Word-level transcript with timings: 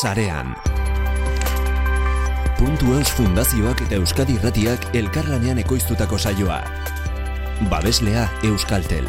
sarean. 0.00 0.54
Puntu 2.56 2.94
eus 2.96 3.10
fundazioak 3.16 3.82
eta 3.84 3.98
Euskadi 4.00 4.36
irratiak 4.38 4.86
elkarlanean 4.96 5.60
ekoiztutako 5.60 6.18
saioa. 6.18 6.60
Babeslea 7.72 8.26
Euskaltel. 8.48 9.08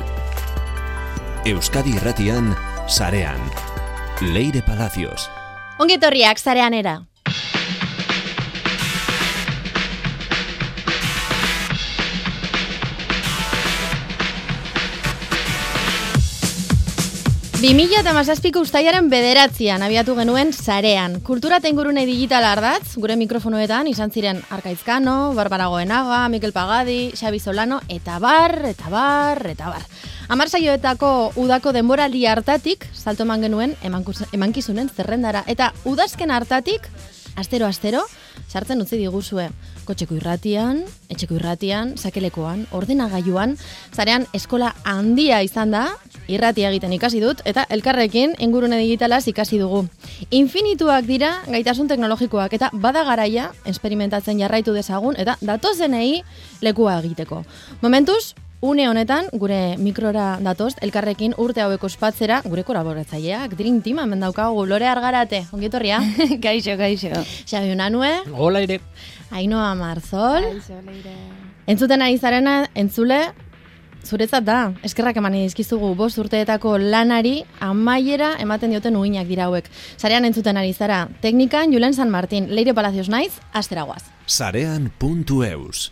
Euskadi 1.48 1.96
irratian, 1.96 2.52
sarean. 2.88 3.40
Leire 4.34 4.62
Palacios. 4.68 5.30
Ongetorriak, 5.80 6.38
sareanera. 6.38 7.00
2000 17.62 18.00
eta 18.00 18.10
mazazpiko 18.18 18.64
ustaiaren 18.66 19.06
bederatzean 19.12 19.84
abiatu 19.86 20.16
genuen 20.18 20.50
sarean. 20.50 21.20
Kultura 21.22 21.60
eta 21.62 21.70
ingurune 21.70 22.08
digitala 22.10 22.56
ardatz, 22.56 22.96
gure 22.98 23.14
mikrofonoetan 23.20 23.86
izan 23.92 24.10
ziren 24.10 24.40
Arkaizkano, 24.50 25.36
Barbara 25.38 25.68
Goenaga, 25.70 26.24
Mikel 26.34 26.56
Pagadi, 26.56 27.12
Xabi 27.14 27.38
Solano, 27.38 27.78
eta 27.88 28.18
bar, 28.18 28.56
eta 28.66 28.90
bar, 28.90 29.44
eta 29.52 29.70
bar. 29.70 29.86
Amar 30.34 30.50
saioetako 30.50 31.34
udako 31.38 31.76
denboraldi 31.78 32.26
hartatik, 32.26 32.88
salto 32.96 33.30
eman 33.30 33.46
genuen 33.46 33.78
emankizunen 33.86 34.90
zerrendara. 34.90 35.44
Eta 35.46 35.70
udazken 35.86 36.34
hartatik, 36.34 36.90
astero-astero, 37.38 38.08
sartzen 38.50 38.82
utzi 38.82 38.98
diguzue. 38.98 39.52
Kotxeko 39.92 40.16
irratian, 40.16 40.78
etxeko 41.12 41.36
irratian, 41.36 41.90
sakelekoan, 42.00 42.62
ordenagailuan, 42.72 43.58
zarean 43.92 44.24
eskola 44.32 44.70
handia 44.88 45.42
izan 45.44 45.74
da, 45.76 45.82
irratia 46.32 46.70
egiten 46.72 46.94
ikasi 46.96 47.20
dut, 47.20 47.42
eta 47.44 47.66
elkarrekin 47.76 48.38
ingurune 48.40 48.78
digitalaz 48.80 49.26
ikasi 49.28 49.60
dugu. 49.60 49.82
Infinituak 50.32 51.04
dira 51.10 51.34
gaitasun 51.50 51.92
teknologikoak, 51.92 52.56
eta 52.56 52.70
bada 52.72 53.04
garaia 53.04 53.50
esperimentatzen 53.68 54.40
jarraitu 54.40 54.72
dezagun, 54.72 55.20
eta 55.20 55.36
datozenei 55.44 56.22
lekua 56.64 57.02
egiteko. 57.04 57.42
Momentuz, 57.84 58.32
Une 58.62 58.88
honetan, 58.88 59.26
gure 59.34 59.76
mikrora 59.82 60.36
datoz, 60.40 60.76
elkarrekin 60.86 61.34
urte 61.42 61.64
hauek 61.64 61.82
ospatzera, 61.88 62.44
gure 62.46 62.62
kolaboratzaileak, 62.64 63.56
Dream 63.58 63.80
Team 63.82 63.98
hemen 64.04 64.22
daukagu, 64.22 64.68
Lore 64.70 64.86
Argarate, 64.86 65.48
ongietorria, 65.52 65.98
Kaixo, 66.44 66.76
kaixo. 66.78 67.10
Xabi 67.50 67.72
Unanue, 67.74 68.12
Hola 68.38 68.62
ere. 68.62 68.78
Ainoa 69.34 69.72
Marzol, 69.80 70.46
Kaixo, 70.60 70.78
leire. 70.86 71.16
entzuten 71.66 72.06
ari 72.06 72.20
zarena, 72.22 72.68
entzule, 72.78 73.18
zuretzat 74.06 74.46
da, 74.46 74.60
eskerrak 74.86 75.18
eman 75.18 75.40
dizkizugu 75.40 75.96
bost 75.98 76.22
urteetako 76.22 76.76
lanari 76.78 77.40
amaiera 77.66 78.36
ematen 78.46 78.70
dioten 78.76 78.96
uinak 79.02 79.26
dira 79.26 79.50
hauek. 79.50 79.72
Zarean 79.98 80.26
entzuten 80.30 80.62
ari 80.62 80.74
zara, 80.78 81.08
teknikan 81.26 81.74
Julen 81.74 81.98
San 81.98 82.14
Martin, 82.14 82.54
Leire 82.54 82.76
Palacios 82.78 83.10
naiz, 83.10 83.34
asteragoaz. 83.58 84.04
Sarean.eus. 84.28 85.90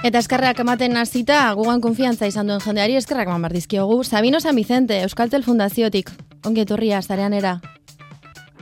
Eta 0.00 0.16
eskerrak 0.22 0.56
ematen 0.62 0.96
hasita 0.96 1.38
gugan 1.52 1.82
konfiantza 1.84 2.24
izan 2.24 2.48
duen 2.48 2.62
jendeari 2.64 2.94
eskerrak 2.96 3.28
eman 3.28 3.42
behar 3.44 3.52
dizkiogu. 3.52 3.98
Sabino 4.02 4.38
San 4.40 4.56
Vicente, 4.56 4.96
Euskaltel 5.04 5.44
Fundaziotik, 5.44 6.08
ongi 6.48 6.62
etorria 6.62 7.02
zarean 7.02 7.36
era. 7.36 7.58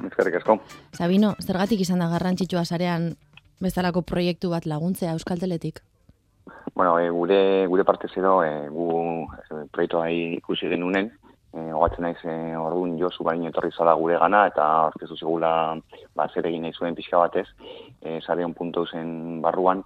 Ezkerrik 0.09 0.41
asko. 0.41 0.57
Sabino, 0.99 1.37
zergatik 1.39 1.85
izan 1.85 2.03
da 2.03 2.09
garrantzitsua 2.11 2.65
zarean 2.65 3.13
bezalako 3.63 4.03
proiektu 4.03 4.51
bat 4.51 4.67
laguntzea 4.67 5.13
Euskalteletik? 5.15 5.79
Bueno, 6.75 6.99
e, 6.99 7.07
gure 7.15 7.41
gure 7.71 7.87
partez 7.87 8.11
edo 8.19 8.43
e, 8.43 8.53
gu 8.75 8.91
e, 9.31 9.63
proiektua 9.71 10.11
ikusi 10.11 10.67
genunen, 10.75 11.13
e, 11.55 11.71
hogatzen 11.71 12.09
naiz 12.09 12.19
e, 12.25 12.35
orduan 12.59 12.99
Josu 12.99 13.23
baino 13.23 13.47
etorri 13.53 13.71
zala 13.71 13.95
gure 13.95 14.19
gana 14.19 14.45
eta 14.51 14.67
aurkeztu 14.89 15.17
zigula 15.23 15.53
ba, 16.19 16.27
zer 16.35 16.51
egin 16.51 16.67
nahi 16.67 16.75
zuen 16.75 16.99
pixka 16.99 17.23
batez, 17.23 17.47
e, 18.03 18.19
sareon 18.27 18.59
puntu 18.59 18.89
zen 18.91 19.39
barruan, 19.45 19.85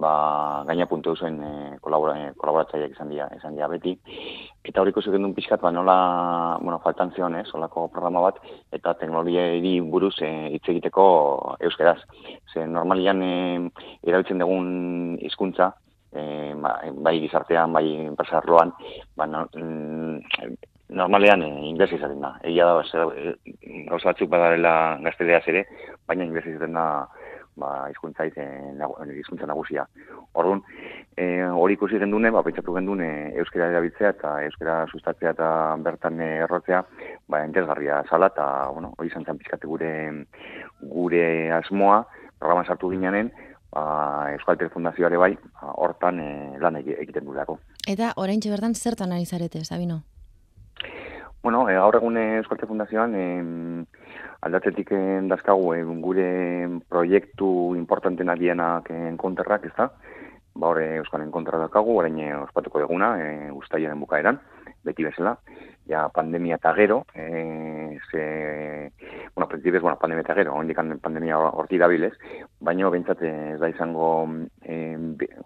ba, 0.00 0.64
gaina 0.66 0.86
puntu 0.90 1.14
zen 1.16 1.36
e, 1.44 1.52
kolabora, 1.84 2.14
e, 2.18 2.32
kolaboratzaileak 2.40 2.96
izan 2.96 3.10
dira, 3.12 3.28
izan 3.36 3.56
dira 3.56 3.68
beti. 3.70 3.92
Eta 4.64 4.82
hori 4.82 4.94
ikusi 4.94 5.12
genuen 5.12 5.34
pixkat, 5.36 5.60
ba, 5.62 5.72
nola, 5.74 5.96
bueno, 6.62 6.80
faltan 6.84 7.12
zion, 7.16 7.36
ez, 7.36 7.48
olako 7.54 7.88
programa 7.92 8.24
bat, 8.26 8.40
eta 8.72 8.94
teknologiari 9.00 9.76
buruz 9.92 10.16
e, 10.24 10.32
hitz 10.56 10.64
egiteko 10.72 11.04
euskeraz. 11.68 11.98
Ze 12.52 12.66
normalian 12.66 13.22
e, 13.22 13.36
erabiltzen 14.02 14.42
dugun 14.42 14.72
hizkuntza, 15.20 15.72
e, 16.12 16.24
ba, 16.56 16.74
bai 17.06 17.18
gizartean, 17.26 17.72
bai 17.76 17.86
enpresarloan, 18.08 18.74
ba, 19.16 19.28
no, 19.30 19.46
mm, 19.54 20.58
normalean 20.90 21.42
e, 21.42 21.50
inglesa 21.68 21.96
izaten 21.96 22.20
da. 22.20 22.34
Egia 22.42 22.66
da, 22.66 23.06
e, 23.14 23.34
gauza 23.88 24.10
batzuk 24.10 24.30
badarela 24.32 24.74
gazteleaz 25.04 25.44
ere, 25.52 25.64
baina 26.08 26.26
inglesa 26.26 26.50
izaten 26.50 26.78
da 26.78 26.86
ba, 27.60 27.90
hizkuntza 27.92 28.24
e, 28.26 28.46
nagu, 28.78 28.96
hizkuntza 29.12 29.46
nagusia. 29.46 29.84
Orduan, 30.40 30.62
e, 31.16 31.42
hori 31.44 31.76
ikusi 31.76 31.98
gendune, 32.00 32.30
ba, 32.32 32.42
pentsatu 32.46 32.72
gendune 32.74 33.10
euskera 33.38 33.68
erabiltzea 33.70 34.14
eta 34.16 34.32
euskera 34.46 34.78
sustatzea 34.88 35.34
eta 35.36 35.50
bertan 35.84 36.20
e, 36.20 36.30
errotzea, 36.46 36.80
ba, 37.28 37.44
entesgarria 37.44 38.02
zala, 38.08 38.30
eta, 38.32 38.46
bueno, 38.72 38.94
hori 38.96 39.12
izan 39.12 39.26
zen 39.28 39.38
pizkate 39.38 39.68
gure, 39.68 39.92
gure 40.80 41.24
asmoa, 41.60 42.02
programa 42.40 42.64
sartu 42.64 42.90
gineanen, 42.94 43.30
ba, 43.70 44.30
Euskaltel 44.34 44.70
Fundazioare 44.72 45.18
bai, 45.20 45.34
ba, 45.60 45.74
hortan 45.76 46.20
e, 46.20 46.30
lan 46.62 46.80
egi- 46.80 46.96
egiten 46.98 47.26
dudako. 47.28 47.58
Eta 47.86 48.14
oraintxe 48.16 48.50
bertan 48.50 48.74
zertan 48.74 49.12
ari 49.12 49.26
zarete, 49.26 49.64
Sabino? 49.64 50.02
Bueno, 51.42 51.66
e, 51.68 51.74
gaur 51.74 51.96
egun 51.96 52.16
Euskaltel 52.20 52.68
Fundazioan 52.68 53.14
em, 53.16 53.84
aldatzetik 54.42 54.92
dazkagu 55.28 55.74
em, 55.74 56.00
gure 56.02 56.28
proiektu 56.88 57.74
importantena 57.76 58.34
dienak 58.34 58.90
en 58.90 59.16
konterrak, 59.20 59.66
ez 59.66 59.74
da? 59.76 59.90
Ba, 60.54 60.72
hori 60.72 60.84
Euskalen 60.98 61.30
kontra 61.30 61.58
dakagu, 61.62 61.94
orain 62.00 62.18
e, 62.18 62.30
ospatuko 62.34 62.80
deguna, 62.82 63.14
e, 63.22 63.50
ustailaren 63.54 64.00
bukaeran, 64.00 64.40
beti 64.84 65.04
bezala. 65.06 65.36
Ja, 65.90 66.04
pandemia 66.14 66.56
eta 66.56 66.72
gero, 66.74 67.04
e, 67.14 67.98
ze, 68.10 68.92
bueno, 69.34 69.48
prinsipioz, 69.48 69.82
bueno, 69.82 69.96
pandemia 69.98 70.22
eta 70.22 70.34
gero, 70.34 70.54
ondikan 70.54 70.98
pandemia 71.02 71.38
horti 71.38 71.78
dabilez, 71.78 72.12
baina 72.60 72.90
bentsat 72.90 73.22
ez 73.26 73.58
da 73.58 73.70
izango 73.70 74.28
e, 74.62 74.76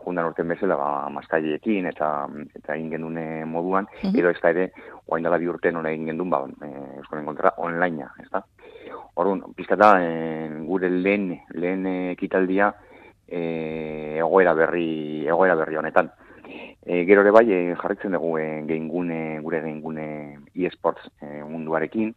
jundan 0.05 0.27
urten 0.27 0.49
bezala, 0.49 0.77
ba, 0.77 0.91
maskaiekin 1.15 1.87
eta, 1.93 2.27
eta 2.55 2.75
egin 2.77 2.91
genune 2.97 3.45
moduan, 3.45 3.89
Mhm. 4.03 4.19
edo 4.19 4.31
ez 4.31 4.41
da 4.43 4.51
ere, 4.51 4.73
oain 5.07 5.25
dela 5.25 5.39
bi 5.39 5.49
urte 5.49 5.73
nola 5.73 5.91
egin 5.93 6.07
gendun, 6.13 6.31
ba, 6.31 6.45
e, 6.61 6.99
Euskalen 6.99 7.25
kontra, 7.25 7.55
onlinea, 7.57 8.11
ez 8.21 8.29
da? 8.31 8.43
Orduan, 9.15 9.45
pizka 9.55 9.77
da, 9.77 9.93
e, 10.03 10.49
gure 10.67 10.91
lehen, 10.91 11.29
lehen 11.55 11.87
ekitaldia 11.87 12.73
e, 13.29 14.19
egoera 14.19 14.55
berri, 14.59 15.27
egoera 15.27 15.55
berri 15.61 15.79
honetan. 15.79 16.11
E, 16.85 17.05
gero 17.07 17.23
ere 17.23 17.31
bai, 17.33 17.45
e, 17.49 17.61
jarritzen 17.79 18.17
dugu 18.17 18.35
e, 18.43 18.47
geingune, 18.67 19.39
gure 19.45 19.63
geingune 19.63 20.07
e-sports 20.55 21.07
e, 21.23 21.45
munduarekin, 21.47 22.11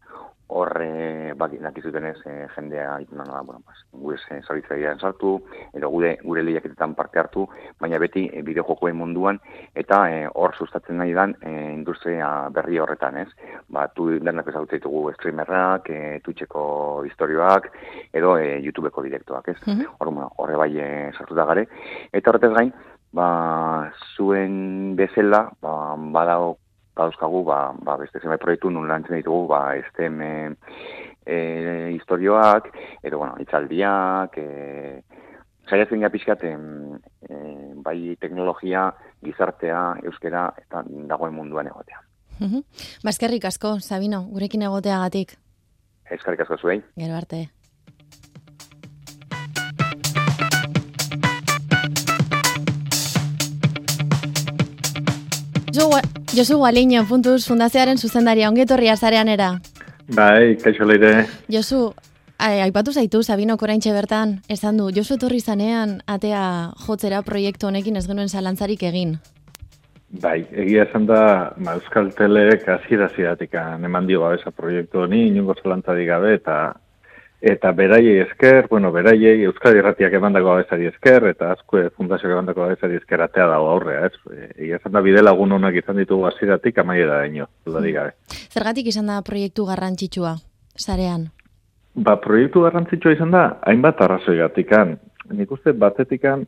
hor, 0.48 0.72
e, 0.82 1.34
bak, 1.36 1.52
dakizutenez, 1.60 2.18
e, 2.26 2.48
jendea, 2.56 3.00
no, 3.12 3.24
no, 3.24 3.44
bueno, 3.44 3.62
pues, 3.66 3.78
gure 3.92 4.18
e, 4.30 4.42
zoritzailean 4.42 5.00
sartu, 5.00 5.42
edo 5.74 5.90
gure, 5.90 6.18
gure 6.24 6.44
lehiaketetan 6.44 6.96
parte 6.96 7.20
hartu, 7.20 7.48
baina 7.80 8.00
beti 8.00 8.28
e, 8.32 8.42
bideojokoen 8.48 8.96
munduan, 8.96 9.40
eta 9.76 10.00
e, 10.12 10.22
hor 10.34 10.56
sustatzen 10.56 10.98
nahi 11.02 11.14
dan 11.14 11.36
e, 11.42 11.52
industria 11.74 12.50
berri 12.54 12.80
horretan, 12.80 13.18
ez? 13.24 13.28
Ba, 13.68 13.88
tu 13.94 14.10
denak 14.20 14.48
ezagutzen 14.48 14.80
ditugu 14.80 15.12
streamerrak, 15.18 15.90
e, 15.90 16.20
Twitcheko 16.24 16.68
historioak, 17.10 17.72
edo 18.14 18.38
e, 18.38 18.58
YouTubeko 18.64 19.04
direktoak, 19.04 19.50
ez? 19.50 19.60
Mhm. 19.66 19.98
Hor, 19.98 20.14
bueno, 20.14 20.32
horre 20.38 20.56
bai 20.56 20.72
e, 20.80 20.92
sartuta 21.18 21.46
gare. 21.46 21.68
Eta 22.14 22.32
horretez 22.32 22.54
gain, 22.56 22.72
ba, 23.12 23.92
zuen 24.16 24.96
bezala, 24.96 25.50
ba, 25.62 25.74
badao, 26.16 26.56
badauzkagu, 26.98 27.44
ba, 27.48 27.60
ba, 27.86 27.98
beste 28.02 28.22
zenbait 28.22 28.42
proiektu 28.42 28.72
nun 28.74 28.90
lantzen 28.90 29.20
ditugu, 29.20 29.46
ba, 29.52 29.62
estem 29.78 30.20
e, 30.22 30.34
e, 31.26 31.38
historioak, 31.96 32.72
edo, 33.04 33.22
bueno, 33.22 33.38
itzaldiak, 33.44 34.38
e, 34.38 35.02
saiatzen 35.70 36.04
gara 36.04 36.14
pixkat, 36.14 36.44
em, 36.50 36.98
e, 37.30 37.42
bai 37.86 38.16
teknologia, 38.22 38.90
gizartea, 39.24 39.84
euskera, 40.04 40.50
eta 40.66 40.84
dagoen 41.10 41.36
munduan 41.36 41.70
egotea. 41.74 42.02
Baskerrik 43.06 43.48
asko, 43.50 43.80
Sabino, 43.82 44.24
gurekin 44.30 44.68
egoteagatik. 44.68 45.38
Eskarrik 46.14 46.46
asko 46.46 46.58
zuei. 46.62 46.82
Gero 46.96 47.18
arte. 47.18 47.48
Josu, 55.78 55.90
Gua- 55.90 56.02
Josu 56.34 56.58
Gualiño, 56.58 57.06
puntuz, 57.08 57.46
fundazioaren 57.46 58.00
zuzendaria, 58.00 58.50
ongi 58.50 58.62
etorria 58.62 58.96
zarean 58.98 59.28
era. 59.30 59.60
Bai, 60.10 60.58
kaixo 60.58 60.84
leire. 60.90 61.28
Josu, 61.54 61.94
aipatu 62.40 62.92
zaitu, 62.92 63.22
Sabino 63.22 63.58
Koraintxe 63.58 63.94
bertan, 63.94 64.40
esan 64.50 64.78
du, 64.78 64.90
Josu 64.90 65.20
etorri 65.20 65.40
zanean, 65.40 66.02
atea 66.08 66.72
jotzera 66.88 67.22
proiektu 67.22 67.68
honekin 67.68 67.96
ez 67.96 68.08
genuen 68.08 68.28
zalantzarik 68.28 68.82
egin. 68.90 69.20
Bai, 70.10 70.48
egia 70.52 70.88
esan 70.88 71.06
da, 71.06 71.54
ma, 71.58 71.76
Euskal 71.78 72.10
Teleek 72.18 72.66
azira 72.68 73.12
ziratik 73.16 73.54
eman 73.54 74.08
dio 74.08 74.22
babesa 74.22 74.50
proiektu 74.50 75.04
honi, 75.06 75.28
inungo 75.28 75.54
zalantzarik 75.62 76.08
gabe, 76.10 76.34
eta 76.42 76.74
eta 77.42 77.72
beraiei 77.72 78.20
esker, 78.24 78.68
bueno, 78.70 78.92
beraiei 78.92 79.44
Euskadi 79.46 79.78
Irratiak 79.78 80.14
emandako 80.18 80.56
babesari 80.56 80.88
esker, 80.90 81.28
eta 81.30 81.52
azkue 81.54 81.90
fundazioak 81.94 82.34
emandako 82.34 82.66
babesari 82.66 82.98
esker 82.98 83.22
atea 83.22 83.46
dago 83.52 83.70
aurrea, 83.70 84.08
ez? 84.10 84.48
Egia 84.58 84.80
esan 84.80 84.96
da 84.96 85.04
bide 85.06 85.22
lagun 85.22 85.54
honak 85.58 85.78
izan 85.78 86.02
ditugu 86.02 86.26
aziratik 86.32 86.78
amaiera 86.82 87.22
daño, 87.22 87.48
dudarik 87.66 87.96
gabe. 87.96 88.16
Zergatik 88.50 88.90
izan 88.90 89.14
da 89.14 89.22
proiektu 89.22 89.68
garrantzitsua, 89.70 90.36
zarean? 90.78 91.30
Ba, 91.96 92.18
proiektu 92.22 92.66
garrantzitsua 92.66 93.14
izan 93.14 93.32
da, 93.34 93.46
hainbat 93.70 94.02
arrazoi 94.02 94.38
gatikan. 94.42 94.98
Nik 95.34 95.52
uste 95.52 95.74
batetikan, 95.78 96.46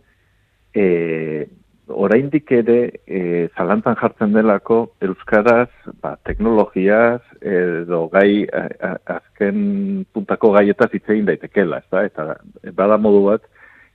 e, 0.73 1.45
oraindik 1.89 2.51
ere 2.51 2.77
e, 3.07 3.47
zalantzan 3.57 3.95
jartzen 3.99 4.33
delako 4.33 4.79
Euskaraz 5.01 5.69
ba, 6.01 6.15
teknologiaz 6.25 7.21
edo 7.41 8.05
gai 8.13 8.45
azken 8.49 10.05
puntako 10.13 10.53
gaietaz 10.57 10.89
hitzein 10.93 11.25
daitekela, 11.25 11.81
ez 11.81 11.89
da? 11.91 12.03
Eta 12.05 12.73
bada 12.77 12.97
modu 13.01 13.23
bat, 13.27 13.47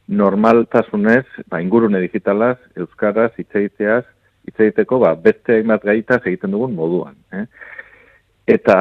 normaltasunez, 0.08 1.24
ba, 1.48 1.60
ingurune 1.64 2.00
digitalaz, 2.04 2.58
Euskaraz 2.76 3.32
hitzeiteaz, 3.38 4.04
hitzeiteko 4.48 5.00
ba, 5.00 5.14
beste 5.16 5.58
hainbat 5.58 5.84
gaitaz 5.88 6.20
egiten 6.26 6.52
dugun 6.54 6.74
moduan. 6.76 7.16
Eh? 7.32 7.46
Eta 8.56 8.76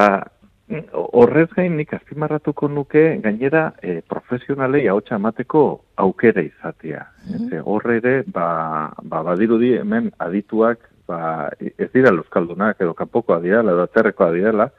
Horrez 0.94 1.50
gain 1.52 1.76
nik 1.76 1.92
azpimarratuko 1.92 2.68
nuke 2.72 3.02
gainera 3.24 3.66
e, 3.82 3.98
profesionalei 4.08 4.86
ahotsa 4.88 5.18
emateko 5.20 5.64
aukera 6.00 6.42
izatea. 6.42 7.04
Mm 7.28 7.60
Horre 7.64 7.98
ere, 8.00 8.14
ba, 8.26 8.90
ba, 9.02 9.22
badirudi 9.22 9.74
hemen 9.76 10.10
adituak 10.18 10.80
ba, 11.08 11.50
ez 11.60 11.90
dira 11.92 12.12
euskaldunak 12.14 12.80
edo 12.80 12.94
kanpoko 12.96 13.36
adiela 13.36 13.72
edo 13.72 13.84
atzerreko 13.84 14.24
adiela, 14.24 14.70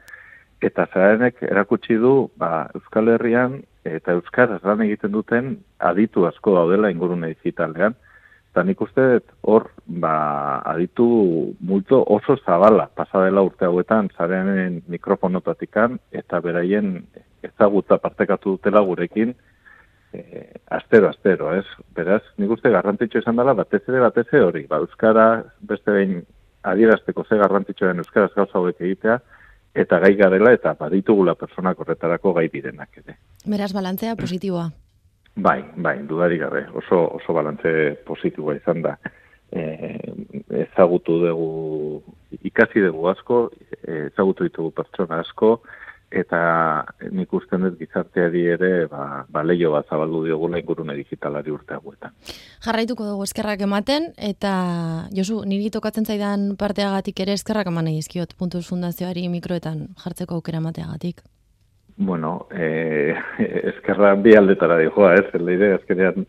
eta 0.62 0.88
zarenek 0.94 1.44
erakutsi 1.46 2.00
du 2.02 2.32
ba, 2.38 2.68
Euskal 2.74 3.14
Herrian 3.14 3.60
eta 3.86 4.16
Euskaraz 4.18 4.64
lan 4.64 4.82
egiten 4.88 5.14
duten 5.14 5.56
aditu 5.78 6.26
asko 6.26 6.56
daudela 6.56 6.90
ingurune 6.90 7.30
digitalean, 7.36 7.94
Eta 8.56 8.64
nik 8.64 8.80
uste 8.80 9.06
hor, 9.52 9.66
ba, 10.00 10.62
aditu 10.72 11.06
multo 11.60 11.98
oso 12.08 12.38
zabala 12.38 12.86
pasadela 12.88 13.42
urte 13.44 13.68
hauetan, 13.68 14.08
zaren 14.16 14.78
mikrofonotatikan, 14.88 15.98
eta 16.16 16.40
beraien 16.40 16.94
ezagutza 17.44 17.98
partekatu 18.00 18.54
dutela 18.54 18.80
gurekin, 18.88 19.34
e, 20.16 20.46
astero, 20.72 21.10
astero, 21.12 21.52
ez? 21.52 21.66
Beraz, 22.00 22.22
nik 22.40 22.56
uste 22.56 22.72
garrantzitsu 22.72 23.20
izan 23.20 23.44
dela, 23.44 23.58
batez 23.60 23.82
ere, 23.90 24.00
batez 24.06 24.24
ere 24.32 24.46
hori, 24.46 24.64
ba, 24.72 24.80
Euskara, 24.86 25.28
beste 25.60 25.92
behin, 25.92 26.24
adierazteko 26.64 27.28
ze 27.28 27.42
garrantzitsua 27.44 27.92
den 27.92 28.06
Euskaraz 28.06 28.32
gauza 28.40 28.56
hauek 28.62 28.80
egitea, 28.80 29.20
eta 29.84 30.00
gai 30.00 30.16
garela, 30.16 30.56
eta 30.56 30.78
baditugula 30.80 31.36
personak 31.36 31.84
horretarako 31.84 32.38
gai 32.40 32.48
direnak, 32.56 33.04
ere. 33.04 33.20
Beraz, 33.44 33.74
balantzea 33.76 34.16
positiboa. 34.16 34.70
Bai, 35.36 35.60
bai, 35.76 36.00
dudarik 36.08 36.40
gabe, 36.40 36.64
oso, 36.80 37.02
oso 37.18 37.34
balantze 37.36 37.96
positiboa 38.08 38.56
izan 38.56 38.82
da. 38.86 38.96
E, 39.52 39.64
ezagutu 40.64 41.18
dugu, 41.20 41.50
ikasi 42.48 42.84
dugu 42.86 43.10
asko, 43.12 43.40
ezagutu 43.84 44.48
ditugu 44.48 44.72
pertsona 44.78 45.20
asko, 45.26 45.58
eta 46.16 46.40
nik 47.12 47.34
usten 47.36 47.66
dut 47.66 47.78
gizarteari 47.80 48.46
ere 48.56 48.72
ba, 48.88 49.26
ba 49.28 49.44
leio 49.44 49.74
bat 49.74 49.90
zabaldu 49.92 50.24
diogula 50.24 50.62
ingurune 50.62 50.96
digitalari 50.96 51.52
urte 51.52 51.76
hauetan. 51.76 52.16
Jarraituko 52.64 53.10
dugu 53.10 53.28
eskerrak 53.28 53.68
ematen, 53.68 54.14
eta 54.16 54.56
Josu, 55.18 55.42
niri 55.44 55.72
tokatzen 55.74 56.08
zaidan 56.08 56.54
parteagatik 56.62 57.20
ere 57.26 57.36
eskerrak 57.36 57.68
eman 57.74 57.92
egizkiot, 57.92 58.38
puntuz 58.40 58.64
fundazioari 58.70 59.28
mikroetan 59.34 59.90
jartzeko 60.04 60.40
aukera 60.40 60.64
emateagatik 60.64 61.26
bueno, 61.98 62.48
eh, 62.52 63.16
eskerra 63.74 64.16
bi 64.16 64.36
aldetara 64.36 64.78
dijoa, 64.78 65.16
ez, 65.16 65.28
el 65.34 65.46
leire, 65.46 65.74
azkenean, 65.80 66.26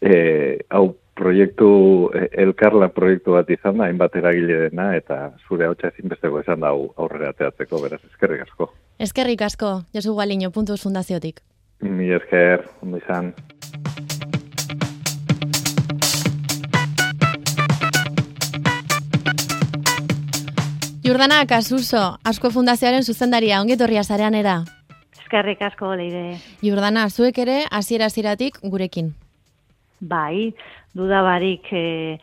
eh, 0.00 0.58
hau 0.70 0.96
proiektu, 1.14 2.10
eh, 2.14 2.28
elkarla 2.44 2.88
proiektu 2.94 3.36
bat 3.36 3.50
izan 3.50 3.78
da, 3.78 3.88
hainbat 3.88 4.16
eragile 4.18 4.58
dena, 4.68 4.90
eta 4.96 5.32
zure 5.48 5.68
hau 5.68 5.74
ezinbesteko 5.90 6.40
izan 6.40 6.64
da 6.64 6.72
aurrera 6.74 7.32
teatzeko, 7.32 7.82
beraz, 7.82 8.00
eskerrik 8.10 8.46
asko. 8.48 8.72
Eskerrik 8.98 9.42
asko, 9.42 9.82
Josu 9.94 10.14
Galiño, 10.16 10.50
puntuz 10.50 10.80
fundaziotik. 10.82 11.40
Mi 11.80 12.10
esker, 12.14 12.64
ondo 12.82 12.98
izan. 12.98 13.34
Jordana 21.04 21.44
Kasuso, 21.44 22.18
Asko 22.24 22.48
Fundazioaren 22.50 23.04
zuzendaria, 23.04 23.60
ongetorria 23.60 24.02
zarean 24.02 24.34
era? 24.34 24.62
Eskerrik 25.24 25.62
asko 25.64 25.94
leire. 25.96 26.36
Jordana, 26.60 27.08
zuek 27.08 27.38
ere 27.40 27.62
hasiera 27.72 28.10
hasieratik 28.10 28.58
gurekin. 28.60 29.14
Bai, 30.04 30.52
duda 30.92 31.22
barik 31.24 31.70
e, 31.72 32.18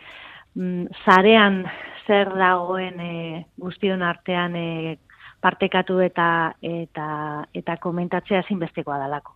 zarean 1.01 1.63
zer 2.05 2.29
dagoen 2.37 3.01
e, 3.01 3.15
guztion 3.57 4.05
artean 4.05 4.55
e, 4.55 4.97
partekatu 5.41 5.97
eta 6.05 6.53
eta 6.61 7.07
eta 7.57 7.77
komentatzea 7.81 8.43
zinbestekoa 8.47 8.99
dalako. 9.01 9.33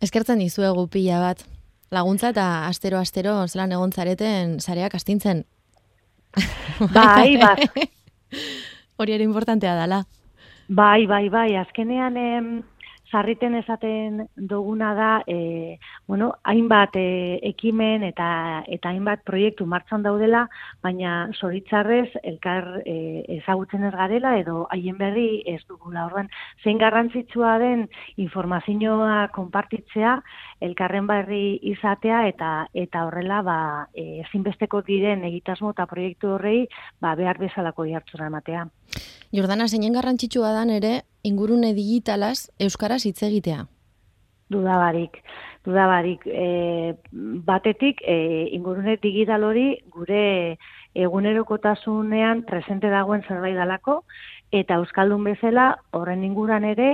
Eskertzen 0.00 0.40
dizuegu 0.40 0.88
pila 0.88 1.20
bat. 1.20 1.44
Laguntza 1.92 2.32
eta 2.32 2.66
astero 2.66 2.98
astero 2.98 3.36
zelan 3.46 3.76
egon 3.76 3.92
zareten 3.92 4.58
zareak 4.60 4.96
astintzen. 4.96 5.44
Bai, 6.92 7.36
bai. 7.36 7.68
Hori 8.98 9.12
ere 9.12 9.24
importantea 9.28 9.76
dala. 9.76 10.06
Bai, 10.68 11.06
bai, 11.06 11.28
bai, 11.30 11.54
azkenean 11.56 12.16
em, 12.16 12.62
sarriten 13.10 13.54
esaten 13.54 14.26
duguna 14.36 14.92
da, 14.94 15.10
e, 15.26 15.78
bueno, 16.06 16.32
hainbat 16.44 16.96
e, 16.96 17.38
ekimen 17.50 18.02
eta 18.06 18.64
eta 18.66 18.90
hainbat 18.90 19.22
proiektu 19.28 19.66
martxan 19.66 20.02
daudela, 20.02 20.46
baina 20.82 21.30
soritzarrez 21.34 22.08
elkar 22.22 22.82
e, 22.84 23.24
ezagutzen 23.38 23.86
ez 23.86 23.92
garela 23.94 24.36
edo 24.40 24.66
haien 24.70 24.98
berri 24.98 25.42
ez 25.46 25.62
dugula. 25.68 26.06
Orduan, 26.06 26.30
zein 26.64 26.78
garrantzitsua 26.82 27.56
den 27.62 27.86
informazioa 28.16 29.28
konpartitzea, 29.34 30.18
elkarren 30.60 31.06
berri 31.06 31.58
izatea 31.72 32.26
eta 32.28 32.52
eta 32.74 33.04
horrela 33.06 33.42
ba 33.42 33.58
e, 33.94 34.22
ezinbesteko 34.26 34.82
diren 34.86 35.24
egitasmo 35.24 35.74
eta 35.76 35.86
proiektu 35.86 36.34
horrei 36.36 36.66
ba 37.00 37.14
behar 37.14 37.38
bezalako 37.38 37.86
jartzura 37.86 38.26
ematea. 38.32 38.66
Jordana, 39.34 39.66
zeinen 39.68 39.92
garrantzitsua 39.92 40.52
dan 40.54 40.70
ere, 40.70 41.02
ingurune 41.26 41.72
digitalaz 41.74 42.50
Euskaraz 42.62 43.02
hitz 43.06 43.22
egitea? 43.26 43.66
Dudabarik, 44.52 45.18
dudabarik. 45.66 46.22
E, 46.26 46.94
batetik, 47.46 48.02
e, 48.06 48.16
ingurune 48.54 48.96
digital 49.02 49.44
hori 49.44 49.66
gure 49.90 50.56
egunerokotasunean 50.94 52.44
presente 52.48 52.88
dagoen 52.92 53.26
zerbait 53.26 53.58
dalako, 53.58 54.02
eta 54.54 54.78
Euskaldun 54.80 55.24
bezala 55.26 55.72
horren 55.90 56.22
inguran 56.24 56.64
ere 56.64 56.90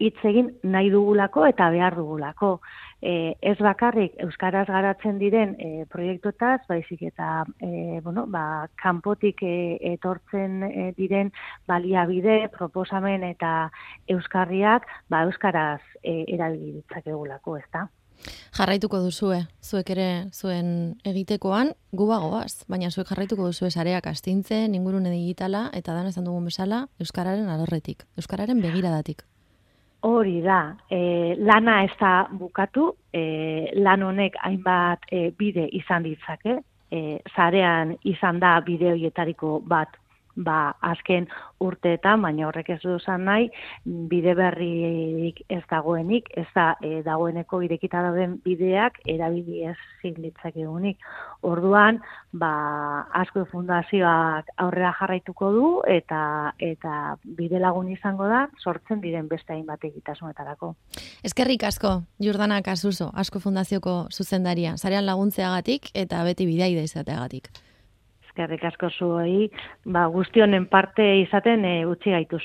hitz 0.00 0.16
egin 0.24 0.50
nahi 0.62 0.90
dugulako 0.90 1.44
eta 1.46 1.68
behar 1.70 1.96
dugulako 2.00 2.56
e, 3.04 3.36
ez 3.40 3.58
bakarrik 3.60 4.16
euskaraz 4.24 4.66
garatzen 4.70 5.18
diren 5.20 5.54
e, 5.60 5.84
proiektuetaz, 5.92 6.62
baizik 6.68 7.02
eta 7.10 7.44
e, 7.60 8.00
bueno, 8.04 8.24
ba, 8.32 8.66
kanpotik 8.80 9.42
e, 9.44 9.56
etortzen 9.94 10.62
e, 10.70 10.86
diren 10.96 11.32
baliabide, 11.68 12.48
proposamen 12.54 13.26
eta 13.28 13.68
euskarriak 14.16 14.88
ba, 15.12 15.26
euskaraz 15.28 15.82
e, 16.02 16.24
eralgi 16.32 16.80
egulako, 17.04 17.58
ez 17.60 17.68
da? 17.72 17.84
Jarraituko 18.54 19.00
duzue, 19.02 19.40
zuek 19.60 19.90
ere 19.92 20.08
zuen 20.32 20.94
egitekoan, 21.04 21.74
gubagoaz, 21.92 22.64
baina 22.70 22.88
zuek 22.88 23.10
jarraituko 23.10 23.50
duzue 23.50 23.68
sareak 23.70 24.06
astintzen, 24.08 24.78
ingurune 24.78 25.12
digitala, 25.12 25.66
eta 25.74 25.92
dan 25.92 26.08
esan 26.08 26.24
dugun 26.24 26.48
bezala, 26.48 26.86
Euskararen 27.02 27.50
alorretik, 27.52 28.06
Euskararen 28.16 28.62
begiradatik. 28.64 29.26
Hori 30.04 30.42
da, 30.44 30.76
e, 30.92 31.34
lana 31.38 31.78
ez 31.84 31.92
da 31.96 32.26
bukatu, 32.30 32.90
e, 33.08 33.72
lan 33.80 34.02
honek 34.04 34.36
hainbat 34.44 35.06
e, 35.08 35.30
bide 35.38 35.64
izan 35.78 36.04
ditzake, 36.04 36.58
e, 36.92 37.00
zarean 37.34 37.94
izan 38.04 38.40
da 38.42 38.58
bide 38.66 38.90
horietariko 38.92 39.58
bat 39.64 39.96
ba, 40.36 40.74
azken 40.82 41.28
urteetan, 41.62 42.22
baina 42.22 42.48
horrek 42.48 42.70
ez 42.74 42.80
du 42.82 42.98
zan 42.98 43.24
nahi, 43.28 43.48
bide 43.84 44.34
berriik 44.36 45.40
ez 45.48 45.62
dagoenik, 45.70 46.28
ez 46.36 46.46
da 46.54 46.74
e, 46.82 47.02
dagoeneko 47.06 47.62
irekita 47.64 48.02
dauden 48.04 48.38
bideak 48.44 48.98
erabili 49.08 49.64
ez 49.70 49.76
zilitzak 50.02 50.56
egunik. 50.56 50.98
Orduan, 51.46 52.00
ba, 52.32 52.52
asko 53.22 53.44
fundazioak 53.50 54.50
aurrera 54.64 54.92
jarraituko 54.98 55.50
du 55.54 55.68
eta 55.88 56.52
eta 56.58 57.16
bide 57.24 57.60
lagun 57.62 57.90
izango 57.92 58.28
da 58.28 58.46
sortzen 58.62 59.00
diren 59.04 59.28
beste 59.28 59.54
hainbat 59.54 59.84
egitasunetarako. 59.90 60.74
Eskerrik 61.24 61.64
asko, 61.64 62.00
Jordana 62.20 62.60
Kasuso, 62.62 63.10
asko 63.14 63.40
fundazioko 63.40 64.04
zuzendaria, 64.12 64.76
zarean 64.76 65.06
laguntzeagatik 65.06 65.92
eta 65.94 66.24
beti 66.24 66.46
bidaide 66.48 66.84
izateagatik 66.84 67.52
eskerrik 68.34 68.64
asko 68.66 68.90
zuei, 68.98 69.48
ba, 69.86 70.08
guztionen 70.10 70.66
parte 70.66 71.06
izaten 71.22 71.64
e, 71.64 71.74
utzi 71.86 72.10
gaitu 72.10 72.42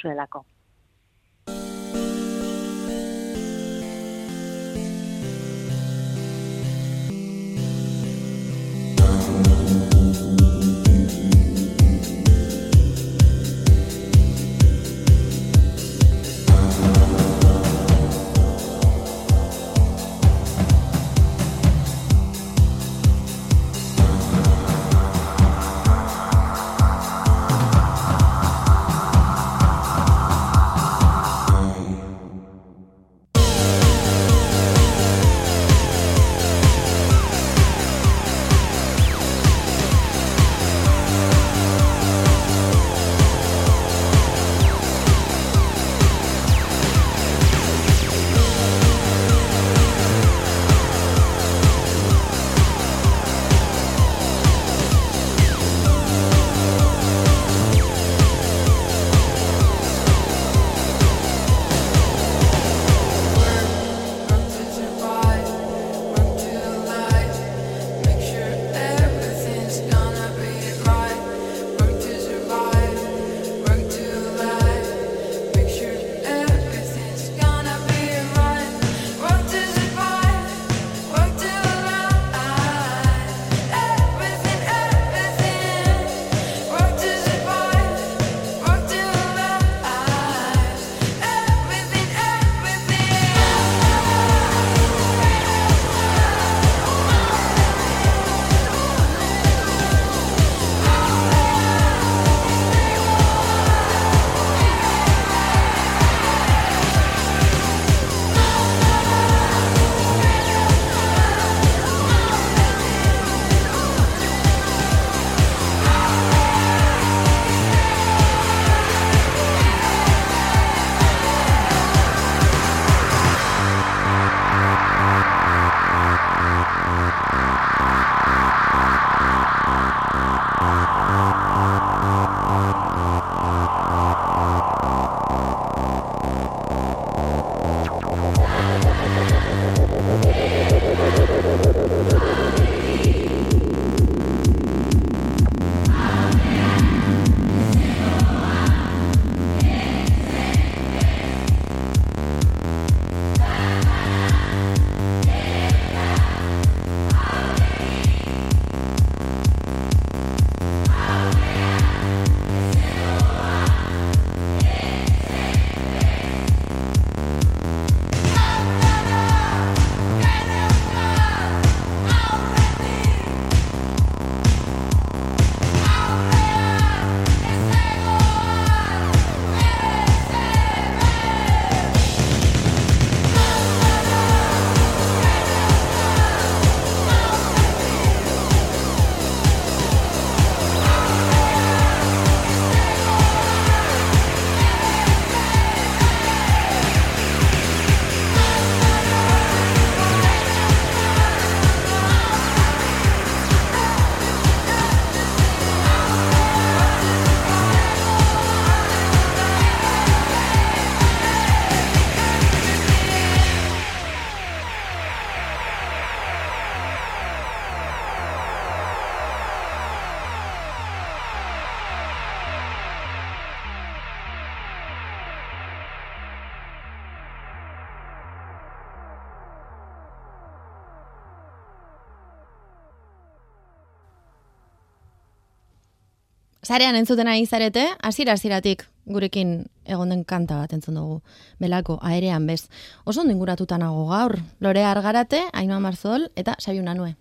Zarean 236.70 236.94
entzuten 236.94 237.26
ari 237.26 237.48
zarete, 237.50 237.88
hasiera 238.06 238.36
hasieratik 238.38 238.84
gurekin 239.10 239.54
egon 239.90 240.12
den 240.14 240.20
kanta 240.24 240.60
bat 240.60 240.74
entzun 240.76 241.00
dugu. 241.00 241.16
Belako, 241.58 241.96
aerean 242.06 242.46
bez. 242.46 242.68
Oso 243.10 243.24
ondo 243.24 243.34
inguratuta 243.34 243.80
nago 243.82 244.04
gaur. 244.12 244.36
Lore 244.62 244.84
Argarate, 244.86 245.42
Ainoa 245.52 245.80
Marzol 245.82 246.28
eta 246.38 246.54
Xabi 246.62 246.84
Unanue. 246.84 247.16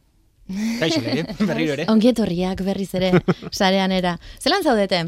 Kaixo, 0.82 1.00
berriro 1.46 1.78
ere. 1.78 1.86
Ongietorriak 1.88 2.60
berriz 2.66 2.90
ere, 3.00 3.14
sarean 3.58 3.92
era. 3.96 4.18
Zelan 4.36 4.68
zaudete? 4.68 5.06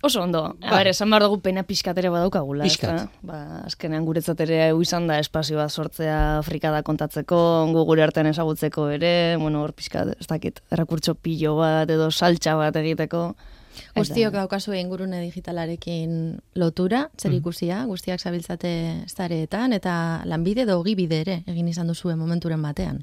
Oso 0.00 0.22
ondo. 0.22 0.54
Ba. 0.60 0.76
Ber, 0.76 0.88
esan 0.92 1.10
behar 1.10 1.24
dugu 1.26 1.40
pena 1.42 1.64
pixkat 1.66 1.98
ere 1.98 2.10
badaukagula. 2.14 2.68
Pixkat. 2.68 3.10
Ba, 3.26 3.38
azkenean 3.66 4.04
guretzat 4.06 4.38
ere 4.44 4.68
izan 4.78 5.08
da 5.10 5.18
espazioa 5.18 5.66
sortzea 5.68 6.38
Afrikada 6.38 6.84
kontatzeko, 6.86 7.38
gu 7.74 7.84
gure 7.88 8.04
artean 8.06 8.30
ezagutzeko 8.30 8.88
ere, 8.94 9.12
bueno, 9.42 9.64
hor 9.66 9.74
pixkat, 9.74 10.14
ez 10.14 10.28
dakit, 10.30 10.62
errakurtso 10.70 11.16
pilo 11.18 11.56
bat 11.58 11.90
edo 11.90 12.12
saltxa 12.12 12.54
bat 12.60 12.78
egiteko. 12.78 13.32
Guztiok 13.96 14.34
daukazu 14.34 14.74
ingurune 14.74 15.20
digitalarekin 15.22 16.12
lotura, 16.58 17.08
zer 17.18 17.32
mm. 17.32 17.38
ikusia, 17.40 17.82
guztiak 17.90 18.22
zabiltzate 18.22 18.72
zareetan, 19.10 19.74
eta 19.74 20.22
lanbide 20.30 20.62
edo 20.66 20.78
bide 20.82 21.22
ere 21.24 21.40
egin 21.46 21.68
izan 21.68 21.90
duzue 21.90 22.14
momenturen 22.18 22.62
batean. 22.62 23.02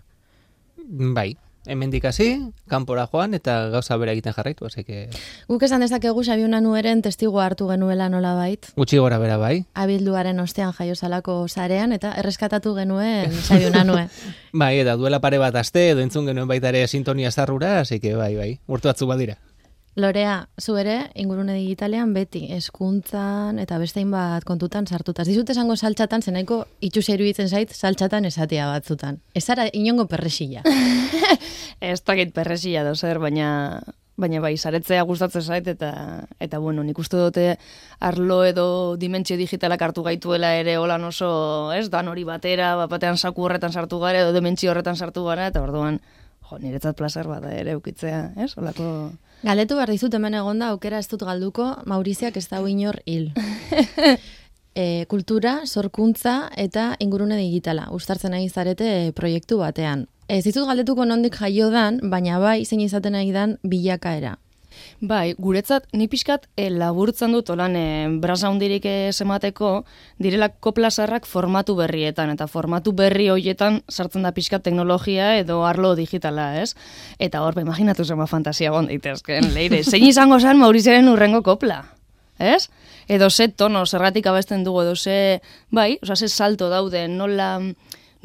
Bai, 1.16 1.36
hemendik 1.68 2.06
hasi, 2.06 2.40
kanpora 2.70 3.08
joan 3.12 3.34
eta 3.34 3.70
gauza 3.74 3.98
bera 3.98 4.14
egiten 4.14 4.34
jarraitu, 4.34 4.66
hasi 4.66 4.84
que... 4.84 5.10
Guk 5.48 5.64
esan 5.68 5.84
dezakegu 5.84 6.24
Xabiuna 6.24 6.62
nueren 6.62 7.02
testigo 7.06 7.42
hartu 7.42 7.68
genuela 7.70 8.10
nola 8.10 8.36
bait. 8.38 8.70
Gutxi 8.76 9.00
gora 9.02 9.20
bera 9.22 9.38
bai. 9.38 9.66
Abilduaren 9.74 10.40
ostean 10.40 10.74
jaiozalako 10.78 11.40
zarean 11.48 11.96
eta 11.96 12.14
erreskatatu 12.22 12.76
genuen 12.76 13.34
Xabiuna 13.48 13.84
nue. 13.84 14.08
bai, 14.64 14.78
eta 14.80 14.96
duela 15.00 15.22
pare 15.22 15.42
bat 15.42 15.56
aste 15.56 15.90
edo 15.92 16.06
entzun 16.06 16.30
genuen 16.30 16.48
baita 16.48 16.70
ere 16.74 16.88
sintonia 16.88 17.32
zarrura, 17.32 17.80
hasi 17.82 18.00
que 18.00 18.16
bai, 18.16 18.36
bai, 18.36 18.52
urtu 18.68 18.90
atzu 18.90 19.08
badira. 19.08 19.38
Lorea, 19.96 20.50
zu 20.60 20.76
ere, 20.76 21.10
ingurune 21.16 21.54
digitalean 21.56 22.12
beti, 22.14 22.42
eskuntzan 22.52 23.62
eta 23.64 23.78
bestein 23.80 24.10
bat 24.12 24.44
kontutan 24.44 24.88
sartuta. 24.92 25.24
Dizut 25.24 25.50
esango 25.54 25.78
saltxatan, 25.80 26.22
zenaiko 26.22 26.66
itxusia 26.84 27.16
iruditzen 27.16 27.48
zait, 27.48 27.72
saltxatan 27.72 28.28
esatea 28.28 28.68
batzutan. 28.74 29.22
Ez 29.34 29.46
ara 29.50 29.70
inongo 29.72 30.04
perresila. 30.12 30.66
ez 31.94 32.02
dakit 32.04 32.34
perresila 32.36 32.84
da 32.84 32.92
zer, 32.96 33.22
baina 33.24 33.80
baina 34.20 34.40
bai, 34.44 34.54
saretzea 34.58 35.04
gustatzen 35.08 35.44
zait, 35.44 35.68
eta, 35.68 35.92
eta 36.40 36.60
bueno, 36.60 36.84
nik 36.84 37.00
uste 37.00 37.20
dute 37.20 37.48
arlo 38.04 38.42
edo 38.48 38.68
dimentsio 39.00 39.36
digitalak 39.40 39.82
hartu 39.82 40.04
gaituela 40.04 40.54
ere 40.60 40.78
holan 40.80 41.04
oso, 41.08 41.72
ez, 41.76 41.90
dan 41.92 42.08
hori 42.12 42.24
batera, 42.28 42.74
batean 42.92 43.20
saku 43.20 43.48
horretan 43.48 43.76
sartu 43.76 44.00
gara, 44.00 44.24
edo 44.24 44.32
dimentsio 44.36 44.72
horretan 44.72 44.96
sartu 44.96 45.26
gara, 45.28 45.50
eta 45.52 45.64
orduan, 45.64 46.00
jo, 46.50 46.60
niretzat 46.64 46.96
placer 46.96 47.28
bada 47.32 47.52
ere 47.56 47.76
ukitzea, 47.80 48.26
ez, 48.44 48.54
holako... 48.56 48.90
Galetu 49.46 49.76
behar 49.78 49.92
dizut 49.94 50.14
hemen 50.18 50.34
egonda, 50.34 50.72
aukera 50.74 50.98
ez 50.98 51.06
dut 51.06 51.22
galduko, 51.22 51.68
Mauriziak 51.86 52.38
ez 52.40 52.48
da 52.50 52.64
inor 52.66 52.98
hil. 53.06 53.28
e, 54.82 55.06
kultura, 55.06 55.60
sorkuntza 55.68 56.50
eta 56.58 56.96
ingurune 57.00 57.38
digitala. 57.38 57.92
Uztartzen 57.94 58.34
nahi 58.34 58.50
zarete 58.50 59.12
proiektu 59.14 59.60
batean. 59.62 60.08
Ez 60.28 60.42
dizut 60.48 60.66
galdetuko 60.66 61.06
nondik 61.06 61.38
jaio 61.38 61.70
dan, 61.70 62.00
baina 62.10 62.40
bai 62.42 62.66
zein 62.66 62.82
izaten 62.82 63.14
nahi 63.14 63.30
dan 63.36 63.60
bilakaera. 63.62 64.34
Bai, 65.02 65.36
guretzat, 65.38 65.88
ni 65.94 66.08
pixkat 66.08 66.48
e, 66.58 66.70
laburtzen 66.70 67.34
dut, 67.36 67.50
olan, 67.54 67.76
e, 67.76 68.08
brasa 68.22 68.50
hundirik 68.50 68.86
emateko, 68.86 69.72
direla 70.22 70.50
koplasarrak 70.50 71.26
formatu 71.26 71.76
berrietan, 71.76 72.32
eta 72.34 72.48
formatu 72.48 72.94
berri 72.96 73.30
hoietan 73.30 73.82
sartzen 73.90 74.24
da 74.24 74.32
pixkat 74.32 74.64
teknologia 74.64 75.36
edo 75.38 75.64
arlo 75.66 75.96
digitala, 75.96 76.62
ez? 76.62 76.76
Eta 77.20 77.42
hor, 77.44 77.56
ba, 77.56 77.66
imaginatu 77.66 78.06
zema 78.06 78.28
fantasia 78.28 78.72
gond 78.72 78.90
daitezken, 78.90 79.52
leire, 79.58 79.84
zein 79.84 80.08
izango 80.08 80.40
zen 80.40 80.58
Mauriziaren 80.62 81.10
urrengo 81.12 81.44
kopla, 81.44 81.84
ez? 82.40 82.70
Edo 83.08 83.30
ze 83.30 83.50
tono, 83.50 83.86
zerratik 83.86 84.26
abesten 84.28 84.64
dugu, 84.64 84.82
edo 84.82 84.96
ze, 84.96 85.42
bai, 85.70 86.00
oza, 86.02 86.16
ze 86.16 86.30
salto 86.30 86.70
daude, 86.70 87.08
nola 87.08 87.60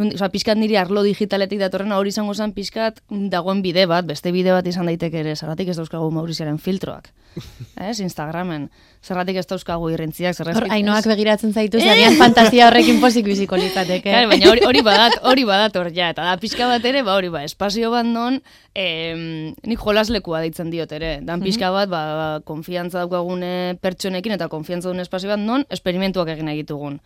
oza, 0.00 0.28
pizkat 0.32 0.58
niri 0.58 0.76
arlo 0.80 1.02
digitaletik 1.06 1.60
datorren 1.60 1.92
hori 1.92 2.12
izango 2.12 2.34
zen 2.34 2.52
pizkat 2.56 3.00
dagoen 3.10 3.62
bide 3.62 3.86
bat, 3.90 4.06
beste 4.08 4.32
bide 4.32 4.52
bat 4.54 4.66
izan 4.66 4.88
daiteke 4.90 5.20
ere, 5.20 5.36
zerratik 5.36 5.68
ez 5.68 5.76
dauzkagu 5.78 6.10
Mauriziaren 6.14 6.58
filtroak. 6.58 7.10
ez, 7.88 8.00
Instagramen. 8.00 8.68
Zerratik 9.00 9.38
ez 9.40 9.46
dauzkagu 9.48 9.88
irrentziak, 9.94 10.36
zerratik... 10.36 10.66
Hor, 10.66 10.72
ainoak 10.76 11.06
begiratzen 11.08 11.54
zaitu, 11.56 11.80
zarian 11.80 12.18
fantasia 12.20 12.66
horrekin 12.68 12.98
pozik 13.00 13.24
biziko 13.24 13.56
litzateke. 13.56 14.12
baina 14.28 14.50
hori, 14.50 14.64
hori 14.68 14.82
badat, 14.84 15.16
hori 15.30 15.46
badat 15.48 15.78
hor 15.80 15.88
ja, 15.96 16.10
eta 16.12 16.26
da 16.26 16.34
pizka 16.42 16.68
bat 16.68 16.84
ere, 16.84 17.00
ba 17.06 17.14
hori 17.16 17.32
ba, 17.32 17.40
espazio 17.48 17.88
bat 17.94 18.04
non, 18.04 18.36
eh, 18.76 19.16
nik 19.64 19.80
jolaslekua 19.80 20.42
deitzen 20.44 20.68
diot 20.74 20.92
ere. 20.92 21.14
Dan 21.24 21.40
pizka 21.40 21.72
bat, 21.72 21.88
ba, 21.88 22.02
konfiantza 22.44 23.00
daukagune 23.00 23.78
pertsonekin 23.80 24.36
eta 24.36 24.50
konfiantza 24.52 24.92
duen 24.92 25.00
espazio 25.00 25.32
bat 25.32 25.40
non, 25.40 25.64
esperimentuak 25.72 26.34
egin 26.36 26.52
egitugun 26.52 27.00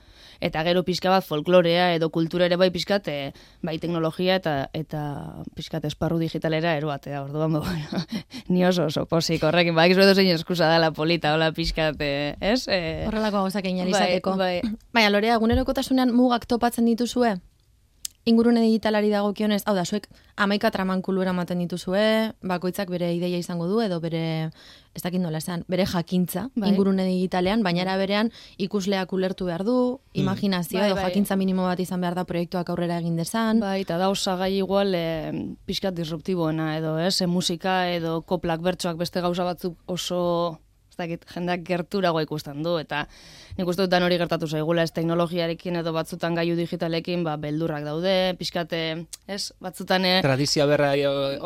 eta 0.44 0.62
gero 0.66 0.82
pixka 0.84 1.10
bat 1.12 1.24
folklorea 1.24 1.92
edo 1.94 2.10
kultura 2.12 2.48
ere 2.48 2.58
bai 2.60 2.70
pixkat, 2.74 3.08
e, 3.08 3.32
bai 3.64 3.76
teknologia 3.82 4.38
eta 4.40 4.54
eta 4.76 5.00
pixkat 5.56 5.86
esparru 5.88 6.18
digitalera 6.20 6.74
eroatea, 6.78 7.22
orduan, 7.24 7.58
bueno, 7.58 8.04
ni 8.52 8.64
oso 8.66 8.88
oso 8.90 9.06
posik 9.10 9.44
horrekin, 9.44 9.74
bai, 9.74 9.90
edo 9.92 10.14
zein 10.14 10.32
eskusa 10.34 10.70
dela 10.72 10.92
polita, 10.92 11.34
hola 11.34 11.52
pixkat, 11.92 12.36
ez? 12.40 12.66
E, 12.68 13.04
Horrelako 13.08 13.44
gauzak 13.44 13.64
egin 13.64 13.90
bai, 13.92 14.20
bai. 14.22 14.54
Baina, 14.92 15.10
lorea, 15.10 15.34
egunerokotasunean 15.36 16.14
mugak 16.14 16.46
topatzen 16.46 16.86
dituzue? 16.86 17.36
ingurune 18.24 18.62
digitalari 18.64 19.10
dagokionez, 19.12 19.62
hau 19.68 19.74
da, 19.76 19.84
zuek 19.84 20.06
amaika 20.40 20.70
tramankulu 20.72 21.22
eramaten 21.22 21.60
dituzue, 21.60 22.32
bakoitzak 22.42 22.88
bere 22.90 23.11
ideia 23.14 23.38
izango 23.38 23.66
du, 23.68 23.82
edo 23.85 23.98
bere, 24.00 24.48
ez 24.96 25.02
dakit 25.04 25.20
nola 25.20 25.42
esan, 25.42 25.64
bere 25.68 25.85
jakintza 25.87 26.46
bai. 26.54 26.70
ingurune 26.72 27.04
digitalean, 27.04 27.62
baina 27.62 27.85
era 27.85 27.98
berean 28.00 28.32
ikusleak 28.56 29.12
ulertu 29.12 29.50
behar 29.50 29.66
du, 29.68 29.76
mm. 30.00 30.22
imaginazio 30.24 30.80
bai, 30.80 30.88
edo 30.88 30.98
bai. 30.98 31.04
jakintza 31.11 31.37
minimo 31.37 31.68
bat 31.68 31.80
izan 31.85 32.00
behar 32.00 32.16
da 32.16 32.24
proiektuak 32.28 32.72
aurrera 32.72 32.98
egin 33.02 33.20
dezan. 33.20 33.61
Bai, 33.61 33.82
eta 33.85 34.00
da 34.00 34.09
osagai 34.12 34.54
igual 34.56 34.96
e, 34.96 35.06
pixkat 35.68 35.94
disruptiboena 35.94 36.72
edo, 36.78 36.96
ez, 36.98 37.20
e, 37.20 37.28
musika 37.28 37.82
edo 37.92 38.22
koplak 38.22 38.64
bertsoak 38.64 38.96
beste 39.04 39.20
gauza 39.20 39.44
batzuk 39.44 39.76
oso 39.87 40.24
ez 40.94 41.00
dakit, 41.00 41.24
jendeak 41.26 41.64
gerturago 41.66 42.20
ikusten 42.22 42.62
du, 42.62 42.76
eta 42.78 43.04
nik 43.59 43.68
uste 43.68 43.85
dutan 43.85 44.04
hori 44.07 44.18
gertatu 44.20 44.46
zaigula, 44.46 44.85
ez 44.87 44.92
teknologiarekin 44.94 45.80
edo 45.80 45.92
batzutan 45.94 46.37
gaiu 46.38 46.54
digitalekin, 46.57 47.24
ba, 47.26 47.35
beldurrak 47.40 47.85
daude, 47.87 48.35
pixkate, 48.38 48.83
ez, 49.26 49.42
batzutan... 49.62 50.07
Eh, 50.07 50.22
Tradizia 50.22 50.66
berra 50.70 50.92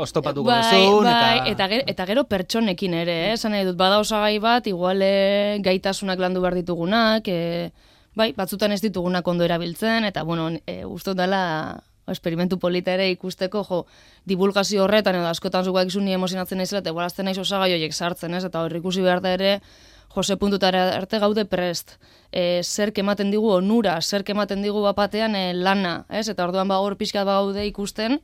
ostopatuko 0.04 0.50
bai, 0.50 0.60
bai, 1.08 1.34
eta... 1.48 1.58
Eta, 1.58 1.68
gero, 1.72 1.88
eta 1.94 2.08
gero 2.12 2.24
pertsonekin 2.28 2.94
ere, 3.00 3.18
eh, 3.30 3.34
esan 3.38 3.56
nahi 3.56 3.64
dut, 3.68 3.78
bada 3.80 4.00
osagai 4.02 4.36
bat, 4.44 4.68
iguale 4.68 5.58
gaitasunak 5.64 6.20
landu 6.20 6.44
behar 6.44 6.58
ditugunak, 6.60 7.28
e, 7.28 7.70
bai, 8.18 8.32
batzutan 8.36 8.76
ez 8.76 8.82
ditugunak 8.84 9.26
ondo 9.26 9.48
erabiltzen, 9.48 10.04
eta, 10.08 10.24
bueno, 10.28 10.50
e, 10.66 10.82
uste 10.84 11.16
dela 11.16 11.80
esperimentu 12.12 12.58
polita 12.58 12.94
ere 12.94 13.10
ikusteko, 13.10 13.64
jo, 13.68 13.82
divulgazio 14.26 14.84
horretan 14.84 15.20
edo 15.20 15.28
askotan 15.28 15.64
zuko 15.64 15.80
egizu 15.80 16.00
ni 16.00 16.16
emozionatzen 16.16 16.58
naizela 16.58 16.82
eta 16.84 16.94
igualazten 16.94 17.28
naiz 17.28 17.38
osagai 17.38 17.72
horiek 17.74 17.94
sartzen, 17.94 18.34
ez? 18.34 18.44
Eta 18.48 18.64
hor 18.64 18.76
ikusi 18.76 19.04
behar 19.04 19.22
da 19.24 19.36
ere, 19.36 19.60
Jose 20.08 20.38
puntutara 20.40 20.96
arte 20.96 21.18
gaude 21.20 21.44
prest. 21.44 21.98
E, 22.32 22.62
zer 22.64 22.92
ematen 22.96 23.30
digu 23.30 23.50
onura, 23.52 24.00
zer 24.00 24.24
ematen 24.26 24.62
digu 24.64 24.80
bapatean 24.82 25.36
e, 25.36 25.52
lana, 25.54 26.06
ez? 26.08 26.28
Eta 26.32 26.46
orduan 26.48 26.68
ba 26.68 26.78
hor 26.80 26.96
pixkat 26.96 27.26
gaude 27.28 27.66
ikusten, 27.68 28.18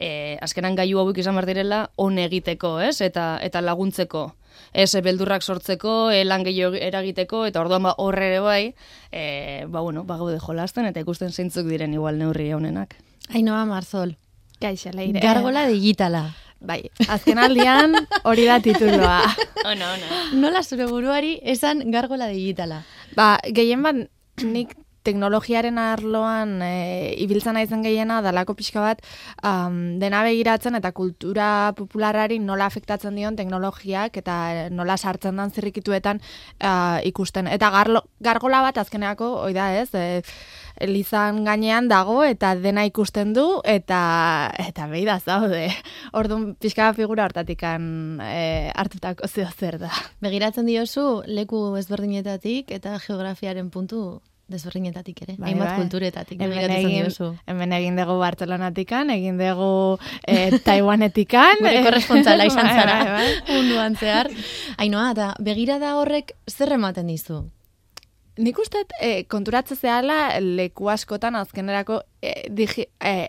e, 0.00 0.38
azkenan 0.40 0.74
gaiu 0.74 0.98
hauek 0.98 1.20
izan 1.20 1.36
behar 1.36 1.46
direla 1.46 1.80
on 1.96 2.18
egiteko, 2.18 2.78
ez? 2.80 3.00
Eta, 3.04 3.38
eta 3.42 3.60
laguntzeko. 3.60 4.30
Ez 4.72 4.90
beldurrak 5.04 5.44
sortzeko, 5.44 6.10
e, 6.10 6.24
lan 6.24 6.44
gehiago 6.46 6.80
eragiteko, 6.80 7.44
eta 7.46 7.60
orduan 7.60 7.84
ba 7.84 7.94
horre 7.98 8.32
ere 8.32 8.40
bai, 8.40 8.74
e, 9.12 9.66
ba 9.68 9.84
bueno, 9.84 10.04
ba 10.04 10.16
gaude 10.16 10.40
jolasten, 10.40 10.88
eta 10.88 11.04
ikusten 11.04 11.32
zeintzuk 11.32 11.68
diren 11.68 11.94
igual 11.94 12.18
neurri 12.18 12.52
honenak. 12.56 12.96
Ainoa 13.34 13.64
Marzol. 13.66 14.16
Gaixo, 14.60 14.90
leire. 14.92 15.20
Gargola 15.20 15.66
digitala. 15.68 16.30
Bai, 16.60 16.82
azken 17.08 17.38
aldian 17.40 17.94
hori 18.28 18.44
da 18.44 18.58
tituloa. 18.60 19.22
Ona, 19.70 19.94
ona. 19.94 20.18
Nola 20.36 20.60
zure 20.62 20.86
buruari 20.88 21.38
esan 21.54 21.80
gargola 21.92 22.28
digitala? 22.28 22.82
Ba, 23.16 23.38
gehien 23.56 23.82
bat 23.84 23.96
nik 24.44 24.74
teknologiaren 25.06 25.78
arloan 25.80 26.60
e, 26.62 27.14
ibiltzen 27.24 27.56
naizen 27.56 27.82
gehiena 27.84 28.20
dalako 28.24 28.54
pixka 28.58 28.82
bat 28.84 29.02
um, 29.42 29.98
dena 30.02 30.22
begiratzen 30.26 30.76
eta 30.78 30.92
kultura 30.96 31.72
popularari 31.76 32.38
nola 32.42 32.68
afektatzen 32.70 33.16
dion 33.16 33.36
teknologiak 33.36 34.16
eta 34.20 34.36
nola 34.70 34.96
sartzen 34.96 35.36
dan 35.40 35.50
zirrikituetan 35.50 36.20
uh, 36.20 36.98
ikusten. 37.08 37.48
Eta 37.48 37.70
gargola 38.20 38.64
bat 38.68 38.80
azkeneako, 38.82 39.30
oida 39.48 39.72
ez, 39.80 39.88
e, 39.94 40.22
Elizan 40.80 41.42
gainean 41.44 41.88
dago 41.90 42.22
eta 42.24 42.54
dena 42.56 42.86
ikusten 42.88 43.34
du 43.36 43.44
eta 43.68 44.00
eta 44.62 44.86
behi 44.88 45.04
da 45.08 45.18
zaude. 45.20 45.66
Orduan 46.18 46.54
pixka 46.60 46.92
figura 46.96 47.26
hortatikan 47.28 48.20
e, 48.24 48.72
hartutako 48.74 49.28
zeo 49.28 49.50
zer 49.52 49.78
da. 49.82 49.92
Begiratzen 50.24 50.68
diozu 50.70 51.22
leku 51.26 51.62
ezberdinetatik 51.80 52.72
eta 52.80 52.96
geografiaren 53.04 53.70
puntu 53.70 54.20
desberdinetatik 54.50 55.22
ere, 55.24 55.36
bai, 55.38 55.50
hainbat 55.50 55.70
bai. 55.72 55.76
kulturetatik. 55.82 56.40
Hemen 56.42 56.74
egin, 56.74 57.36
hemen 57.46 57.76
egin 57.76 58.00
dugu 58.00 58.18
Bartolonatikan, 58.20 59.12
egin 59.14 59.38
dugu 59.40 59.70
e, 60.26 60.58
Taiwanetikan. 60.66 61.62
Gure 61.62 61.84
korrespontzala 61.86 62.46
izan 62.50 62.66
bai, 62.66 62.74
zara, 62.80 62.98
bai, 63.04 63.30
bai. 63.46 63.56
unduan 63.60 63.96
zehar. 63.96 64.30
Ainoa, 64.78 65.10
eta 65.14 65.32
begirada 65.40 65.94
horrek 66.00 66.34
zer 66.50 66.74
ematen 66.76 67.10
dizu? 67.10 67.44
Nik 68.40 68.58
uste 68.62 68.84
e, 69.02 69.24
konturatze 69.28 69.76
zehala 69.76 70.38
leku 70.40 70.88
askotan 70.88 71.36
azkenerako 71.36 72.00
e, 72.22 72.34
digi, 72.48 72.86
e, 73.04 73.26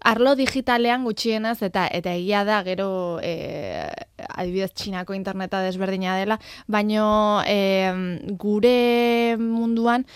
arlo 0.00 0.34
digitalean 0.36 1.04
gutxienez 1.04 1.60
eta 1.62 1.86
eta 1.86 2.14
egia 2.16 2.44
da 2.44 2.62
gero 2.64 3.20
e, 3.22 3.88
adibidez 4.28 4.72
txinako 4.72 5.14
interneta 5.14 5.62
desberdina 5.62 6.16
dela, 6.16 6.38
baino 6.66 7.42
e, 7.46 7.92
gure 8.38 9.36
munduan 9.40 10.06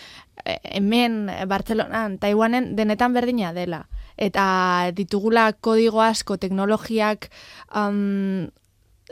hemen 0.45 1.31
Bartzelonan, 1.49 2.19
Taiwanen 2.19 2.75
denetan 2.77 3.15
berdina 3.15 3.53
dela. 3.57 3.85
Eta 4.17 4.91
ditugula 4.95 5.53
kodigo 5.53 6.03
asko 6.05 6.37
teknologiak 6.39 7.31
um, 7.75 8.51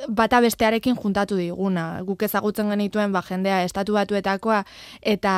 bata 0.08 0.40
bestearekin 0.40 0.96
juntatu 0.96 1.36
diguna. 1.36 2.00
Guk 2.06 2.22
ezagutzen 2.22 2.70
genituen 2.72 3.12
ba, 3.12 3.20
jendea 3.22 3.62
estatu 3.64 3.92
batuetakoa 3.92 4.62
eta 5.02 5.32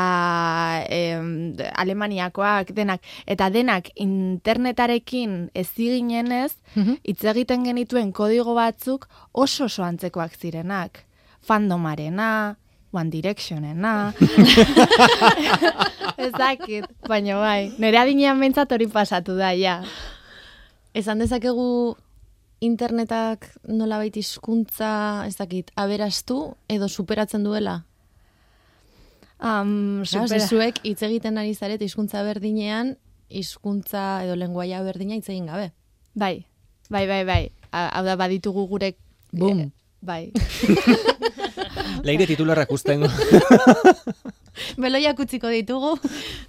em, 0.88 1.56
Alemaniakoak 1.74 2.70
denak. 2.76 3.00
Eta 3.26 3.50
denak 3.50 3.90
internetarekin 3.96 5.50
ez 5.54 5.66
ziginenez, 5.74 6.52
Mhm. 6.76 6.94
hitz 7.02 7.24
egiten 7.24 7.64
genituen 7.64 8.12
kodigo 8.12 8.54
batzuk 8.54 9.08
oso 9.32 9.64
oso 9.64 9.82
antzekoak 9.84 10.36
zirenak. 10.38 11.04
Fandomarena, 11.42 12.56
One 12.92 13.10
Directionena. 13.10 14.14
ez 16.16 16.32
dakit, 16.32 16.86
baina 17.08 17.38
bai. 17.40 17.72
Nere 17.78 17.98
adinean 17.98 18.38
behintzat 18.40 18.70
hori 18.72 18.86
pasatu 18.86 19.34
da, 19.36 19.50
ja. 19.58 19.80
Esan 20.94 21.18
dezakegu 21.18 21.96
internetak 22.64 23.50
nolabait 23.68 24.14
hizkuntza, 24.16 24.90
ez 25.28 25.36
dakit, 25.38 25.70
aberastu 25.76 26.54
edo 26.68 26.88
superatzen 26.88 27.44
duela? 27.44 27.82
Um, 29.44 30.02
supera- 30.06 30.46
zuek 30.48 30.78
hitz 30.86 31.02
egiten 31.04 31.36
ari 31.38 31.54
zaret 31.54 31.82
hizkuntza 31.84 32.22
berdinean, 32.24 32.94
hizkuntza 33.28 34.22
edo 34.24 34.36
lenguaia 34.40 34.80
berdina 34.86 35.18
hitz 35.18 35.28
egin 35.28 35.46
gabe. 35.50 35.72
Bai, 36.14 36.46
bai, 36.88 37.06
bai, 37.10 37.24
bai. 37.28 37.42
Ha- 37.72 37.90
Hau 37.98 38.04
da, 38.06 38.16
baditugu 38.16 38.66
gure... 38.70 38.94
Bum. 39.32 39.70
Bai. 40.04 40.30
Leire 42.06 42.26
titularrak 42.28 42.70
ustengo. 42.72 43.08
Beloiak 44.78 45.18
utziko 45.18 45.50
ditugu, 45.50 45.96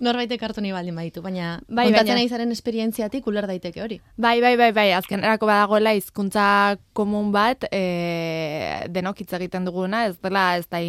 norbaitek 0.06 0.44
hartu 0.46 0.62
nahi 0.62 0.74
baldin 0.76 0.94
baditu, 0.98 1.24
baina 1.26 1.56
Bai, 1.68 1.88
kontatzen 1.88 2.12
baina- 2.14 2.20
ari 2.22 2.30
zaren 2.30 2.52
esperientziatik 2.54 3.26
uler 3.28 3.48
daiteke 3.50 3.82
hori. 3.82 3.98
Bai, 4.18 4.36
bai, 4.44 4.54
bai, 4.60 4.70
bai, 4.78 4.92
azkenerako 4.94 5.50
badagoela 5.50 5.96
hizkuntza 5.98 6.46
komun 6.94 7.32
bat, 7.34 7.66
e, 7.74 8.86
denok 8.94 9.24
hitz 9.24 9.32
egiten 9.40 9.66
duguna, 9.66 10.06
ez 10.12 10.20
dela, 10.22 10.52
ez 10.60 10.68
da, 10.70 10.84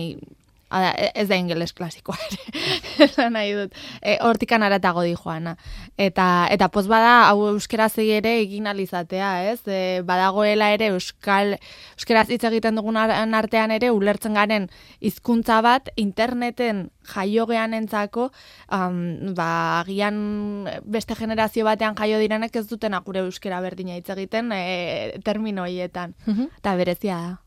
i- 0.66 0.74
Ada, 0.76 1.10
ez 1.14 1.28
da 1.28 1.36
ingeles 1.38 1.72
klasikoa 1.72 2.16
ere, 2.26 3.28
nahi 3.30 3.52
dut. 3.54 3.74
E, 4.02 4.16
hortikan 4.20 4.62
aratago 4.66 5.02
di 5.06 5.12
joana. 5.14 5.56
Eta, 5.96 6.48
eta 6.50 6.68
poz 6.74 6.86
bada, 6.90 7.28
hau 7.28 7.46
euskeraz 7.52 7.92
ere 8.02 8.32
egin 8.40 8.66
alizatea, 8.66 9.52
ez? 9.52 9.60
E, 9.66 10.02
badagoela 10.02 10.72
ere 10.74 10.88
euskal, 10.90 11.56
euskeraz 11.96 12.28
hitz 12.30 12.42
egiten 12.50 12.74
dugun 12.74 12.96
ar- 12.98 13.14
artean 13.38 13.70
ere, 13.70 13.90
ulertzen 13.94 14.34
garen 14.34 14.68
hizkuntza 15.00 15.60
bat, 15.62 15.88
interneten 15.96 16.90
jaio 17.14 17.46
gean 17.46 17.72
entzako, 17.74 18.32
um, 18.72 19.34
ba, 19.38 19.80
agian 19.84 20.66
beste 20.84 21.14
generazio 21.14 21.64
batean 21.64 21.94
jaio 21.94 22.18
direnek 22.18 22.56
ez 22.56 22.66
duten 22.66 22.96
gure 23.04 23.20
euskera 23.22 23.60
berdina 23.60 23.94
hitz 23.96 24.10
egiten 24.10 24.50
e, 24.52 25.20
termino 25.24 25.62
hoietan. 25.62 26.14
Eta 26.58 26.74
berezia 26.74 27.16
da. 27.22 27.38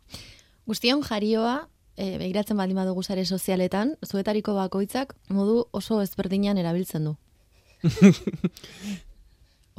Guztion 0.70 1.02
jarioa, 1.04 1.68
e, 2.00 2.18
begiratzen 2.18 2.58
baldin 2.58 2.80
badugu 2.80 3.04
sare 3.04 3.26
sozialetan, 3.26 3.96
zuetariko 4.08 4.56
bakoitzak 4.56 5.14
modu 5.36 5.66
oso 5.76 6.02
ezberdinan 6.02 6.58
erabiltzen 6.58 7.10
du. 7.10 7.16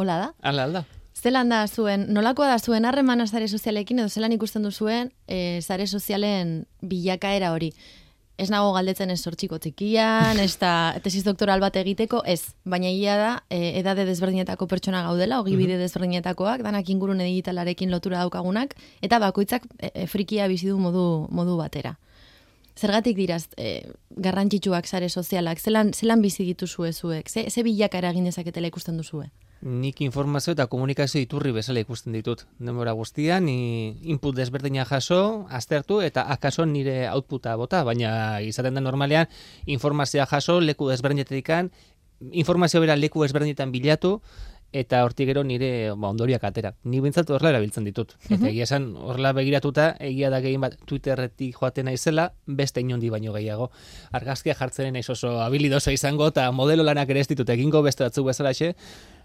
Hola 0.00 0.18
da? 0.24 0.28
Ala, 0.52 0.66
alda. 0.68 0.85
Zelan 1.20 1.50
da 1.52 1.64
zuen, 1.68 2.06
nolakoa 2.14 2.48
da 2.48 2.59
zuen 2.59 2.87
harremana 2.88 3.26
sare 3.26 3.48
sozialekin 3.48 3.98
edo 4.00 4.09
zelan 4.09 4.33
ikusten 4.33 4.64
du 4.64 4.70
zuen 4.70 5.11
e, 5.26 5.61
sare 5.61 5.87
sozialen 5.87 6.62
bilakaera 6.80 7.50
hori? 7.52 7.72
Ez 8.40 8.46
nago 8.48 8.70
galdetzen 8.72 9.11
ez 9.12 9.18
sortxiko 9.20 9.59
txikian, 9.61 10.38
ez 10.40 10.54
da 10.56 10.96
tesis 11.04 11.26
doktoral 11.26 11.61
bat 11.61 11.74
egiteko, 11.76 12.22
ez. 12.24 12.54
Baina 12.64 12.88
ia 12.88 13.16
da, 13.20 13.33
e, 13.52 13.74
edade 13.83 14.06
desberdinetako 14.09 14.64
pertsona 14.70 15.02
gaudela, 15.04 15.42
ogi 15.44 15.59
bide 15.61 15.76
desberdinetakoak, 15.76 16.64
danak 16.64 16.88
ingurune 16.88 17.26
digitalarekin 17.28 17.92
lotura 17.92 18.22
daukagunak, 18.24 18.72
eta 19.04 19.20
bakoitzak 19.20 19.68
e, 19.76 19.90
e, 19.92 20.06
frikia 20.09 20.48
bizi 20.48 20.72
du 20.72 20.78
modu, 20.80 21.04
modu 21.28 21.59
batera. 21.61 21.98
Zergatik 22.80 23.18
diraz, 23.18 23.44
e, 23.60 23.92
garrantzitsuak 24.16 24.86
sare 24.88 25.10
sozialak, 25.10 25.60
zelan, 25.60 25.92
zelan 25.92 26.22
bizi 26.24 26.46
dituzue 26.48 26.94
zuek, 26.94 27.28
ze, 27.28 27.44
ze 27.50 27.64
bilakaera 27.66 28.14
egin 28.14 28.24
dezaketela 28.24 28.70
ikusten 28.72 28.96
duzue? 28.96 29.28
Nik 29.60 30.00
informazio 30.00 30.54
eta 30.54 30.64
komunikazio 30.72 31.20
iturri 31.20 31.52
bezala 31.52 31.82
ikusten 31.84 32.14
ditut. 32.16 32.46
Denbora 32.58 32.94
guztian, 32.96 33.44
ni 33.44 33.98
input 34.08 34.38
desberdina 34.38 34.86
jaso, 34.88 35.44
aztertu, 35.52 36.00
eta 36.00 36.24
akaso 36.32 36.64
nire 36.64 37.10
outputa 37.10 37.52
bota, 37.60 37.82
baina 37.84 38.40
izaten 38.40 38.78
da 38.78 38.80
normalean, 38.80 39.28
informazioa 39.66 40.24
jaso, 40.30 40.56
leku 40.64 40.88
desberdinetetikan, 40.88 41.68
informazio 42.32 42.80
bera 42.80 42.96
leku 42.96 43.20
desberdinetan 43.26 43.72
bilatu, 43.72 44.22
eta 44.72 45.02
hortik 45.04 45.28
gero 45.30 45.44
nire 45.44 45.90
ba, 45.96 46.11
ondoriak 46.11 46.44
atera. 46.44 46.74
Ni 46.85 47.00
bintzat 47.00 47.30
horrela 47.30 47.54
erabiltzen 47.54 47.85
ditut. 47.85 48.16
Eta 48.28 48.48
egia 48.48 48.66
esan, 48.68 48.90
horrela 48.96 49.33
begiratuta, 49.37 49.94
egia 50.00 50.30
da 50.30 50.40
gehien 50.40 50.61
bat 50.62 50.76
Twitterretik 50.87 51.56
joaten 51.59 51.90
naizela, 51.90 52.30
beste 52.46 52.80
inondi 52.80 53.11
baino 53.11 53.33
gehiago. 53.37 53.70
Argazkia 54.12 54.54
jartzen 54.54 54.92
naiz 54.94 55.09
oso 55.11 55.38
habilidosa 55.42 55.92
izango, 55.92 56.28
eta 56.30 56.50
modelo 56.52 56.87
lanak 56.87 57.11
ere 57.11 57.24
ez 57.24 57.28
ditut 57.28 57.48
egingo 57.56 57.83
beste 57.87 58.06
batzuk 58.06 58.30
bezalaxe, 58.33 58.74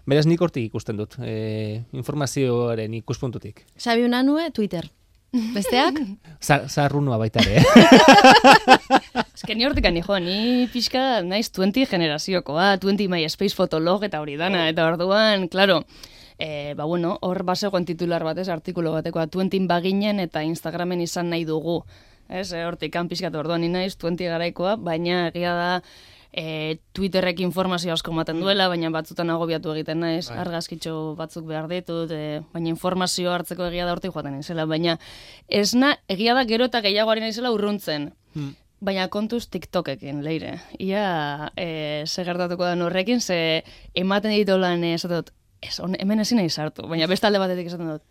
Beraz 0.06 0.22
nik 0.30 0.38
hortik 0.38 0.68
ikusten 0.68 1.00
dut, 1.00 1.16
e, 1.18 1.82
informazioaren 1.98 2.94
ikuspuntutik. 3.00 3.64
Xabi 3.74 4.06
Unanue, 4.06 4.52
Twitter. 4.54 4.86
Besteak? 5.32 5.98
Zar, 6.40 6.68
zarrunua 6.68 7.18
baita 7.20 7.42
ere. 7.44 7.62
Ez 9.36 9.44
que 9.44 9.54
ni 9.54 9.66
hortik 9.66 9.84
ani 9.88 10.02
jo, 10.04 10.18
ni 10.22 10.66
pixka 10.72 11.22
naiz 11.26 11.50
20 11.52 11.86
generaziokoa, 11.90 12.76
20 12.80 13.08
MySpace 13.12 13.56
fotolog 13.56 14.04
eta 14.06 14.20
hori 14.22 14.36
dana, 14.40 14.66
eta 14.70 14.86
orduan, 14.88 15.48
claro, 15.52 15.82
e, 16.38 16.74
ba 16.78 16.84
bueno, 16.84 17.18
hor 17.20 17.42
basegoen 17.44 17.84
titular 17.84 18.24
batez, 18.24 18.48
artikulo 18.48 18.94
batekoa, 18.96 19.26
20 19.26 19.68
baginen 19.68 20.20
eta 20.24 20.44
Instagramen 20.46 21.04
izan 21.04 21.30
nahi 21.30 21.44
dugu. 21.44 21.82
Ez, 22.28 22.52
e, 22.52 22.64
hortik 22.64 22.94
kan 22.94 23.10
pixkat 23.10 23.34
orduan 23.36 23.60
ni 23.60 23.68
naiz 23.68 23.96
20 23.96 24.32
garaikoa, 24.32 24.76
baina 24.76 25.26
egia 25.28 25.52
da, 25.54 25.70
e, 26.36 26.78
Twitterrek 26.92 27.40
informazio 27.40 27.94
asko 27.94 28.12
ematen 28.12 28.38
duela, 28.44 28.68
baina 28.68 28.90
batzutan 28.94 29.32
agobiatu 29.32 29.72
egiten 29.72 30.02
naiz, 30.04 30.28
argazkitxo 30.30 31.16
batzuk 31.18 31.46
behar 31.48 31.66
ditut, 31.70 32.12
e, 32.12 32.42
baina 32.52 32.70
informazio 32.70 33.32
hartzeko 33.32 33.66
egia 33.70 33.88
da 33.88 33.96
hortik 33.96 34.12
joaten 34.14 34.36
naizela, 34.36 34.66
baina 34.68 34.98
esna 35.48 35.96
egia 36.12 36.36
da 36.36 36.44
gero 36.44 36.68
eta 36.68 36.84
gehiago 36.84 37.14
ari 37.14 37.24
naizela 37.24 37.54
urruntzen. 37.56 38.12
Baina 38.84 39.08
kontuz 39.08 39.46
TikTokekin, 39.48 40.20
leire. 40.22 40.58
Ia, 40.78 41.50
e, 41.56 42.04
ze 42.04 42.24
gertatuko 42.28 42.68
da 42.68 42.76
horrekin, 42.84 43.22
ze 43.24 43.64
ematen 43.94 44.36
ditu 44.36 44.58
lan 44.60 44.84
eh, 44.84 44.92
esaten 44.98 45.22
dut, 45.22 45.32
ez, 45.64 45.78
on, 45.80 45.96
hemen 45.98 46.20
ezin 46.20 46.42
nahi 46.42 46.52
sartu, 46.52 46.84
baina 46.86 47.08
beste 47.08 47.26
alde 47.26 47.40
batetik 47.40 47.72
esaten 47.72 47.94
dut, 47.94 48.04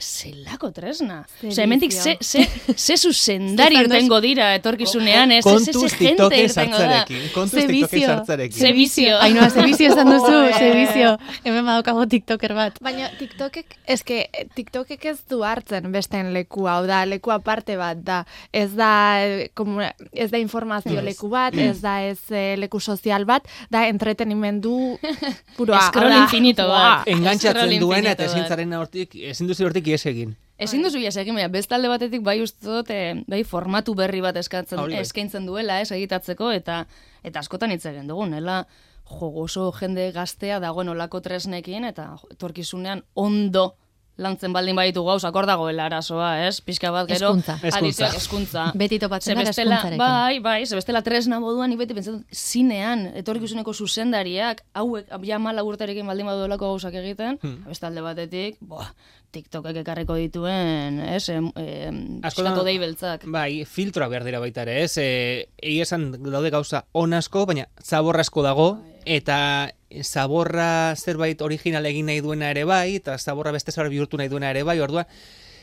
zelako 0.00 0.70
tresna. 0.72 1.24
Osea, 1.46 1.64
hementik 1.64 1.92
ze, 1.92 2.16
ze, 2.20 2.46
ze 2.76 2.96
zuzendari 2.96 3.76
irtengo 3.82 4.20
dira 4.20 4.54
etorkizunean, 4.56 5.30
ez, 5.36 5.42
Kontuz 5.44 5.66
da. 5.92 6.48
sartzarekin. 6.48 7.28
Kontuz 7.34 7.64
bizio. 7.68 8.06
sartzarekin. 8.08 8.58
Ze 8.58 8.72
bizio. 8.72 9.18
Ainoa, 9.20 9.50
ze 9.50 9.62
bizio 9.62 9.92
esan 9.92 10.10
duzu, 10.10 10.38
ze 10.58 10.70
bizio. 10.74 11.12
Hemen 11.44 11.64
badaukago 11.68 12.06
tiktoker 12.06 12.54
bat. 12.56 12.78
Baina 12.82 13.10
TikTokek, 13.18 13.76
eske, 13.86 14.24
TikTokek 14.56 15.04
ez 15.12 15.18
du 15.30 15.42
hartzen 15.46 15.90
besteen 15.92 16.32
leku 16.34 16.66
hau 16.66 16.86
da, 16.88 17.04
leku 17.06 17.30
aparte 17.34 17.76
bat 17.76 18.00
da. 18.02 18.22
Ez 18.52 18.70
da, 18.74 18.90
eh, 19.22 19.50
komu- 19.54 19.84
ez 20.12 20.30
da 20.30 20.38
informazio 20.38 21.02
leku 21.04 21.28
bat, 21.28 21.54
ez 21.54 21.80
da 21.84 21.98
ez 22.08 22.18
eh, 22.30 22.56
leku 22.58 22.80
sozial 22.80 23.24
bat, 23.28 23.46
da 23.70 23.86
entretenimendu 23.88 24.96
puroa. 25.56 25.90
Da, 25.92 26.16
infinito 26.24 26.66
bat. 26.68 27.06
Engantzatzen 27.06 27.70
infinito 27.72 27.92
eta 27.94 28.22
bat. 28.24 28.26
ezin 28.30 28.48
zaren 28.48 28.72
hortik, 28.78 29.14
ezin 29.14 29.46
duzu 29.46 29.66
hortik 29.68 29.81
ies 29.86 30.06
egin. 30.06 30.36
Ezin 30.62 30.84
duzu 30.84 31.00
iaz 31.02 31.16
egin, 31.18 31.34
baina 31.34 31.50
beste 31.50 31.74
alde 31.74 31.90
batetik 31.90 32.22
bai 32.22 32.36
uste 32.42 32.66
dut, 32.66 32.90
eh, 32.94 33.16
bai 33.28 33.42
formatu 33.44 33.94
berri 33.98 34.20
bat 34.22 34.36
eskatzen, 34.36 34.78
bai. 34.78 35.00
eskaintzen 35.00 35.46
duela, 35.46 35.80
ez 35.80 35.90
egitatzeko, 35.90 36.52
eta 36.52 36.84
eta 37.24 37.40
askotan 37.40 37.72
hitz 37.74 37.84
egin 37.86 38.06
dugu, 38.06 38.26
nela 38.26 38.66
jo, 39.10 39.32
oso 39.42 39.70
jende 39.72 40.10
gaztea 40.12 40.60
dagoen 40.60 40.92
olako 40.92 41.20
tresnekin, 41.20 41.84
eta 41.84 42.12
jo, 42.20 42.28
etorkizunean 42.36 43.02
ondo 43.14 43.72
lantzen 44.18 44.52
baldin 44.52 44.76
baditu 44.76 45.02
gauzak 45.06 45.34
hor 45.34 45.46
dagoela 45.48 45.86
arazoa, 45.88 46.46
ez? 46.46 46.60
Pixka 46.60 46.90
bat 46.92 47.08
gero... 47.08 47.30
Hezkuntza. 47.32 47.56
Alicia, 47.78 48.10
hezkuntza. 48.12 48.66
Beti 48.76 48.98
topatzen 48.98 49.32
Ze 49.32 49.38
gara 49.38 49.48
hezkuntzarekin. 49.54 49.98
Bai, 49.98 50.38
bai, 50.44 50.66
ze 50.66 50.76
bestela 50.76 51.00
tresna 51.02 51.40
moduan 51.40 51.70
ni 51.72 51.76
beti 51.80 51.94
pentsatzen 51.96 52.20
dut, 52.20 52.36
zinean, 52.36 53.06
etorkizuneko 53.22 53.72
zuzendariak, 53.72 54.62
hauek 54.74 55.08
ja 55.24 55.38
mala 55.38 55.64
urterekin 55.64 56.06
baldin 56.06 56.26
baduelako 56.28 56.74
gauzak 56.74 56.94
egiten, 57.00 57.38
Hmm. 57.42 57.64
beste 57.66 57.86
alde 57.88 58.00
batetik, 58.04 58.56
boa, 58.60 58.86
TikTokek 59.32 59.76
ekarriko 59.80 60.14
dituen, 60.20 61.00
ez, 61.00 61.30
Askotan- 61.30 62.22
eskatu 62.28 62.64
dei 62.64 62.76
beltzak. 62.78 63.24
Bai, 63.32 63.64
filtroa 63.64 64.08
behar 64.12 64.24
dira 64.28 64.40
baita 64.42 64.62
ere, 64.66 64.82
ez? 64.84 64.92
E, 65.00 65.48
egia 65.56 65.86
esan 65.88 66.10
daude 66.18 66.50
gauza 66.52 66.84
on 66.92 67.14
asko, 67.16 67.46
baina 67.46 67.66
zaborra 67.82 68.20
asko 68.20 68.42
dago, 68.44 68.68
eta 69.04 69.72
zaborra 70.02 70.94
zerbait 70.96 71.40
original 71.42 71.86
egin 71.86 72.06
nahi 72.06 72.20
duena 72.20 72.50
ere 72.50 72.64
bai, 72.64 72.96
eta 72.96 73.18
zaborra 73.18 73.52
beste 73.52 73.72
zerbait 73.72 73.92
bihurtu 73.92 74.16
nahi 74.16 74.28
duena 74.28 74.50
ere 74.50 74.62
bai, 74.62 74.78
orduan, 74.80 75.06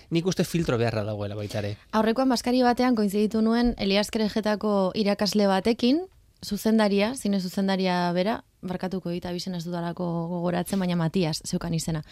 nik 0.09 0.25
uste 0.25 0.43
filtro 0.43 0.77
beharra 0.77 1.03
dagoela 1.03 1.35
baita 1.35 1.59
ere. 1.59 1.75
Aurrekoan 1.91 2.29
baskari 2.29 2.61
batean 2.65 2.95
koinziditu 2.95 3.41
nuen 3.41 3.75
Elias 3.77 4.09
Kerejetako 4.11 4.91
irakasle 4.95 5.47
batekin, 5.47 6.03
zuzendaria, 6.45 7.15
zine 7.15 7.39
zuzendaria 7.39 8.11
bera, 8.13 8.43
barkatuko 8.61 9.09
dit 9.09 9.25
abizen 9.25 9.55
ez 9.55 9.63
dudalako 9.65 10.05
gogoratzen, 10.29 10.79
baina 10.79 10.95
Matias 10.95 11.41
zeukan 11.45 11.73
izena. 11.73 12.03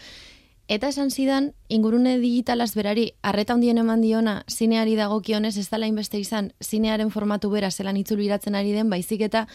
Eta 0.68 0.90
esan 0.92 1.08
zidan, 1.10 1.52
ingurune 1.72 2.18
digitalaz 2.20 2.74
berari, 2.76 3.06
arreta 3.24 3.54
handien 3.56 3.78
eman 3.80 4.02
diona, 4.04 4.42
zineari 4.52 4.98
dagokionez 4.98 5.54
ez 5.56 5.68
dela 5.70 5.88
inbeste 5.88 6.20
izan, 6.20 6.52
zinearen 6.60 7.10
formatu 7.10 7.48
bera 7.50 7.70
zelan 7.70 7.96
itzulu 7.96 8.26
iratzen 8.26 8.54
ari 8.54 8.74
den, 8.76 8.90
baizik 8.92 9.24
eta 9.24 9.46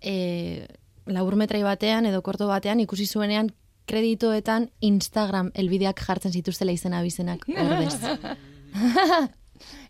e, 0.00 0.66
laburmetrai 1.06 1.62
batean 1.62 2.06
edo 2.06 2.22
korto 2.22 2.48
batean 2.50 2.80
ikusi 2.80 3.06
zuenean 3.06 3.50
kreditoetan 3.86 4.70
Instagram 4.80 5.52
elbideak 5.54 6.00
jartzen 6.02 6.32
zituztela 6.32 6.74
izena 6.74 7.02
bizenak 7.02 7.46
ordez. 7.48 7.94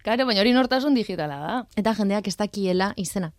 Karo, 0.05 0.27
baina 0.29 0.43
hori 0.43 0.53
nortasun 0.53 0.95
digitala 0.95 1.39
da. 1.41 1.55
Eta 1.77 1.95
jendeak 1.97 2.29
ez 2.29 2.37
dakiela 2.37 2.93
izena. 3.01 3.33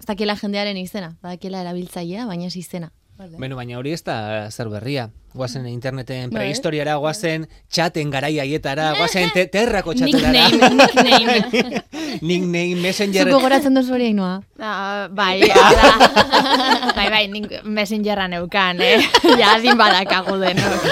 Ez 0.00 0.06
dakiela 0.10 0.36
jendearen 0.36 0.76
izena, 0.76 1.14
badakiela 1.22 1.62
erabiltzailea, 1.64 2.26
baina 2.28 2.50
ez 2.50 2.56
izena. 2.60 2.90
Beno, 3.14 3.54
baina 3.54 3.76
hori 3.78 3.92
ez 3.94 4.02
da 4.02 4.50
zer 4.50 4.68
berria. 4.72 5.08
Guazen 5.34 5.66
interneten 5.66 6.30
Bai. 6.30 6.40
prehistoriara, 6.40 6.96
guazen 7.02 7.46
txaten 7.70 8.10
garai 8.10 8.32
haietara, 8.42 8.92
guazen 8.98 9.30
te 9.34 9.46
terrako 9.50 9.94
txatetara. 9.94 10.48
Nickname, 10.50 10.70
nickname. 10.78 11.82
Nickname, 12.28 12.80
messenger. 12.82 13.30
Zuko 13.30 13.40
goratzen 13.42 13.74
duzu 13.74 13.94
hori 13.96 14.10
hainoa. 14.10 14.36
Ah, 14.58 15.06
bai, 15.10 15.42
hala. 15.50 15.90
bai, 16.98 17.08
bai, 17.10 17.24
nik 17.30 17.60
messengerra 17.66 18.28
neukan, 18.30 18.82
eh? 18.82 19.02
ja, 19.40 19.56
adin 19.56 19.78
badakagu 19.78 20.38
denok. 20.42 20.86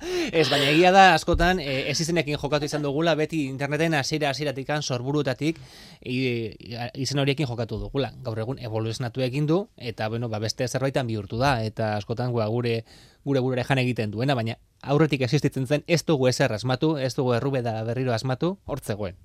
Ez, 0.00 0.48
baina 0.48 0.70
egia 0.70 0.92
da 0.94 1.14
askotan 1.14 1.60
e, 1.60 1.90
ez 1.90 1.98
izenekin 2.00 2.38
jokatu 2.40 2.64
izan 2.64 2.82
dugula, 2.82 3.14
beti 3.18 3.44
interneten 3.48 3.94
hasiera 3.98 4.30
hasieratik 4.30 4.70
sorburutatik 4.80 5.58
i, 6.04 6.54
izen 6.94 7.18
horiekin 7.18 7.46
jokatu 7.46 7.78
dugula. 7.78 8.12
Gaur 8.24 8.38
egun 8.38 8.58
evoluzionatu 8.58 9.20
egin 9.20 9.46
du 9.46 9.68
eta 9.76 10.08
bueno, 10.08 10.28
ba 10.28 10.38
beste 10.38 10.68
zerbaitan 10.68 11.06
bihurtu 11.06 11.38
da 11.38 11.62
eta 11.64 11.96
askotan 11.96 12.32
gua, 12.32 12.46
gure 12.46 12.84
gure 13.24 13.40
burure 13.40 13.64
jan 13.64 13.78
egiten 13.78 14.10
duena, 14.10 14.34
baina 14.34 14.56
aurretik 14.82 15.20
existitzen 15.22 15.66
zen 15.66 15.84
ez 15.86 16.04
dugu 16.06 16.28
ezer 16.28 16.52
asmatu, 16.52 16.96
ez 16.96 17.14
dugu 17.14 17.34
errube 17.34 17.62
da 17.62 17.82
berriro 17.84 18.14
asmatu, 18.14 18.56
hortzegoen. 18.64 19.16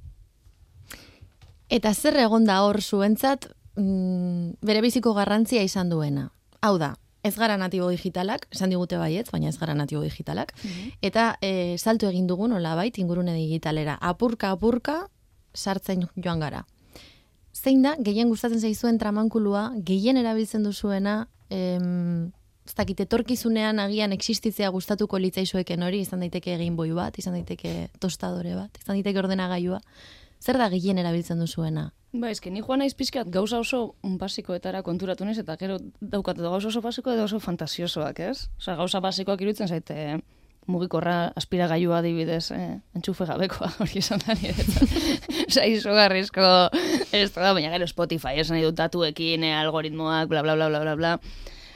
Eta 1.70 1.94
zer 1.94 2.18
egon 2.22 2.46
da 2.46 2.62
hor 2.66 2.82
zuentzat 2.82 3.48
mm, 3.76 4.60
bere 4.62 4.82
biziko 4.82 5.14
garrantzia 5.14 5.64
izan 5.64 5.90
duena. 5.90 6.30
Hau 6.62 6.78
da, 6.78 6.96
ez 7.26 7.34
gara 7.36 7.58
natibo 7.58 7.90
digitalak, 7.90 8.46
esan 8.54 8.70
digute 8.70 9.00
baietz, 9.02 9.32
baina 9.34 9.50
ez 9.50 9.58
gara 9.58 9.74
natibo 9.74 10.04
digitalak, 10.06 10.54
eta 11.02 11.32
e, 11.42 11.76
saltu 11.78 12.08
egin 12.08 12.28
dugun 12.28 12.54
bait 12.62 12.98
ingurune 13.00 13.34
digitalera. 13.34 13.98
Apurka, 14.00 14.52
apurka, 14.52 15.08
sartzen 15.54 16.06
joan 16.16 16.40
gara. 16.40 16.66
Zein 17.54 17.82
da, 17.82 17.96
gehien 17.98 18.30
gustatzen 18.30 18.60
zaizuen 18.60 19.00
tramankulua, 19.00 19.72
gehien 19.84 20.18
erabiltzen 20.18 20.64
duzuena, 20.64 21.28
em, 21.50 22.32
ez 22.66 22.76
dakit, 22.76 23.00
etorkizunean 23.00 23.80
agian 23.80 24.12
existitzea 24.12 24.70
gustatuko 24.70 25.18
litzaizueken 25.18 25.84
hori, 25.84 26.02
izan 26.02 26.20
daiteke 26.20 26.54
egin 26.56 26.76
boi 26.76 26.92
bat, 26.92 27.18
izan 27.18 27.34
daiteke 27.34 27.90
tostadore 28.00 28.56
bat, 28.56 28.78
izan 28.82 28.98
daiteke 28.98 29.22
ordenagailua. 29.22 29.80
Zer 30.42 30.60
da 30.62 30.70
gehien 30.70 31.00
erabiltzen 31.02 31.40
duzuena? 31.40 31.92
Ba, 32.16 32.30
eske 32.32 32.52
ni 32.54 32.62
joan 32.64 32.80
naiz 32.80 32.94
pixkat 32.96 33.28
gauza 33.32 33.60
oso 33.60 33.96
basikoetara 34.22 34.82
konturatu 34.86 35.26
naiz, 35.28 35.38
eta 35.42 35.58
gero 35.60 35.78
daukat 36.00 36.40
edo 36.40 36.52
gauza 36.54 36.70
oso 36.70 36.82
basiko 36.82 37.12
edo 37.12 37.26
oso 37.28 37.42
fantasiosoak, 37.44 38.22
ez? 38.24 38.48
Osa, 38.60 38.76
gauza 38.80 39.02
basikoak 39.04 39.42
iruditzen 39.44 39.68
zaite 39.68 39.98
eh, 40.04 40.20
mugikorra 40.72 41.34
aspiragailua 41.36 42.00
adibidez, 42.00 42.52
eh, 42.56 42.78
entxufe 42.96 43.28
gabekoa 43.28 43.72
hori 43.84 44.00
esan 44.00 44.24
da. 44.24 44.38
Osa, 45.50 45.66
izugarrizko, 45.68 46.46
ez 47.12 47.28
da, 47.36 47.52
baina 47.52 47.74
gero 47.74 47.90
Spotify, 47.92 48.40
esan 48.40 48.58
nahi 48.58 48.70
dut 48.70 48.80
datuekin, 48.80 49.44
eh, 49.44 49.58
algoritmoak, 49.60 50.32
bla, 50.32 50.46
bla, 50.46 50.56
bla, 50.56 50.70
bla, 50.72 50.82
bla, 50.86 50.96
bla. 50.96 51.14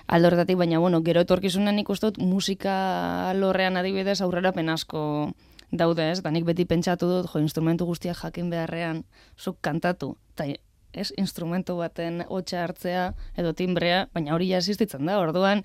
Aldo 0.08 0.32
horretatik, 0.32 0.58
baina, 0.58 0.80
bueno, 0.80 1.04
gero 1.04 1.22
uste 1.22 2.06
dut 2.08 2.18
musika 2.18 3.34
lorrean 3.36 3.78
adibidez 3.78 4.22
aurrera 4.22 4.54
asko 4.74 5.34
daude, 5.72 6.12
ez? 6.12 6.22
Da 6.24 6.32
nik 6.32 6.46
beti 6.48 6.66
pentsatu 6.66 7.10
dut, 7.10 7.30
jo, 7.34 7.42
instrumentu 7.44 7.86
guztiak 7.90 8.18
jakin 8.24 8.50
beharrean, 8.50 9.04
zuk 9.38 9.60
kantatu, 9.62 10.16
eta 10.34 10.50
ez, 10.94 11.12
instrumentu 11.18 11.78
baten 11.78 12.24
hotxa 12.28 12.64
hartzea 12.66 13.06
edo 13.38 13.54
timbrea, 13.54 14.08
baina 14.14 14.34
hori 14.36 14.50
ja 14.50 14.62
existitzen 14.62 15.06
da, 15.06 15.20
orduan 15.22 15.64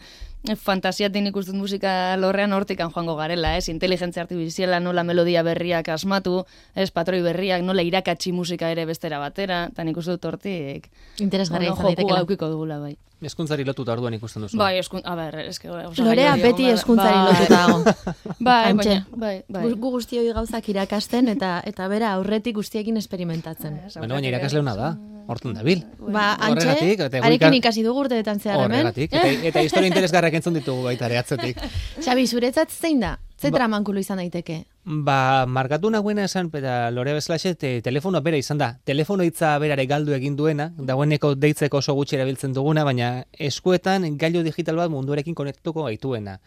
fantasiatik 0.53 1.31
ikusten 1.31 1.57
musika 1.57 2.17
lorrean 2.21 2.53
hortikan 2.53 2.93
joango 2.93 3.17
garela, 3.17 3.57
ez, 3.57 3.69
inteligentzia 3.73 4.23
artifiziala 4.23 4.81
nola 4.81 5.05
melodia 5.05 5.43
berriak 5.43 5.89
asmatu, 5.89 6.45
ez, 6.75 6.91
patroi 6.93 7.23
berriak 7.25 7.65
nola 7.65 7.83
irakatsi 7.83 8.33
musika 8.33 8.71
ere 8.71 8.85
bestera 8.85 9.19
batera, 9.23 9.65
eta 9.73 9.85
nik 9.85 9.97
uste 9.97 10.17
dut 10.17 10.25
hortik 10.25 10.91
Interesgarria 11.21 11.73
ono, 11.73 11.81
izan 11.81 11.85
jokua 11.85 11.95
daitekela. 11.95 12.21
aukiko 12.21 12.51
dugula, 12.53 12.79
bai. 12.79 12.97
Eskuntzari 13.25 13.65
lotuta 13.65 13.95
orduan 13.95 14.13
ikusten 14.19 14.43
duzu. 14.45 14.59
Bai, 14.61 14.75
eskun, 14.77 15.01
a 15.05 15.15
ber, 15.17 15.39
eske, 15.47 15.71
Lorea 16.03 16.35
beti 16.37 16.67
eskuntzari 16.69 17.17
bai, 17.17 17.31
lotuta 17.31 17.61
dago. 17.63 17.95
Bai, 18.45 18.71
Antxe. 18.75 18.89
baina, 18.91 19.05
bai, 19.17 19.35
bai. 19.49 19.63
Gu, 19.65 19.79
gu 19.81 19.93
guztioi 19.95 20.27
gauzak 20.37 20.69
irakasten 20.69 21.31
eta 21.33 21.55
eta 21.65 21.89
bera 21.89 22.13
aurretik 22.19 22.59
guztiekin 22.59 22.99
esperimentatzen. 23.01 23.81
Bueno, 23.97 24.19
baina 24.19 24.29
irakasleuna 24.29 24.75
da, 24.77 24.91
hortun 25.27 25.55
dabil. 25.55 25.85
Ba, 25.99 26.35
antxe, 26.35 26.67
Horregatik, 26.69 27.01
eta 27.01 27.19
arekin 27.25 27.55
ika- 27.55 27.61
ikasi 27.69 27.83
dugu 27.83 28.01
urteetan 28.05 28.41
zehar 28.41 28.59
hemen. 28.61 28.81
Horregatik, 28.81 29.13
eta, 29.13 29.31
eta 29.51 29.63
historia 29.63 29.89
interesgarrak 29.89 30.35
entzun 30.35 30.55
ditugu 30.55 30.83
baita 30.85 31.07
ere 31.07 31.19
atzetik. 31.19 31.59
Xabi, 32.05 32.27
zuretzat 32.27 32.71
zein 32.71 33.01
da? 33.01 33.19
Ze 33.41 33.51
Ba- 33.51 33.59
tramankulu 33.59 33.99
izan 34.01 34.19
daiteke? 34.23 34.65
Ba, 34.85 35.45
markatu 35.47 35.91
nagoena 35.91 36.25
esan, 36.29 36.51
eta 36.55 36.91
lore 36.93 37.15
bezalaxe, 37.17 37.55
te, 37.57 37.81
telefono 37.83 38.21
bera 38.23 38.37
izan 38.37 38.59
da. 38.59 38.79
Telefono 38.85 39.25
hitza 39.25 39.57
berare 39.59 39.87
galdu 39.87 40.13
egin 40.13 40.37
duena, 40.37 40.71
dagoeneko 40.77 41.35
deitzeko 41.35 41.79
oso 41.81 41.95
gutxi 41.95 42.17
erabiltzen 42.17 42.53
duguna, 42.53 42.85
baina 42.85 43.25
eskuetan 43.33 44.17
gailu 44.19 44.43
digital 44.45 44.77
bat 44.77 44.91
munduarekin 44.93 45.35
konektatuko 45.35 45.85
gaituena. 45.89 46.39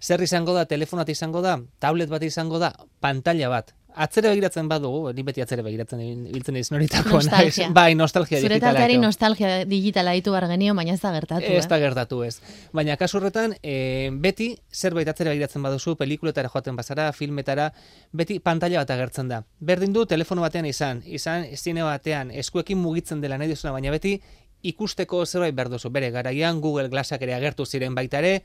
Zer 0.00 0.22
izango 0.24 0.54
da, 0.56 0.64
telefonat 0.64 1.08
izango 1.12 1.42
da, 1.44 1.58
tablet 1.78 2.08
bat 2.08 2.22
izango 2.24 2.58
da, 2.58 2.72
pantalla 3.04 3.50
bat. 3.52 3.74
Atzere 3.94 4.30
begiratzen 4.30 4.68
badugu, 4.70 5.12
ni 5.16 5.22
beti 5.26 5.42
atzere 5.42 5.62
begiratzen 5.66 6.00
ibiltzen 6.02 6.54
naiz 6.54 6.70
noritako. 6.70 7.18
Nostalgia. 7.18 7.66
naiz. 7.66 7.74
Bai, 7.78 7.94
nostalgia 7.94 8.40
Zure 8.40 8.58
digitala. 8.58 8.86
eko. 8.86 9.02
nostalgia 9.02 9.64
digitala 9.64 10.12
ditu 10.12 10.34
behar 10.34 10.46
genio, 10.48 10.74
baina 10.74 10.94
ez 10.94 11.00
da 11.00 11.12
gertatu. 11.12 11.46
Ez 11.46 11.66
da 11.68 11.78
eh? 11.78 11.80
gertatu 11.80 12.22
ez. 12.22 12.40
Baina 12.72 12.96
kasu 13.00 13.18
horretan, 13.18 13.56
e, 13.62 14.10
beti 14.12 14.52
zerbait 14.70 15.08
atzera 15.08 15.34
begiratzen 15.34 15.62
baduzu, 15.62 15.96
pelikuletara 15.96 16.48
joaten 16.48 16.76
bazara, 16.76 17.10
filmetara, 17.12 17.70
beti 18.12 18.38
pantalla 18.38 18.84
bat 18.84 18.94
agertzen 18.94 19.28
da. 19.28 19.42
Berdin 19.58 19.92
du 19.92 20.06
telefono 20.06 20.46
batean 20.46 20.68
izan, 20.70 21.02
izan 21.06 21.48
zine 21.56 21.82
batean, 21.82 22.30
eskuekin 22.30 22.78
mugitzen 22.78 23.20
dela 23.20 23.38
nahi 23.38 23.50
duzuna, 23.50 23.72
baina 23.72 23.90
beti 23.90 24.20
ikusteko 24.62 25.24
zerbait 25.26 25.54
behar 25.54 25.70
duzu. 25.72 25.90
Bere, 25.90 26.10
garaian 26.10 26.60
Google 26.60 26.88
Glassak 26.88 27.22
ere 27.26 27.34
agertu 27.34 27.66
ziren 27.66 27.94
baita 27.94 28.20
ere, 28.20 28.40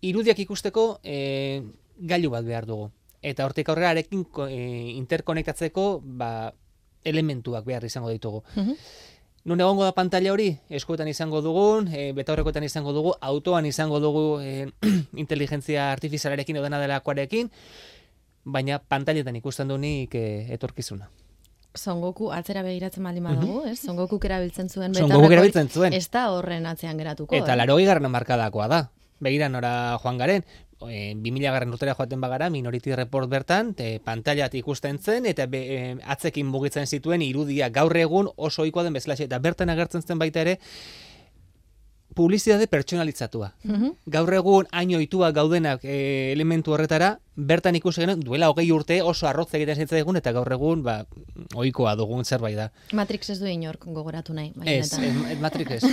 irudiak 0.00 0.38
ikusteko 0.38 1.00
e, 1.02 1.62
gailu 2.00 2.30
bat 2.30 2.44
behar 2.44 2.66
dugu. 2.66 2.90
Eta 3.22 3.44
hortik 3.44 3.68
aurrera 3.68 3.90
arekin 3.90 4.24
ko- 4.24 4.48
e, 4.48 4.92
interkonektatzeko 4.96 6.00
ba, 6.02 6.52
elementuak 7.04 7.64
behar 7.64 7.84
izango 7.84 8.10
ditugu. 8.10 8.42
Mhm. 8.56 8.74
Nun 9.44 9.60
egongo 9.60 9.84
da 9.84 9.92
pantalla 9.96 10.32
hori, 10.34 10.50
eskuetan 10.68 11.08
izango 11.08 11.40
dugun, 11.40 11.88
e, 11.88 12.12
betaurrekoetan 12.12 12.64
izango 12.64 12.92
dugu, 12.92 13.14
autoan 13.20 13.64
izango 13.64 14.00
dugu 14.00 14.40
e, 14.40 14.68
inteligentzia 15.22 15.92
artifizialarekin 15.92 16.56
edo 16.56 16.64
dena 16.64 16.80
delakoarekin, 16.80 17.48
baina 18.44 18.78
pantailetan 18.78 19.36
ikusten 19.40 19.68
du 19.68 19.78
nik 19.78 20.14
e, 20.14 20.52
etorkizuna. 20.52 21.08
Son 21.74 22.00
Goku 22.02 22.32
atzera 22.34 22.62
begiratzen 22.66 23.04
baldin 23.06 23.24
badugu, 23.24 23.62
ez? 23.70 23.78
Son 23.78 23.96
Gokuk 23.96 24.24
erabiltzen 24.26 24.68
zuen. 24.68 24.92
Son 24.92 25.06
betaurreko 25.06 25.20
Gokuk 25.20 25.26
hori 25.28 25.36
erabiltzen 25.38 25.68
zuen. 25.68 25.94
Ez 25.94 26.08
da 26.10 26.30
horren 26.34 26.66
atzean 26.66 26.98
geratuko. 26.98 27.36
Eta 27.36 27.54
eh? 27.54 27.56
laro 27.56 27.76
garren 27.76 28.10
markadakoa 28.10 28.66
da. 28.68 28.80
Begira 29.20 29.48
nora 29.48 29.98
joan 30.02 30.18
garen, 30.18 30.44
e, 30.88 31.14
2000 31.14 31.52
garren 31.52 31.72
urtera 31.74 31.94
joaten 31.94 32.20
bagara, 32.20 32.50
Minority 32.50 32.94
Report 32.94 33.28
bertan, 33.28 33.74
te, 33.74 33.98
pantailat 34.04 34.54
ikusten 34.56 34.98
zen, 34.98 35.26
eta 35.26 35.46
be, 35.50 35.60
e, 35.74 35.94
atzekin 36.06 36.46
mugitzen 36.46 36.86
zituen 36.86 37.22
irudia 37.26 37.68
gaur 37.74 37.96
egun 37.96 38.30
oso 38.36 38.62
ohikoa 38.62 38.86
den 38.86 38.96
bezalaxe, 38.96 39.28
eta 39.28 39.38
bertan 39.38 39.72
agertzen 39.72 40.06
zen 40.06 40.20
baita 40.22 40.44
ere, 40.46 40.58
publizitate 42.14 42.66
pertsonalitzatua. 42.66 43.52
Mhm. 43.64 43.90
Gaur 44.06 44.34
egun 44.34 44.66
hain 44.72 44.94
ohitua 44.96 45.30
gaudenak 45.32 45.84
e, 45.84 46.32
elementu 46.32 46.72
horretara, 46.74 47.18
bertan 47.36 47.76
ikusi 47.78 48.02
genuen 48.02 48.20
duela 48.20 48.48
hogei 48.50 48.66
urte 48.72 49.00
oso 49.02 49.26
arrotz 49.28 49.52
egiten 49.56 49.78
zitzaigun 49.80 50.16
eta 50.20 50.32
gaur 50.36 50.50
egun 50.52 50.82
ba 50.82 51.04
ohikoa 51.54 51.94
dugun 51.96 52.24
zerbait 52.24 52.56
da. 52.58 52.70
Matrix 52.92 53.30
ez 53.30 53.38
du 53.40 53.46
inork 53.46 53.84
gogoratu 53.86 54.34
nahi. 54.36 54.52
Ez, 54.64 54.92
ez, 54.98 55.38
Matrix 55.40 55.78
ez. 55.78 55.84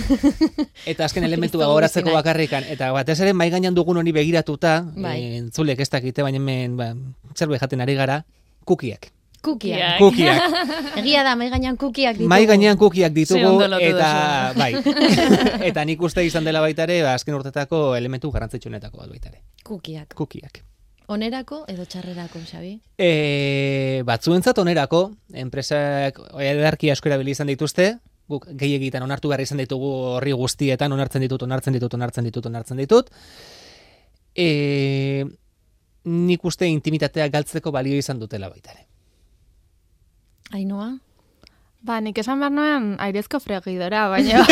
Eta 0.92 1.06
azken 1.06 1.24
elementu 1.24 1.58
Kristo 1.58 1.70
gogoratzeko 1.70 2.14
bakarrikan 2.14 2.66
eta 2.68 2.92
batez 2.92 3.20
ere 3.22 3.34
mai 3.34 3.50
gainean 3.54 3.76
dugun 3.76 3.98
honi 4.02 4.12
begiratuta, 4.12 4.82
Bai. 4.96 5.20
eh, 5.22 5.38
entzulek 5.44 5.80
ez 5.80 5.90
dakite 5.90 6.26
baina 6.26 6.42
hemen 6.42 6.76
ba, 6.78 6.92
zerbait 7.36 7.62
jaten 7.62 7.82
ari 7.82 7.96
gara, 7.96 8.24
kukiak. 8.66 9.12
Kukiak. 9.42 10.00
Kukiak. 10.02 10.56
Egia 11.02 11.24
da, 11.24 11.36
mai 11.40 11.50
gainean 11.54 11.78
kukiak 11.78 12.18
ditugu. 12.18 12.30
Mai 12.30 12.46
gainean 12.50 12.78
kukiak 12.78 13.14
ditugu 13.16 13.54
eta 13.80 14.10
bai. 14.58 14.72
eta 15.70 15.86
nik 15.86 16.02
uste 16.02 16.26
izan 16.26 16.48
dela 16.48 16.62
baita 16.64 16.88
ere, 16.88 17.02
ba, 17.06 17.14
azken 17.14 17.38
urtetako 17.38 17.96
elementu 17.96 18.32
garrantzitsuenetako 18.34 19.04
bat 19.04 19.14
baita 19.14 19.32
ere. 19.32 19.44
Kukiak. 19.64 20.16
Kukiak. 20.18 20.64
Onerako 21.08 21.62
edo 21.72 21.86
txarrerako, 21.88 22.42
Xabi? 22.44 22.74
E, 23.00 24.02
batzuentzat 24.08 24.58
onerako, 24.60 25.06
enpresak 25.32 26.20
edarki 26.44 26.92
asko 26.92 27.08
erabili 27.08 27.32
izan 27.32 27.48
dituzte, 27.48 27.94
guk 28.28 28.50
gehiegitan 28.60 29.06
onartu 29.06 29.32
behar 29.32 29.46
izan 29.46 29.62
ditugu 29.64 29.92
horri 30.18 30.34
guztietan, 30.36 30.92
onartzen 30.92 31.24
ditut, 31.24 31.46
onartzen 31.48 31.78
ditut, 31.78 31.96
onartzen 31.96 32.28
ditut, 32.28 32.50
onartzen 32.52 32.84
ditut. 32.84 33.14
E, 34.36 35.24
nik 36.08 36.44
uste 36.46 36.68
intimitatea 36.68 37.30
galtzeko 37.32 37.72
balio 37.72 37.96
izan 37.96 38.20
dutela 38.20 38.52
baita 38.52 38.76
ere. 38.76 38.87
Ainoa? 40.56 40.90
Ba, 41.88 42.00
nik 42.02 42.18
esan 42.18 42.40
behar 42.42 42.52
nuen 42.52 42.96
airezko 43.04 43.40
fregidora, 43.40 44.08
baina... 44.12 44.44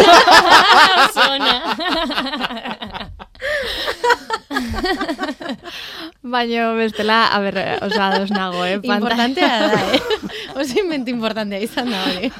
Baina 6.26 6.74
bestela, 6.74 7.28
a 7.28 7.40
ber, 7.40 7.58
osa, 7.86 8.18
dos 8.18 8.32
nago, 8.32 8.66
eh? 8.66 8.80
Importantea 8.82 9.68
da, 9.68 9.94
eh? 9.94 10.02
Oso 10.60 10.80
invento 10.80 11.12
importantea 11.12 11.60
izan 11.60 11.92
da 11.92 12.02
hori. 12.08 12.32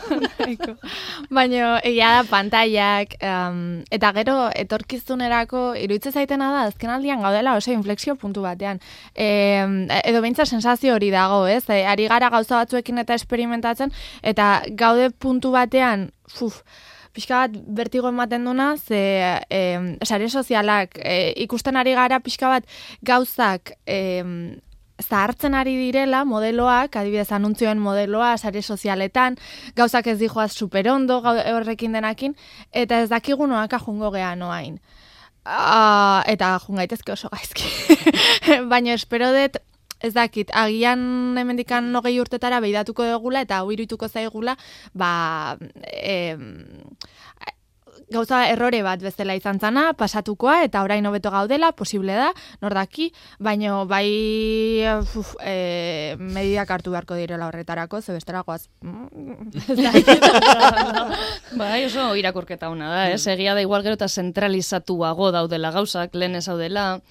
Baina 1.38 1.80
egia 1.84 2.12
da 2.18 2.24
pantaiak, 2.30 3.18
um, 3.22 3.84
eta 3.94 4.12
gero 4.18 4.38
etorkizunerako 4.56 5.74
iruditze 5.82 6.14
zaitena 6.16 6.52
da, 6.54 6.64
azken 6.72 6.94
aldian 6.94 7.22
gaudela 7.26 7.58
oso 7.60 7.74
inflexio 7.76 8.16
puntu 8.16 8.46
batean. 8.46 8.82
E, 9.14 9.28
edo 10.02 10.24
beintza 10.24 10.46
sensazio 10.46 10.96
hori 10.96 11.12
dago, 11.14 11.46
ez? 11.48 11.66
E, 11.70 11.84
ari 11.86 12.08
gara 12.12 12.32
gauza 12.34 12.64
batzuekin 12.64 13.04
eta 13.04 13.18
esperimentatzen, 13.20 13.94
eta 14.24 14.64
gaude 14.80 15.12
puntu 15.12 15.52
batean, 15.54 16.10
fuf, 16.32 16.64
pixka 17.16 17.46
bat 17.46 17.58
bertigo 17.80 18.12
ematen 18.12 18.46
duna, 18.46 18.76
ze 18.78 19.00
e, 19.50 19.62
sare 20.04 20.30
sozialak 20.30 21.00
e, 21.00 21.34
ikusten 21.46 21.80
ari 21.80 21.96
gara 21.96 22.20
pixka 22.20 22.52
bat 22.52 22.68
gauzak 23.02 23.74
e, 23.88 24.00
zahartzen 25.02 25.56
ari 25.56 25.76
direla 25.78 26.24
modeloak, 26.28 26.96
adibidez 26.96 27.32
anuntzioen 27.36 27.80
modeloa, 27.84 28.36
sare 28.38 28.62
sozialetan, 28.62 29.36
gauzak 29.76 30.08
ez 30.08 30.18
dijoaz 30.20 30.52
superondo 30.54 31.20
horrekin 31.26 31.96
denakin, 31.96 32.36
eta 32.72 33.02
ez 33.04 33.10
dakigu 33.12 33.48
noak 33.48 33.74
ajungo 33.80 34.12
geha 34.16 34.36
noain. 34.40 34.80
Uh, 35.46 36.24
eta 36.26 36.56
jungaitezke 36.64 37.12
oso 37.14 37.30
gaizki. 37.30 37.68
Baina 38.72 38.96
espero 38.96 39.30
dut 39.36 39.60
ez 40.00 40.14
dakit, 40.14 40.52
agian 40.54 41.38
hemendikan 41.38 41.92
nogei 41.92 42.20
urtetara 42.20 42.60
behidatuko 42.64 43.06
dugula 43.10 43.42
eta 43.46 43.62
hau 43.62 43.72
iruituko 43.72 44.10
zaigula, 44.10 44.58
ba, 44.94 45.58
e, 45.92 46.36
gauza 48.12 48.44
errore 48.52 48.82
bat 48.86 49.02
bezala 49.02 49.36
izan 49.38 49.60
zana, 49.60 49.88
pasatukoa 49.98 50.60
eta 50.66 50.84
orain 50.86 51.06
hobeto 51.06 51.32
gaudela, 51.34 51.72
posible 51.74 52.14
da, 52.18 52.32
nordaki, 52.62 53.12
baino 53.40 53.86
bai 53.90 54.86
uf, 55.02 55.34
e, 55.42 56.16
medidak 56.20 56.72
hartu 56.72 56.94
beharko 56.94 57.18
direla 57.18 57.48
horretarako, 57.48 58.02
ze 58.02 58.14
besteragoaz. 58.14 58.68
bai, 61.62 61.86
oso 61.86 62.16
irakurketa 62.16 62.70
ona 62.70 62.92
da, 62.92 63.10
eh? 63.10 63.20
egia 63.36 63.56
da 63.56 63.62
igual 63.66 63.84
gero 63.84 63.98
eta 63.98 64.08
zentralizatuago 64.08 65.32
daudela 65.32 65.72
gauzak, 65.74 66.14
lehen 66.16 66.36
ez 66.36 66.46
daudela, 66.46 67.02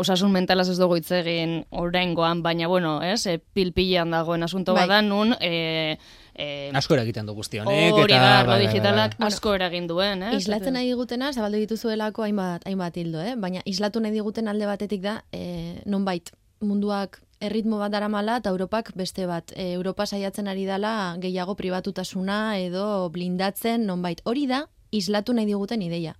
osasun 0.00 0.32
mentalaz 0.32 0.68
ez 0.72 0.78
dugu 0.80 0.98
hitz 0.98 1.10
egin 1.20 1.60
oraingoan, 1.70 2.42
baina 2.42 2.68
bueno, 2.68 2.98
ez, 3.04 3.22
e, 3.26 3.38
pilpilean 3.38 4.10
dagoen 4.14 4.42
asunto 4.46 4.74
bai. 4.74 4.86
badan 4.86 5.08
nun, 5.12 5.34
e, 5.40 5.96
e, 6.34 6.48
asko 6.80 6.96
eragiten 6.96 7.28
du 7.28 7.36
guzti 7.36 7.60
honek 7.62 7.94
hori 7.94 8.16
da, 8.16 8.42
bai, 8.42 8.46
bai, 8.54 8.58
digitalak 8.66 9.16
bai, 9.18 9.30
asko 9.30 9.54
eragin 9.58 9.88
duen, 9.90 10.24
eh? 10.26 10.34
Islatzen 10.38 10.76
nahi 10.78 10.90
digutena, 10.92 11.32
zabaldu 11.32 11.62
dituzuelako 11.64 12.26
hainbat, 12.26 12.66
hainbat 12.68 12.96
hildo, 13.00 13.22
eh? 13.24 13.36
baina 13.40 13.64
islatu 13.64 14.02
nahi 14.02 14.16
diguten 14.16 14.48
alde 14.48 14.68
batetik 14.70 15.04
da, 15.06 15.20
e, 15.32 15.80
nonbait, 15.86 16.32
munduak 16.60 17.20
erritmo 17.40 17.78
bat 17.80 17.92
daramala 17.92 18.36
eta 18.40 18.52
Europak 18.52 18.92
beste 18.96 19.26
bat. 19.26 19.52
E, 19.56 19.72
Europa 19.72 20.06
saiatzen 20.06 20.48
ari 20.48 20.66
dala 20.68 21.16
gehiago 21.20 21.56
pribatutasuna 21.56 22.58
edo 22.60 23.08
blindatzen 23.12 23.86
nonbait. 23.88 24.20
Hori 24.24 24.46
da, 24.50 24.66
islatu 24.92 25.34
nahi 25.36 25.48
diguten 25.48 25.82
ideia. 25.82 26.16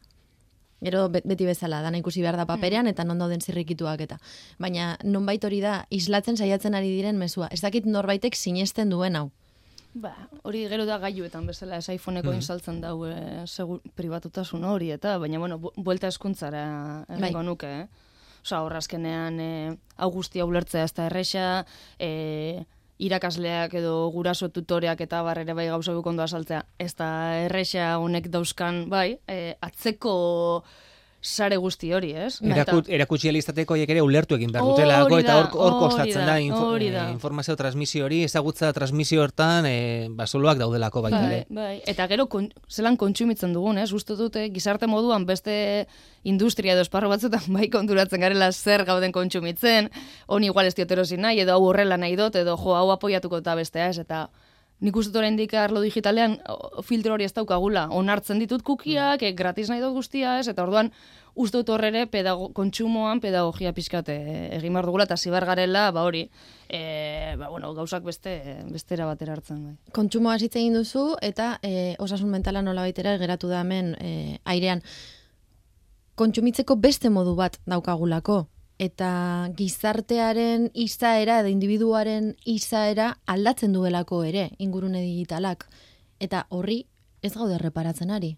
Gero 0.81 1.09
beti 1.13 1.45
bezala, 1.45 1.83
dana 1.85 1.99
ikusi 2.01 2.23
behar 2.25 2.39
da 2.41 2.47
paperean 2.49 2.89
eta 2.89 3.05
non 3.05 3.19
dauden 3.21 3.41
zirrikituak 3.41 4.01
eta. 4.01 4.17
Baina 4.59 4.97
nonbait 5.05 5.45
hori 5.45 5.61
da, 5.61 5.85
islatzen 5.91 6.41
saiatzen 6.41 6.75
ari 6.75 6.89
diren 6.89 7.21
mezua. 7.21 7.51
Ez 7.53 7.61
dakit 7.61 7.85
norbaitek 7.85 8.37
sinesten 8.37 8.91
duen 8.91 9.17
hau. 9.17 9.29
Ba, 9.93 10.13
hori 10.47 10.63
gero 10.71 10.85
da 10.87 11.01
gaiuetan 11.03 11.49
bezala, 11.51 11.81
ez 11.83 11.89
iPhoneko 11.91 12.31
mm 12.31 12.39
insaltzen 12.39 12.79
dau 12.81 13.03
e, 13.11 13.45
pribatutasun 13.99 14.65
hori 14.65 14.93
eta, 14.95 15.17
baina, 15.19 15.41
bueno, 15.43 15.59
buelta 15.59 16.07
eskuntzara 16.09 17.05
bai. 17.09 17.33
nuke, 17.43 17.67
eh? 17.67 17.87
Osa, 18.41 18.63
horrazkenean, 18.63 19.41
e, 19.41 19.77
augustia 19.99 20.47
ulertzea 20.47 20.85
ez 20.85 20.95
da 20.95 21.09
erresa, 21.11 21.67
e, 21.99 22.65
irakasleak 23.01 23.75
edo 23.81 23.95
guraso 24.13 24.51
tutoreak 24.53 25.01
eta 25.01 25.23
barrere 25.27 25.57
bai 25.57 25.67
gauza 25.73 25.97
ondo 25.97 26.23
azaltzea. 26.23 26.65
Ez 26.79 26.95
da 26.95 27.11
erresa 27.47 27.97
honek 27.99 28.29
dauzkan, 28.29 28.89
bai, 28.93 29.19
e, 29.27 29.57
atzeko 29.61 30.65
sare 31.21 31.57
guzti 31.61 31.91
hori, 31.93 32.11
ez? 32.17 32.39
Erakut, 32.41 32.89
erakutsi 32.89 33.29
alizateko 33.29 33.77
ere 33.77 34.01
ulertu 34.01 34.39
egin 34.39 34.53
behar 34.55 34.65
dutelako, 34.65 35.19
eta 35.21 35.37
hor, 35.37 35.49
hor 35.53 35.77
kostatzen 35.83 36.25
da, 36.25 36.39
info, 36.41 36.71
eh, 36.81 37.05
informazio 37.13 37.57
transmisio 37.61 38.07
hori, 38.07 38.23
ezagutza 38.25 38.73
transmisio 38.73 39.23
hortan, 39.23 39.69
e, 39.69 40.09
basoloak 40.17 40.59
daudelako 40.63 41.03
baita 41.05 41.21
bai, 41.21 41.43
bai. 41.49 41.75
Eta 41.93 42.09
gero, 42.09 42.27
kon, 42.33 42.49
zelan 42.73 42.97
kontsumitzen 42.97 43.53
dugun, 43.53 43.79
ez? 43.79 43.91
Uste 43.93 44.17
dute, 44.17 44.47
gizarte 44.55 44.89
moduan 44.89 45.27
beste 45.29 45.87
industria 46.25 46.73
edo 46.73 46.87
esparro 46.87 47.13
batzutan 47.13 47.45
bai 47.57 47.69
konturatzen 47.69 48.25
garela 48.25 48.51
zer 48.53 48.87
gauden 48.89 49.13
kontsumitzen, 49.13 49.91
honi 50.27 50.49
igual 50.49 50.73
ez 50.73 50.75
dioterosin 50.79 51.21
nahi, 51.21 51.45
edo 51.45 51.59
hau 51.59 51.67
horrela 51.69 52.01
nahi 52.01 52.17
dut, 52.17 52.41
edo 52.41 52.57
jo, 52.57 52.77
hau 52.77 52.89
apoiatuko 52.97 53.45
eta 53.45 53.59
bestea, 53.61 53.91
ez? 53.93 53.99
Eta 54.01 54.31
nik 54.81 54.97
uste 54.97 55.19
oraindik 55.19 55.53
arlo 55.55 55.83
digitalean 55.85 56.39
filtro 56.87 57.15
hori 57.15 57.27
ez 57.29 57.35
daukagula. 57.37 57.87
Onartzen 57.93 58.41
ditut 58.41 58.63
kukiak, 58.65 59.23
mm. 59.23 59.37
gratis 59.37 59.69
nahi 59.69 59.83
dut 59.83 59.95
guztia, 59.97 60.39
ez? 60.41 60.49
Eta 60.49 60.65
orduan 60.65 60.91
uste 61.35 61.61
dut 61.61 61.73
horrere 61.75 62.07
pedago, 62.11 62.49
kontsumoan 62.57 63.21
pedagogia 63.21 63.73
pizkate 63.77 64.17
egin 64.57 64.75
behar 64.75 64.89
dugula 64.89 65.07
eta 65.07 65.17
zibar 65.17 65.47
garela, 65.47 65.91
ba 65.95 66.05
hori, 66.09 66.25
e, 66.69 66.81
ba, 67.39 67.49
bueno, 67.53 67.73
gauzak 67.77 68.05
beste 68.05 68.35
bestera 68.73 69.07
batera 69.07 69.37
hartzen. 69.37 69.65
Bai. 69.67 69.93
Kontsumoa 69.97 70.37
hitz 70.41 70.55
egin 70.57 70.77
duzu 70.79 71.15
eta 71.23 71.59
e, 71.63 71.95
osasun 71.99 72.33
mentala 72.33 72.63
nola 72.63 72.87
baitera 72.89 73.17
geratu 73.21 73.53
da 73.53 73.61
hemen 73.61 73.95
e, 74.01 74.39
airean. 74.45 74.83
Kontsumitzeko 76.21 76.77
beste 76.77 77.13
modu 77.13 77.37
bat 77.37 77.61
daukagulako 77.69 78.47
eta 78.81 79.51
gizartearen 79.59 80.71
izaera 80.73 81.41
edo 81.43 81.51
individuaren 81.53 82.31
izaera 82.49 83.11
aldatzen 83.29 83.75
duelako 83.77 84.23
ere 84.25 84.47
ingurune 84.59 85.03
digitalak 85.05 85.67
eta 86.27 86.47
horri 86.49 86.87
ez 87.23 87.35
gaude 87.35 87.59
reparatzen 87.61 88.11
ari. 88.11 88.37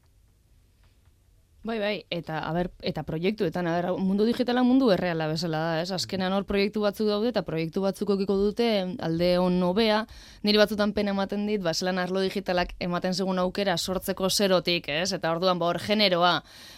Bai, 1.62 1.79
bai, 1.79 2.07
eta, 2.11 2.40
a 2.42 2.51
ber, 2.51 2.72
eta 2.83 3.05
proiektuetan, 3.07 3.68
a 3.70 3.77
ber, 3.77 3.87
mundu 4.03 4.25
digitala 4.27 4.64
mundu 4.66 4.88
erreala 4.90 5.29
bezala 5.31 5.61
da, 5.62 5.75
ez? 5.85 5.92
Azkenean 5.94 6.33
hor 6.35 6.42
proiektu 6.42 6.81
batzuk 6.83 7.07
daude, 7.07 7.29
eta 7.31 7.44
proiektu 7.46 7.85
batzuk 7.85 8.09
okiko 8.16 8.35
dute 8.35 8.66
alde 8.98 9.29
on 9.38 9.61
nobea, 9.61 10.01
niri 10.42 10.59
batzutan 10.59 10.90
pena 10.92 11.12
ematen 11.14 11.44
dit, 11.46 11.62
baselan 11.62 12.01
arlo 12.03 12.18
digitalak 12.18 12.72
ematen 12.83 13.14
segun 13.14 13.38
aukera 13.38 13.77
sortzeko 13.79 14.27
zerotik, 14.27 14.88
ez? 14.90 15.12
Eta 15.14 15.31
orduan, 15.31 15.61
ba, 15.61 15.68
hor 15.70 15.79
generoa, 15.79 16.33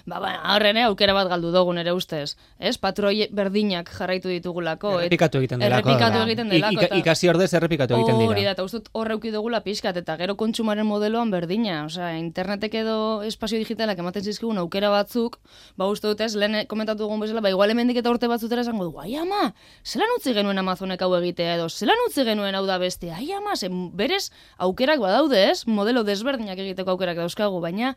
ba, 0.05 0.19
ba, 0.21 0.35
horrene 0.53 0.85
aukera 0.91 1.17
bat 1.17 1.33
galdu 1.33 1.55
dugun 1.55 1.81
ere 1.81 1.97
ustez, 1.97 2.37
ez? 2.61 2.77
Patroi 2.77 3.31
berdinak 3.33 3.89
jarraitu 3.89 4.29
ditugulako. 4.29 4.99
Errepikatu 5.07 5.41
egiten 5.41 5.65
delako. 5.65 5.95
Errepikatu 5.95 6.27
egiten 6.27 6.53
delako. 6.53 6.85
Eta, 6.91 7.01
ikasi 7.01 7.33
ordez 7.33 7.49
errepikatu 7.57 7.97
egiten 7.97 8.21
dira. 8.21 8.35
Hori 8.37 8.45
da, 8.51 8.53
eta 8.53 8.69
ustut 8.69 8.93
horreuki 8.93 9.33
dugula 9.33 9.65
pixkat, 9.65 10.03
eta 10.05 10.21
gero 10.21 10.37
kontsumaren 10.37 10.85
modeloan 10.85 11.33
berdina, 11.33 11.87
osea, 11.89 12.13
internetek 12.21 12.77
edo 12.85 13.01
espazio 13.25 13.65
digitalak 13.65 14.05
ematen 14.05 14.29
zizkigun 14.29 14.61
aukera 14.75 14.91
batzuk, 14.91 15.39
ba 15.79 15.87
uste 15.87 16.09
dut 16.09 16.21
ez, 16.21 16.35
lehen 16.35 16.67
komentatu 16.67 17.05
dugun 17.05 17.21
bezala, 17.23 17.41
ba 17.41 17.51
igual 17.51 17.71
hemendik 17.71 18.01
eta 18.01 18.11
urte 18.11 18.27
batzutera 18.27 18.65
esango 18.65 18.89
du, 18.89 18.99
ai 18.99 19.15
ama, 19.17 19.55
zelan 19.87 20.11
utzi 20.19 20.35
genuen 20.35 20.59
Amazonek 20.59 21.03
hau 21.03 21.13
egitea 21.21 21.55
edo, 21.59 21.69
zelan 21.69 22.01
utzi 22.09 22.25
genuen 22.27 22.55
hau 22.55 22.65
da 22.67 22.79
beste, 22.83 23.13
ai 23.15 23.31
ama, 23.33 23.55
zen 23.55 23.91
berez 23.95 24.31
aukerak 24.59 24.99
badaude 24.99 25.51
ez, 25.53 25.65
modelo 25.67 26.03
desberdinak 26.03 26.59
egiteko 26.59 26.97
aukerak 26.97 27.23
dauzkagu, 27.23 27.61
baina 27.63 27.95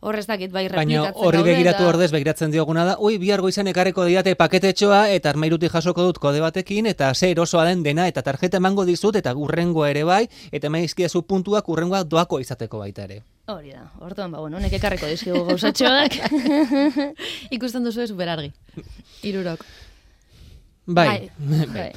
horrez 0.00 0.26
dakit 0.26 0.52
bai 0.54 0.68
Baina 0.70 1.08
horri 1.14 1.42
begiratu 1.42 1.82
da... 1.82 1.88
ordez 1.90 2.10
begiratzen 2.14 2.52
dioguna 2.54 2.84
da, 2.86 2.98
ui, 3.02 3.16
bihar 3.18 3.42
goizan 3.42 3.66
ekarreko 3.66 4.04
diate 4.06 4.36
paketetxoa 4.38 5.08
eta 5.14 5.32
armairuti 5.32 5.70
jasoko 5.70 6.04
dut 6.06 6.20
kode 6.22 6.42
batekin 6.42 6.86
eta 6.86 7.10
ze 7.14 7.32
erosoa 7.32 7.64
den 7.66 7.82
dena 7.82 8.06
eta 8.06 8.22
tarjeta 8.22 8.62
emango 8.62 8.86
dizut 8.86 9.18
eta 9.18 9.32
gurrengoa 9.34 9.90
ere 9.90 10.04
bai 10.06 10.28
eta 10.52 10.70
maizkiazu 10.70 11.22
puntuak 11.26 11.68
urrengoa 11.68 12.04
doako 12.04 12.38
izateko 12.38 12.78
baita 12.86 13.10
ere. 13.10 13.24
Hori 13.48 13.72
da, 13.72 13.86
orduan, 14.04 14.32
ba, 14.34 14.42
bueno, 14.44 14.58
nek 14.60 14.74
ekarreko 14.76 15.08
dizkigu 15.08 15.38
gauzatxoak. 15.48 16.18
Ikusten 17.56 17.86
duzu 17.86 18.04
superargi. 18.10 18.50
Irurok. 19.24 19.62
Bai. 20.88 21.30
Bai. 21.38 21.66
bai. 21.72 21.92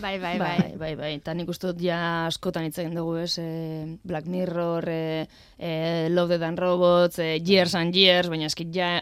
Bai, 0.00 0.14
bai, 0.20 0.38
bai. 0.38 0.38
Bai, 0.38 0.70
bai, 0.80 0.94
bai. 0.96 1.10
Ta 1.24 1.34
nik 1.36 1.52
uste 1.52 1.68
dut 1.70 1.82
ja 1.84 1.98
askotan 2.30 2.64
hitz 2.64 2.78
egin 2.80 2.96
dugu, 2.96 3.18
ez? 3.20 3.34
E, 3.40 3.84
Black 4.04 4.32
Mirror, 4.32 4.88
e, 4.88 5.04
e, 5.58 5.74
Love, 6.08 6.38
Dead 6.38 6.48
and 6.48 6.64
Robots, 6.64 7.20
e, 7.20 7.36
Years 7.36 7.76
and 7.76 7.96
Years, 7.96 8.32
baina 8.32 8.48
eskit 8.48 8.72
ja 8.72 8.94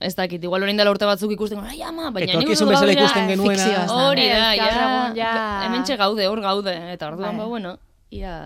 ez 0.00 0.14
dakit, 0.18 0.42
igual 0.42 0.66
orain 0.66 0.78
dela 0.78 0.90
urte 0.90 1.06
batzuk 1.06 1.34
ikusten, 1.36 1.62
ai 1.62 1.78
ama, 1.86 2.10
baina 2.10 2.42
nik 2.42 2.54
uste 2.56 2.66
bezala 2.66 2.94
ikusten 2.98 3.30
genuena. 3.30 3.86
Hori 4.00 4.28
da, 4.34 4.44
ja, 5.14 5.32
hemen 5.66 5.86
gaude, 5.94 6.26
hor 6.26 6.42
gaude, 6.42 6.78
eta 6.94 7.10
orduan, 7.14 7.36
bai. 7.36 7.44
ba, 7.44 7.50
bueno, 7.54 7.76
ia... 8.10 8.38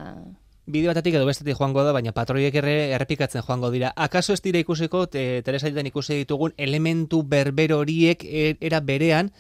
Bideo 0.67 0.89
batetik 0.95 1.15
edo 1.19 1.27
bestetik 1.29 1.59
joango 1.59 1.83
da, 1.85 1.93
baina 1.93 2.13
patroiek 2.17 2.55
erre 2.57 2.75
errepikatzen 2.97 3.43
joango 3.45 3.69
dira. 3.71 3.91
Akaso 3.97 4.33
ez 4.33 4.41
dira 4.41 4.59
ikusiko, 4.63 5.07
te, 5.13 5.43
Teresa 5.45 5.69
ikusi 5.69 6.15
ditugun 6.23 6.55
elementu 6.57 7.23
berber 7.23 7.73
horiek 7.75 8.25
e, 8.25 8.57
era 8.61 8.81
berean, 8.81 9.31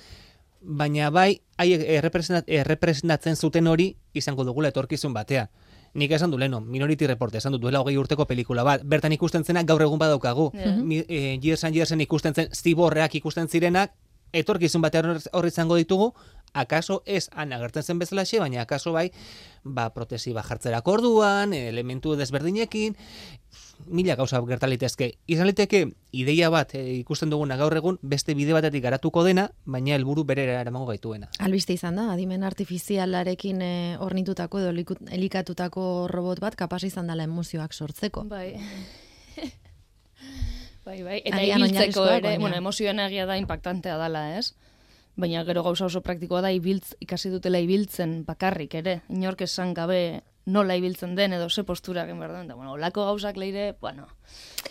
baina 0.61 1.09
bai, 1.11 1.41
haiek 1.57 1.81
errepresentat, 1.97 2.45
errepresentatzen 2.49 3.37
zuten 3.37 3.67
hori 3.67 3.97
izango 4.13 4.45
dugula 4.45 4.69
etorkizun 4.69 5.15
batea. 5.15 5.49
Nik 5.95 6.11
esan 6.11 6.31
du 6.31 6.37
leno, 6.39 6.61
Minority 6.61 7.07
Report 7.07 7.35
esan 7.39 7.53
du 7.53 7.59
duela 7.59 7.81
hogei 7.81 7.97
urteko 7.97 8.27
pelikula 8.27 8.65
bat. 8.67 8.83
Bertan 8.85 9.13
ikusten 9.13 9.45
zena 9.45 9.63
gaur 9.63 9.81
egun 9.81 9.99
badaukagu. 9.99 10.51
Yeah. 10.53 10.77
Mi- 10.77 11.05
eh, 11.09 11.39
Years 11.41 11.65
and 11.65 12.01
ikusten 12.03 12.35
zen 12.35 12.49
ziborreak 12.53 13.15
ikusten 13.15 13.49
zirenak, 13.49 13.93
etorkizun 14.33 14.83
batean 14.83 15.05
hor- 15.07 15.29
hor 15.33 15.47
izango 15.47 15.77
ditugu, 15.77 16.13
akaso 16.55 17.03
ez 17.05 17.29
han 17.33 17.53
agertzen 17.53 17.83
zen 17.83 17.99
bezalaxe, 17.99 18.39
baina 18.41 18.63
akaso 18.63 18.93
bai, 18.93 19.11
ba, 19.65 19.91
protesi 19.95 20.33
bat 20.33 20.47
jartzerako 20.47 20.99
orduan, 20.99 21.53
elementu 21.53 22.15
desberdinekin, 22.17 22.97
mila 23.87 24.15
gauza 24.17 24.41
gerta 24.47 24.69
litezke. 24.71 25.11
Izan 25.27 25.49
liteke 25.51 25.81
ideia 26.13 26.51
bat 26.53 26.75
eh, 26.79 26.85
ikusten 27.01 27.31
duguna 27.33 27.57
gaur 27.61 27.77
egun 27.77 27.99
beste 28.03 28.35
bide 28.39 28.55
batetik 28.57 28.85
garatuko 28.85 29.25
dena, 29.27 29.49
baina 29.65 29.97
helburu 29.97 30.25
berera 30.25 30.61
eramango 30.63 30.87
gaituena. 30.93 31.29
Albiste 31.45 31.77
izan 31.77 31.99
da, 32.01 32.11
adimen 32.15 32.45
artifizialarekin 32.47 33.63
e, 33.63 33.73
ornitutako 34.05 34.63
edo 34.63 34.97
elikatutako 35.11 36.09
robot 36.11 36.41
bat 36.45 36.57
kapaz 36.57 36.85
izan 36.85 37.11
dela 37.11 37.27
emozioak 37.27 37.75
sortzeko. 37.75 38.25
Bai. 38.31 38.55
bai, 40.87 41.03
bai. 41.03 41.21
Eta 41.25 41.41
Agian 41.41 41.67
ibiltzeko 41.67 42.07
ere, 42.19 42.39
bueno, 42.39 42.57
emozioen 42.57 43.03
egia 43.09 43.27
da 43.27 43.39
impactantea 43.41 43.99
dala, 44.01 44.29
ez? 44.39 44.53
Baina 45.17 45.45
gero 45.47 45.63
gauza 45.63 45.87
oso 45.87 46.01
praktikoa 46.03 46.41
da 46.43 46.51
ibiltz, 46.51 46.95
ikasi 47.01 47.31
dutela 47.31 47.61
ibiltzen 47.63 48.25
bakarrik 48.27 48.75
ere. 48.75 49.03
Inork 49.09 49.45
esan 49.47 49.75
gabe 49.75 50.23
nola 50.47 50.75
ibiltzen 50.77 51.15
den 51.17 51.33
edo 51.33 51.47
ze 51.49 51.63
postura 51.65 52.03
egin 52.05 52.19
behar 52.19 52.33
den. 52.35 52.49
Da, 52.49 52.55
bueno, 52.55 52.73
olako 52.73 53.05
gauzak 53.07 53.37
leire, 53.41 53.77
bueno, 53.81 54.09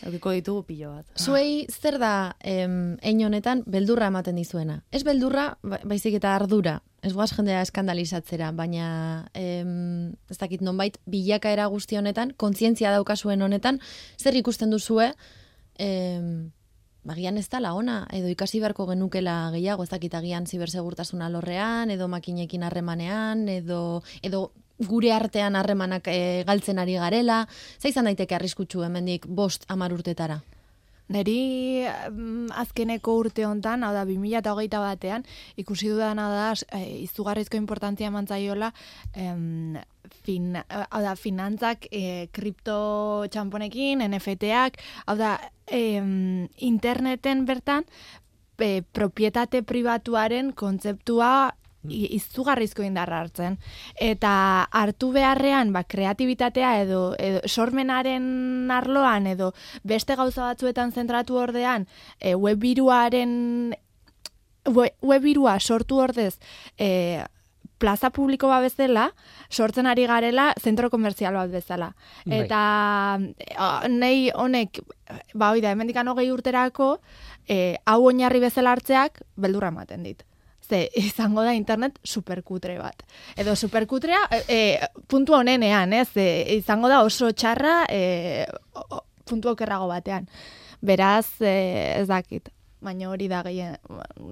eukiko 0.06 0.32
ditugu 0.36 0.64
pilo 0.68 0.92
bat. 0.98 1.06
Zuei 1.18 1.66
zer 1.72 1.98
da 1.98 2.36
em, 2.44 2.98
hein 3.02 3.24
honetan 3.26 3.64
beldurra 3.66 4.08
ematen 4.12 4.36
dizuena? 4.36 4.84
Ez 4.92 5.04
beldurra, 5.08 5.58
ba- 5.64 5.80
baizik 5.84 6.20
eta 6.20 6.36
ardura. 6.36 6.82
Ez 7.02 7.14
guaz 7.14 7.32
jendea 7.36 7.62
eskandalizatzera, 7.66 8.52
baina 8.52 9.30
em, 9.34 10.12
ez 10.30 10.38
dakit 10.38 10.62
nonbait 10.62 11.00
bilakaera 11.06 11.66
guzti 11.72 11.98
honetan, 11.98 12.32
kontzientzia 12.38 12.92
daukazuen 12.92 13.42
honetan, 13.42 13.80
zer 14.20 14.36
ikusten 14.36 14.70
duzue, 14.72 15.10
em, 15.80 16.52
bagian 17.04 17.38
ez 17.38 17.48
dala 17.50 17.74
ona, 17.76 18.04
edo 18.14 18.30
ikasi 18.32 18.62
beharko 18.64 18.88
genukela 18.88 19.52
gehiago, 19.54 19.84
ez 19.84 19.92
dakit 19.92 20.14
agian 20.16 20.48
zibersegurtasun 20.48 21.22
alorrean, 21.22 21.92
edo 21.92 22.08
makinekin 22.08 22.64
harremanean, 22.64 23.48
edo, 23.50 24.04
edo 24.22 24.52
gure 24.80 25.14
artean 25.14 25.56
harremanak 25.56 26.08
e, 26.08 26.44
galtzen 26.48 26.80
ari 26.80 26.98
garela, 27.00 27.44
ze 27.80 27.90
izan 27.90 28.10
daiteke 28.10 28.36
arriskutsu 28.36 28.84
hemendik 28.84 29.28
bost 29.28 29.66
amar 29.68 29.94
urtetara? 29.94 30.42
Neri 31.12 31.84
azkeneko 32.56 33.18
urte 33.20 33.46
hontan, 33.46 33.84
hau 33.84 33.92
da 33.94 34.06
2021 34.08 34.80
batean, 34.80 35.26
ikusi 35.60 35.92
dudana 35.92 36.30
da 36.32 36.46
e, 36.80 37.04
izugarrizko 37.04 37.60
importantzia 37.60 38.12
mantzaiola 38.12 38.72
em, 39.16 39.76
fin, 40.24 40.56
hau 40.56 41.02
da, 41.04 41.16
finantzak 41.20 41.90
e, 41.92 42.30
kripto 42.32 43.28
txamponekin, 43.34 44.06
NFT-ak, 44.08 44.80
hau 45.08 45.18
da, 45.20 45.36
em, 45.68 46.48
interneten 46.64 47.44
bertan 47.46 47.84
e, 48.58 48.82
propietate 48.96 49.64
pribatuaren 49.68 50.54
kontzeptua 50.56 51.52
izugarrizko 51.90 52.84
indarra 52.84 53.20
hartzen. 53.22 53.58
Eta 54.00 54.68
hartu 54.72 55.12
beharrean, 55.12 55.74
ba, 55.74 55.84
kreatibitatea 55.84 56.82
edo, 56.82 57.16
edo 57.20 57.42
sormenaren 57.48 58.72
arloan 58.72 59.28
edo 59.28 59.54
beste 59.84 60.16
gauza 60.16 60.48
batzuetan 60.54 60.92
zentratu 60.92 61.36
ordean, 61.36 61.88
e, 62.20 62.36
webbiruaren 62.36 63.76
we- 64.66 64.94
webbirua 65.02 65.60
sortu 65.60 65.98
ordez, 66.00 66.40
e, 66.78 67.24
plaza 67.78 68.12
publiko 68.12 68.48
bat 68.48 68.62
bezala, 68.64 69.10
sortzen 69.50 69.88
ari 69.88 70.06
garela 70.08 70.54
zentro 70.62 70.90
komerzial 70.90 71.34
bat 71.36 71.50
bezala. 71.52 71.96
Bai. 72.26 72.46
Eta 72.46 73.20
nei 73.90 74.30
honek, 74.34 74.80
ba 75.34 75.50
hoi 75.52 75.60
da, 75.60 75.72
hemendikan 75.72 76.08
hogei 76.08 76.32
urterako, 76.32 77.02
e, 77.48 77.76
hau 77.86 78.06
oinarri 78.08 78.40
bezala 78.40 78.72
hartzeak 78.72 79.20
beldurra 79.36 79.68
ematen 79.74 80.04
dit. 80.04 80.24
Ze, 80.74 80.88
izango 80.98 81.44
da 81.46 81.54
internet 81.54 82.00
superkutre 82.04 82.80
bat. 82.82 83.04
Edo 83.38 83.54
superkutrea, 83.56 84.24
e, 84.32 84.42
e, 84.50 84.90
puntu 85.08 85.36
honenean, 85.38 85.94
ez? 85.94 86.10
E, 86.18 86.58
izango 86.58 86.90
da 86.90 87.04
oso 87.06 87.30
txarra 87.32 87.84
e, 87.94 88.48
puntu 89.30 89.54
okerrago 89.54 89.88
batean. 89.92 90.26
Beraz, 90.82 91.28
e, 91.42 91.54
ez 92.00 92.08
dakit. 92.10 92.50
Baina 92.84 93.12
hori 93.12 93.30
da 93.32 93.44
gehien, 93.46 93.78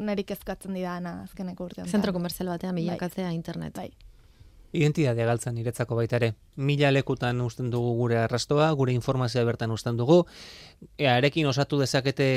niri 0.10 0.26
kezkatzen 0.28 0.74
didana 0.76 1.22
azkeneko 1.28 1.70
urtean. 1.70 1.88
Zentro 1.88 2.12
komerzial 2.16 2.50
batean 2.52 2.76
bilakatzea 2.76 3.30
internet. 3.32 3.78
Bai. 3.78 3.92
Identitatea 4.72 5.26
galtzen 5.28 5.56
niretzako 5.58 5.98
baita 5.98 6.16
ere. 6.16 6.30
Mila 6.56 6.92
lekutan 6.92 7.42
usten 7.44 7.70
dugu 7.74 7.92
gure 7.98 8.18
arrastoa, 8.22 8.70
gure 8.80 8.94
informazioa 8.96 9.44
bertan 9.44 9.72
usten 9.76 9.98
dugu. 10.00 10.22
Earekin 10.98 11.50
osatu 11.50 11.80
dezakete 11.82 12.28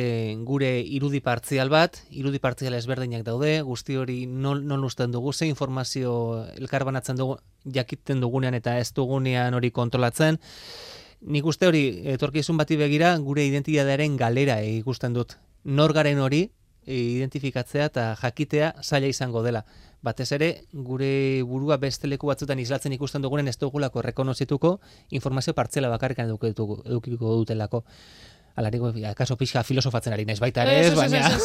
gure 0.42 0.72
irudi 0.80 1.20
partzial 1.22 1.70
bat, 1.70 2.00
irudi 2.10 2.40
partzial 2.42 2.74
ezberdinak 2.74 3.22
daude, 3.22 3.60
guzti 3.62 3.94
hori 3.96 4.24
non, 4.26 4.66
non 4.66 4.82
usten 4.84 5.14
dugu, 5.14 5.32
ze 5.32 5.46
informazio 5.46 6.44
elkarbanatzen 6.58 7.22
dugu, 7.22 7.38
jakiten 7.64 8.20
dugunean 8.20 8.58
eta 8.58 8.78
ez 8.80 8.90
dugunean 8.92 9.54
hori 9.54 9.70
kontrolatzen. 9.70 10.40
Nik 11.24 11.46
uste 11.46 11.70
hori, 11.70 11.84
etorkizun 12.16 12.58
bati 12.58 12.76
begira, 12.76 13.14
gure 13.18 13.46
identitatearen 13.46 14.18
galera 14.18 14.58
ikusten 14.66 15.14
dut. 15.14 15.38
Nor 15.64 15.94
garen 15.94 16.18
hori, 16.18 16.48
identifikatzea 16.86 17.88
eta 17.90 18.06
jakitea 18.20 18.74
zaila 18.82 19.08
izango 19.10 19.42
dela. 19.42 19.64
Batez 20.04 20.30
ere, 20.36 20.50
gure 20.72 21.42
burua 21.48 21.78
beste 21.80 22.08
leku 22.10 22.28
batzutan 22.28 22.60
islatzen 22.60 22.92
ikusten 22.92 23.22
dugunen 23.24 23.48
ez 23.48 23.56
dugulako 23.58 24.02
rekonozituko 24.04 24.78
informazio 25.10 25.54
partzela 25.54 25.88
bakarrikan 25.88 26.28
edukiko 26.28 27.36
dutelako. 27.40 27.84
Alariko, 28.54 28.92
akaso 29.10 29.34
pixka 29.34 29.64
filosofatzen 29.66 30.12
ari 30.14 30.24
naiz 30.28 30.38
baita 30.38 30.62
ere, 30.62 30.74
ez, 30.86 30.94
baina... 30.94 31.26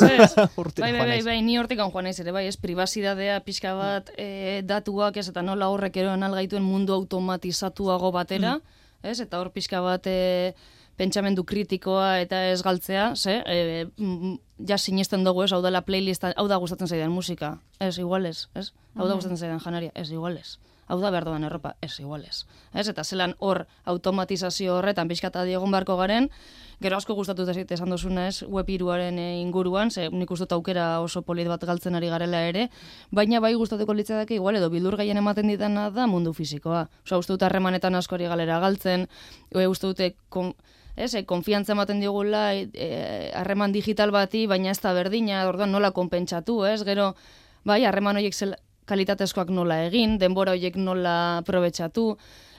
bai, 0.77 0.91
bai, 0.93 1.07
bai, 1.07 1.21
bai, 1.25 1.37
ni 1.41 1.55
hortik 1.57 1.79
joan 1.81 2.05
naiz 2.05 2.19
ere, 2.21 2.31
bai, 2.35 2.43
ez, 2.45 2.57
privazidadea 2.61 3.39
pixka 3.47 3.73
bat 3.73 4.11
e, 4.13 4.61
datuak 4.61 5.17
ez, 5.17 5.25
eta 5.31 5.41
nola 5.41 5.71
horrek 5.73 5.97
eroen 6.03 6.27
algaituen 6.27 6.61
mundu 6.61 6.93
automatizatuago 6.93 8.11
batera, 8.13 8.59
ez, 9.01 9.17
eta 9.23 9.39
hor 9.41 9.49
pixka 9.55 9.81
bat 9.81 10.05
e, 10.05 10.53
pentsamendu 10.99 11.45
kritikoa 11.47 12.19
eta 12.25 12.43
ez 12.51 12.61
galtzea, 12.65 13.13
ze, 13.15 13.39
e, 13.45 13.85
mm, 13.97 14.35
ja 14.67 14.77
sinesten 14.77 15.23
dugu 15.23 15.45
ez, 15.45 15.51
hau 15.55 15.61
dela 15.63 15.81
playlista, 15.87 16.33
hau 16.35 16.47
da 16.51 16.59
gustatzen 16.59 16.91
zaidan 16.91 17.13
musika, 17.15 17.57
ez, 17.79 17.97
iguales, 17.97 18.49
ez, 18.55 18.71
hau 18.95 19.07
da 19.07 19.15
gustatzen 19.15 19.39
zaidan 19.39 19.63
janaria, 19.63 19.93
ez, 19.95 20.09
iguales, 20.11 20.57
hau 20.87 20.99
da 20.99 21.11
behar 21.13 21.27
dudan 21.29 21.47
erropa, 21.47 21.75
ez, 21.81 21.93
iguales, 22.03 22.45
ez, 22.73 22.87
eta 22.91 23.03
zelan 23.03 23.37
hor 23.39 23.65
automatizazio 23.85 24.75
horretan 24.79 25.07
pixkata 25.07 25.45
diegon 25.47 25.71
beharko 25.71 25.95
garen, 26.01 26.27
Gero 26.79 26.95
asko 26.95 27.11
gustatu 27.11 27.43
da 27.43 27.51
zait 27.51 27.71
esan 27.75 27.91
dozuna 27.91 28.29
ez, 28.29 28.37
web 28.47 28.69
iruaren 28.71 29.17
e, 29.19 29.25
inguruan, 29.41 29.89
ze 29.91 30.05
nik 30.15 30.29
uste 30.31 30.47
aukera 30.55 31.01
oso 31.03 31.21
polit 31.27 31.47
bat 31.51 31.65
galtzen 31.67 31.97
ari 31.99 32.07
garela 32.07 32.39
ere, 32.47 32.69
baina 33.11 33.41
bai 33.43 33.51
gustatuko 33.59 33.93
litzateke 33.97 34.37
igual 34.37 34.55
edo 34.55 34.69
bildur 34.71 34.95
gehien 34.95 35.19
ematen 35.19 35.51
ditana 35.51 35.89
da 35.91 36.07
mundu 36.07 36.31
fisikoa. 36.33 36.85
Osa, 37.03 37.19
uste 37.19 37.35
dut 37.35 37.43
harremanetan 37.43 37.99
asko 37.99 38.15
ari 38.15 38.31
galera 38.31 38.61
galtzen, 38.63 39.09
e, 39.51 39.67
uste 39.67 39.91
dute 39.91 40.13
kon, 40.29 40.53
ez, 40.99 41.13
e, 41.15 41.23
konfiantza 41.25 41.73
ematen 41.73 42.01
digula 42.03 42.49
e, 42.53 43.31
harreman 43.37 43.71
digital 43.71 44.11
bati, 44.11 44.45
baina 44.51 44.73
ez 44.73 44.79
da 44.83 44.93
berdina, 44.93 45.45
orduan 45.47 45.71
nola 45.71 45.93
konpentsatu, 45.95 46.61
ez, 46.67 46.83
gero, 46.87 47.13
bai, 47.63 47.83
harreman 47.87 48.19
horiek 48.19 48.35
kalitatezkoak 48.89 49.51
nola 49.53 49.83
egin, 49.85 50.17
denbora 50.19 50.55
horiek 50.57 50.77
nola 50.81 51.41
probetxatu, 51.47 52.11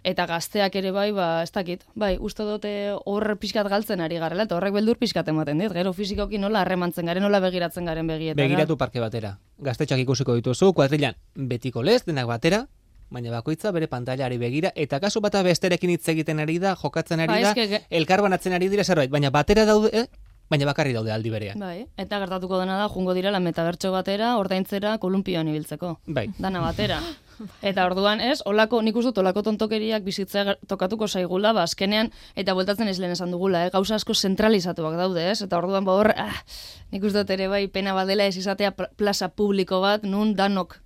eta 0.06 0.24
gazteak 0.30 0.76
ere 0.80 0.92
bai, 0.94 1.10
ba, 1.12 1.42
ez 1.44 1.50
dakit, 1.52 1.84
bai, 1.98 2.14
uste 2.16 2.46
dute 2.46 2.72
hor 3.04 3.26
pixkat 3.42 3.68
galtzen 3.68 4.00
ari 4.00 4.20
garela, 4.22 4.46
eta 4.48 4.56
horrek 4.56 4.78
beldur 4.78 4.96
pixkat 5.00 5.28
ematen 5.28 5.60
dit, 5.60 5.72
gero 5.76 5.92
fizikoki 5.92 6.40
nola 6.40 6.62
harremantzen 6.64 7.10
garen, 7.10 7.26
nola 7.26 7.42
begiratzen 7.44 7.88
garen 7.90 8.08
begietara. 8.08 8.40
Begiratu 8.40 8.78
parke 8.80 9.02
batera. 9.02 9.36
Gaztetxoak 9.60 10.06
ikusiko 10.06 10.38
dituzu, 10.38 10.72
kuadrilan 10.76 11.18
betiko 11.34 11.84
lez, 11.84 12.04
denak 12.06 12.30
batera, 12.30 12.64
baina 13.10 13.30
bakoitza 13.30 13.72
bere 13.74 13.86
pantailari 13.90 14.38
begira, 14.38 14.72
eta 14.74 15.00
kasu 15.00 15.20
bata 15.20 15.42
besterekin 15.42 15.90
hitz 15.90 16.08
egiten 16.08 16.40
ari 16.40 16.58
da, 16.62 16.76
jokatzen 16.76 17.20
ari 17.20 17.32
Ba, 17.32 17.40
da, 17.42 17.54
ge- 17.54 17.82
elkarbanatzen 17.90 18.52
ari 18.52 18.68
dira 18.68 18.84
zerbait, 18.84 19.10
baina 19.10 19.30
batera 19.30 19.64
daude, 19.66 19.90
eh? 19.92 20.06
baina 20.50 20.66
bakarri 20.66 20.92
daude 20.92 21.12
aldi 21.14 21.30
berean. 21.30 21.58
Bai, 21.62 21.86
eta 21.96 22.18
gertatuko 22.18 22.58
dena 22.58 22.76
da, 22.78 22.88
jungo 22.90 23.14
direla 23.14 23.38
metabertso 23.40 23.92
batera, 23.94 24.36
ordaintzera 24.38 24.96
kolumpioan 24.98 25.46
ibiltzeko. 25.48 26.00
Bai. 26.06 26.28
Dana 26.38 26.60
batera. 26.60 27.00
Eta 27.64 27.86
orduan, 27.88 28.20
ez, 28.20 28.42
olako, 28.44 28.82
nik 28.84 28.96
uste 29.00 29.16
olako 29.22 29.40
tontokeriak 29.46 30.02
bizitzea 30.04 30.56
tokatuko 30.68 31.06
zaigula, 31.08 31.54
ba, 31.56 31.62
azkenean, 31.64 32.10
eta 32.36 32.52
bueltatzen 32.52 32.88
ez 32.92 32.98
lehen 33.00 33.14
esan 33.14 33.30
dugula, 33.32 33.62
eh? 33.64 33.70
gauza 33.72 33.94
asko 33.96 34.12
zentralizatuak 34.12 34.98
daude, 34.98 35.22
ez? 35.30 35.38
Eta 35.46 35.56
orduan, 35.56 35.86
ba, 35.88 35.94
hor, 35.96 36.10
ah, 36.20 36.34
nik 36.92 37.02
uste 37.08 37.24
ere 37.32 37.46
bai, 37.48 37.62
pena 37.72 37.94
badela 37.96 38.26
ez 38.28 38.36
izatea 38.36 38.74
pla- 38.76 38.90
plaza 38.94 39.30
publiko 39.32 39.80
bat, 39.80 40.04
nun 40.04 40.34
danok 40.36 40.76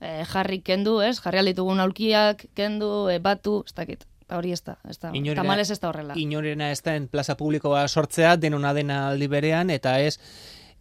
eh, 0.00 0.24
jarri 0.26 0.60
kendu, 0.62 1.00
ez? 1.02 1.20
Jarri 1.20 1.38
alditugun 1.38 1.80
aulkiak, 1.80 2.46
kendu, 2.54 3.08
eh, 3.08 3.18
batu, 3.18 3.62
ez 3.66 3.74
dakit. 3.74 4.04
Eta 4.22 4.38
hori 4.38 4.52
ez 4.52 4.62
da, 4.62 4.76
ez 4.88 4.98
da, 4.98 5.10
Inorena- 5.12 5.42
tamales 5.42 5.70
ez 5.70 5.80
da 5.80 5.88
horrela. 5.88 6.14
Inorena 6.16 6.70
ez 6.70 6.82
da 6.82 6.94
en 6.94 7.08
plaza 7.08 7.36
publikoa 7.36 7.88
sortzea, 7.88 8.36
denona 8.36 8.72
dena 8.72 9.08
aldi 9.08 9.26
berean, 9.26 9.70
eta 9.70 9.98
ez 10.00 10.18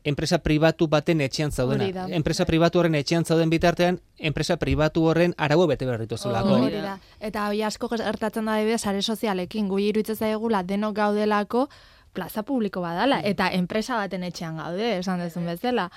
enpresa 0.03 0.37
pribatu 0.39 0.87
baten 0.87 1.19
etxean 1.21 1.51
zaudena. 1.51 1.91
da. 1.91 2.05
Enpresa 2.15 2.45
pribatu 2.45 2.79
horren 2.79 2.95
etxean 2.95 3.25
zauden 3.25 3.49
bitartean, 3.49 3.99
enpresa 4.17 4.55
pribatu 4.57 5.03
horren 5.09 5.33
araue 5.37 5.67
bete 5.67 5.85
behar 5.85 5.99
dituzulako. 5.99 6.55
Hori 6.55 6.79
da. 6.81 6.99
Eta 7.19 7.47
hoi 7.49 7.61
asko 7.63 7.89
gertatzen 7.89 8.45
da 8.45 8.53
adibidez 8.55 8.81
sare 8.81 9.01
sozialekin 9.01 9.67
gu 9.67 9.79
iruditzen 9.79 10.15
zaigula 10.15 10.63
denok 10.63 10.95
gaudelako 10.95 11.67
plaza 12.13 12.43
publiko 12.43 12.81
badala 12.81 13.21
eta 13.23 13.49
enpresa 13.55 13.95
baten 13.99 14.23
etxean 14.23 14.57
gaude, 14.57 14.97
esan 14.99 15.19
dezun 15.19 15.45
bezala. 15.45 15.89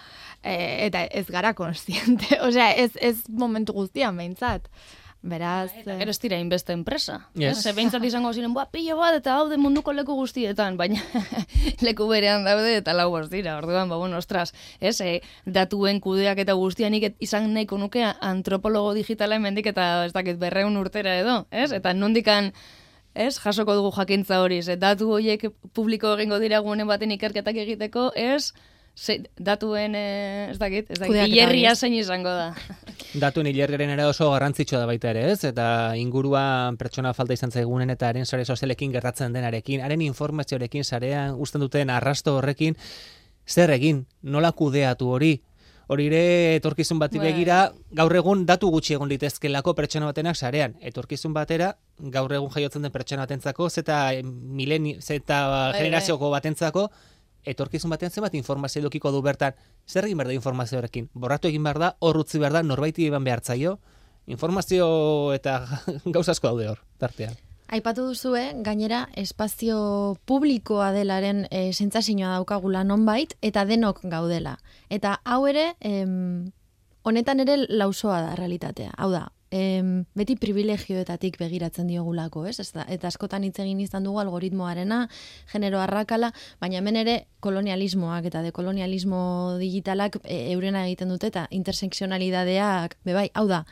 E, 0.42 0.86
eta 0.86 1.04
ez 1.04 1.26
gara 1.30 1.54
konstiente, 1.54 2.38
osea, 2.48 2.72
ez, 2.72 2.92
ez 3.00 3.22
momentu 3.28 3.72
guztian 3.72 4.16
behintzat. 4.16 4.68
Beraz, 5.22 5.70
Eta 5.78 5.92
eh, 5.94 5.98
gero 6.00 6.10
ez 6.10 6.18
dira 6.18 6.38
inbeste 6.42 6.74
enpresa. 6.74 7.20
Yes. 7.38 7.60
Ez, 7.62 7.74
behintzat 7.76 8.02
izango 8.02 8.32
ziren, 8.34 8.50
bua, 8.56 8.64
pilo 8.74 8.96
bat, 8.98 9.14
eta 9.20 9.36
haude 9.38 9.54
munduko 9.56 9.92
leku 9.94 10.16
guztietan, 10.18 10.74
baina 10.76 10.98
leku 11.86 12.08
berean 12.10 12.42
daude 12.42 12.72
eta 12.80 12.90
lau 12.92 13.06
bost 13.14 13.30
dira, 13.30 13.54
orduan, 13.60 13.86
ba, 13.88 14.00
bueno, 14.02 14.18
ostras, 14.18 14.50
ez, 14.80 14.96
e, 15.00 15.20
datuen 15.46 16.00
kudeak 16.02 16.42
eta 16.42 16.56
guztianik 16.58 17.06
et- 17.12 17.22
izan 17.22 17.46
nahiko 17.54 17.78
nuke 17.78 18.02
antropologo 18.18 18.96
digitala 18.98 19.38
hemendik 19.38 19.70
eta 19.70 20.04
ez 20.08 20.12
dakit 20.12 20.42
berreun 20.42 20.76
urtera 20.76 21.14
edo, 21.20 21.44
ez, 21.52 21.70
eta 21.70 21.94
nondikan, 21.94 22.50
ez, 23.14 23.38
jasoko 23.38 23.74
dugu 23.76 23.92
jakintza 23.96 24.40
hori, 24.42 24.62
ze 24.62 24.76
datu 24.76 25.10
horiek 25.12 25.48
publiko 25.72 26.14
egingo 26.16 26.38
dira 26.38 26.60
gunen 26.60 26.88
baten 26.88 27.12
ikerketak 27.12 27.56
egiteko, 27.64 28.10
ez, 28.16 28.52
ze, 28.94 29.22
datuen, 29.36 29.94
eh, 29.94 30.50
ez 30.50 30.58
dakit, 30.58 30.90
ez 30.90 30.98
dakit, 30.98 31.16
hilerria 31.26 31.74
zein 31.74 31.94
izango 31.94 32.28
da. 32.28 32.54
Datuen 33.20 33.46
hilerriaren 33.50 33.92
ere 33.94 34.06
oso 34.08 34.30
garrantzitsua 34.32 34.80
da 34.80 34.86
baita 34.88 35.10
ere, 35.10 35.26
ez? 35.32 35.44
Eta 35.44 35.94
inguruan 36.00 36.78
pertsona 36.80 37.12
falta 37.12 37.36
izan 37.36 37.52
zaigunen 37.52 37.90
eta 37.92 38.08
haren 38.08 38.26
sare 38.26 38.44
sozialekin 38.44 38.92
gertatzen 38.92 39.32
denarekin, 39.32 39.82
haren 39.84 40.00
informazioarekin 40.08 40.84
sarean 40.84 41.36
uzten 41.36 41.60
duten 41.60 41.90
arrasto 41.90 42.38
horrekin, 42.38 42.76
zer 43.46 43.70
egin, 43.74 44.06
nola 44.22 44.52
kudeatu 44.52 45.08
hori, 45.12 45.34
hori 45.92 46.08
ere 46.08 46.56
etorkizun 46.56 46.98
bati 47.00 47.20
Bai. 47.20 47.30
begira, 47.30 47.58
gaur 47.94 48.14
egun 48.16 48.46
datu 48.48 48.70
gutxi 48.72 48.96
egon 48.96 49.10
litezkelako 49.12 49.74
pertsona 49.78 50.08
batenak 50.08 50.36
sarean. 50.36 50.74
Etorkizun 50.80 51.34
batera, 51.36 51.74
gaur 52.16 52.32
egun 52.32 52.50
jaiotzen 52.54 52.82
den 52.86 52.92
pertsona 52.94 53.26
batentzako, 53.26 53.68
zeta 53.70 54.04
mileni, 54.24 54.96
zeta 55.00 55.42
bai. 55.48 55.78
generazioko 55.78 56.32
batentzako, 56.32 56.88
etorkizun 57.44 57.92
batean 57.92 58.12
zenbat 58.14 58.34
informazio 58.38 58.80
edukiko 58.82 59.12
du 59.12 59.22
bertan, 59.22 59.54
zer 59.86 60.08
egin 60.08 60.18
behar 60.18 60.32
da 60.32 60.36
informazioarekin? 60.38 61.08
Borratu 61.14 61.50
egin 61.50 61.64
behar 61.66 61.80
da, 61.82 61.94
hor 62.00 62.22
utzi 62.22 62.40
behar 62.42 62.58
da, 62.58 62.62
norbaiti 62.66 63.06
eban 63.06 63.24
behar 63.24 63.42
zaio, 63.42 63.78
informazio 64.26 65.32
eta 65.34 65.60
gauza 66.14 66.32
asko 66.32 66.52
daude 66.52 66.70
hor, 66.72 66.84
tartean. 66.98 67.36
Aipatu 67.72 68.02
duzue, 68.04 68.42
gainera, 68.60 69.06
espazio 69.16 70.18
publikoa 70.28 70.90
delaren 70.92 71.46
e, 71.48 71.70
sentsazioa 71.72 72.34
daukagula 72.34 72.82
nonbait, 72.84 73.32
eta 73.40 73.62
denok 73.64 74.02
gaudela. 74.12 74.58
Eta 74.92 75.14
hau 75.24 75.46
ere, 75.48 75.70
em, 75.80 76.50
honetan 77.08 77.40
ere 77.40 77.56
lausoa 77.70 78.18
da 78.26 78.34
realitatea. 78.36 78.92
Hau 79.00 79.08
da, 79.14 79.22
em, 79.48 80.04
beti 80.12 80.36
privilegioetatik 80.36 81.40
begiratzen 81.40 81.88
diogulako, 81.88 82.44
ez? 82.44 82.58
Da- 82.76 82.84
Eta 82.92 83.08
askotan 83.08 83.48
hitz 83.48 83.56
egin 83.64 83.80
izan 83.80 84.04
dugu 84.04 84.20
algoritmoarena, 84.20 85.08
genero 85.50 85.80
arrakala, 85.80 86.34
baina 86.60 86.76
hemen 86.84 86.96
ere 86.96 87.18
kolonialismoak 87.40 88.26
eta 88.28 88.42
dekolonialismo 88.42 89.56
digitalak 89.58 90.20
e, 90.24 90.52
eurena 90.52 90.84
egiten 90.86 91.08
dute 91.08 91.32
eta 91.32 91.48
interseksionalidadeak, 91.50 92.98
bebai, 93.02 93.30
hau 93.32 93.48
da, 93.48 93.64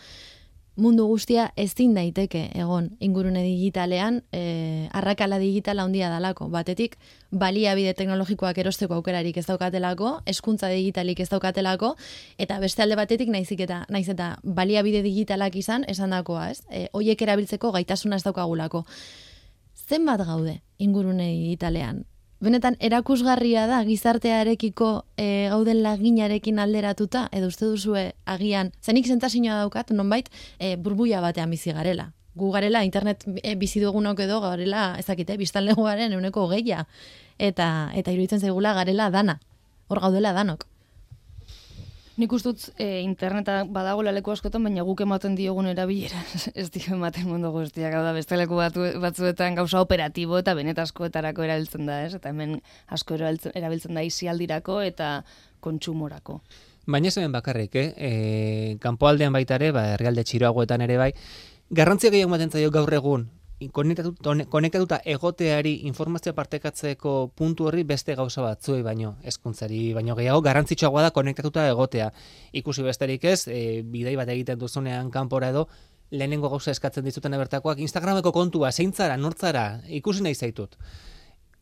mundu 0.77 1.07
guztia 1.07 1.51
ezin 1.57 1.95
daiteke 1.95 2.51
egon 2.55 2.91
ingurune 3.01 3.43
digitalean 3.45 4.21
e, 4.33 4.89
arrakala 4.93 5.39
digitala 5.39 5.83
handia 5.83 6.11
dalako. 6.11 6.49
Batetik, 6.49 6.97
baliabide 7.31 7.95
teknologikoak 7.95 8.59
erosteko 8.59 8.99
aukerarik 9.01 9.37
ez 9.37 9.47
daukatelako, 9.47 10.21
eskuntza 10.27 10.69
digitalik 10.73 11.21
ez 11.21 11.29
daukatelako, 11.31 11.95
eta 12.39 12.61
beste 12.61 12.83
alde 12.83 12.99
batetik 13.01 13.33
naizik 13.33 13.65
eta, 13.67 13.85
naiz 13.89 14.09
eta 14.09 14.37
baliabide 14.45 15.03
digitalak 15.07 15.57
izan 15.57 15.85
esandakoa, 15.89 16.51
ez? 16.51 16.63
E, 16.71 16.89
hoiek 16.93 17.23
erabiltzeko 17.23 17.73
gaitasuna 17.77 18.21
ez 18.21 18.25
daukagulako. 18.27 18.85
Zenbat 19.89 20.23
gaude 20.27 20.61
ingurune 20.79 21.27
digitalean? 21.33 22.05
Benetan 22.41 22.79
erakusgarria 22.81 23.67
da 23.69 23.83
gizartearekiko 23.85 24.87
e, 25.21 25.49
gauden 25.53 25.83
laginarekin 25.85 26.59
alderatuta, 26.63 27.27
edo 27.37 27.51
uste 27.53 27.69
duzue 27.69 28.05
agian, 28.25 28.71
zenik 28.81 29.11
sentazioa 29.13 29.59
daukat, 29.61 29.93
nonbait, 29.93 30.31
e, 30.57 30.77
burbuia 30.81 31.21
batean 31.21 31.53
bizi 31.53 31.75
garela. 31.77 32.09
Gu 32.41 32.49
garela, 32.55 32.81
internet 32.89 33.27
e, 33.43 33.55
bizi 33.61 33.85
dugunok 33.85 34.25
edo 34.25 34.41
garela, 34.41 34.95
ezakite, 35.03 35.37
biztanleguaren 35.37 36.17
euneko 36.17 36.49
geia. 36.55 36.87
Eta, 37.37 37.91
eta 37.93 38.17
iruditzen 38.17 38.41
zaigula 38.41 38.73
garela 38.73 39.11
dana. 39.13 39.37
Hor 39.93 40.01
gaudela 40.01 40.33
danok. 40.33 40.70
Nik 42.21 42.33
uste 42.37 42.53
e, 42.77 43.01
interneta 43.01 43.63
badagoela 43.65 44.13
leku 44.13 44.35
askotan, 44.35 44.67
baina 44.67 44.83
guk 44.85 45.01
ematen 45.01 45.37
diogun 45.39 45.71
erabilera 45.71 46.21
ez 46.61 46.67
dio 46.75 46.93
ematen 46.99 47.25
mundu 47.31 47.49
guztiak, 47.55 47.95
da 47.97 48.13
beste 48.13 48.37
leku 48.37 48.59
batu, 48.59 48.85
batzuetan 49.01 49.57
gauza 49.57 49.81
operatibo 49.81 50.37
eta 50.43 50.53
benetazkoetarako 50.59 51.47
erabiltzen 51.47 51.89
da, 51.89 52.03
ez? 52.05 52.13
Eta 52.19 52.35
hemen 52.35 52.59
asko 52.93 53.17
erabiltzen 53.17 53.97
da 53.97 54.05
izialdirako 54.05 54.83
eta 54.85 55.13
kontsumorako. 55.65 56.41
Baina 56.91 57.09
ez 57.09 57.17
hemen 57.17 57.33
bakarrik, 57.33 57.81
eh? 57.81 57.89
E, 57.97 58.13
kanpoaldean 58.85 59.33
baita 59.33 59.57
ere, 59.57 59.73
ba, 59.73 59.87
herrialde 59.95 60.27
txiroagoetan 60.29 60.85
ere 60.85 61.01
bai, 61.01 61.11
garrantzia 61.71 62.13
gehiago 62.13 62.35
ematen 62.35 62.53
zaio 62.53 62.73
gaur 62.75 62.93
egun, 63.01 63.31
konektatuta, 63.69 64.31
one- 64.31 64.47
konektatuta 64.47 65.01
egoteari 65.05 65.75
informazioa 65.89 66.35
partekatzeko 66.35 67.33
puntu 67.37 67.67
horri 67.67 67.85
beste 67.85 68.15
gauza 68.15 68.43
batzuei 68.43 68.83
baino, 68.83 69.17
hezkuntzari 69.23 69.93
baino 69.95 70.17
gehiago, 70.17 70.41
garrantzitsuagoa 70.41 71.03
da 71.03 71.11
konektatuta 71.11 71.69
egotea. 71.69 72.11
Ikusi 72.53 72.83
besterik 72.83 73.25
ez, 73.25 73.49
e, 73.49 73.83
bidei 73.83 74.17
bat 74.17 74.29
egiten 74.29 74.59
duzunean 74.59 75.11
kanpora 75.11 75.51
edo, 75.51 75.69
lehenengo 76.11 76.49
gauza 76.49 76.71
eskatzen 76.71 77.05
dizuten 77.05 77.33
bertakoak, 77.33 77.79
Instagrameko 77.79 78.33
kontua, 78.33 78.73
zeintzara, 78.73 79.17
nortzara, 79.17 79.83
ikusi 79.89 80.23
nahi 80.23 80.35
zaitut. 80.35 80.77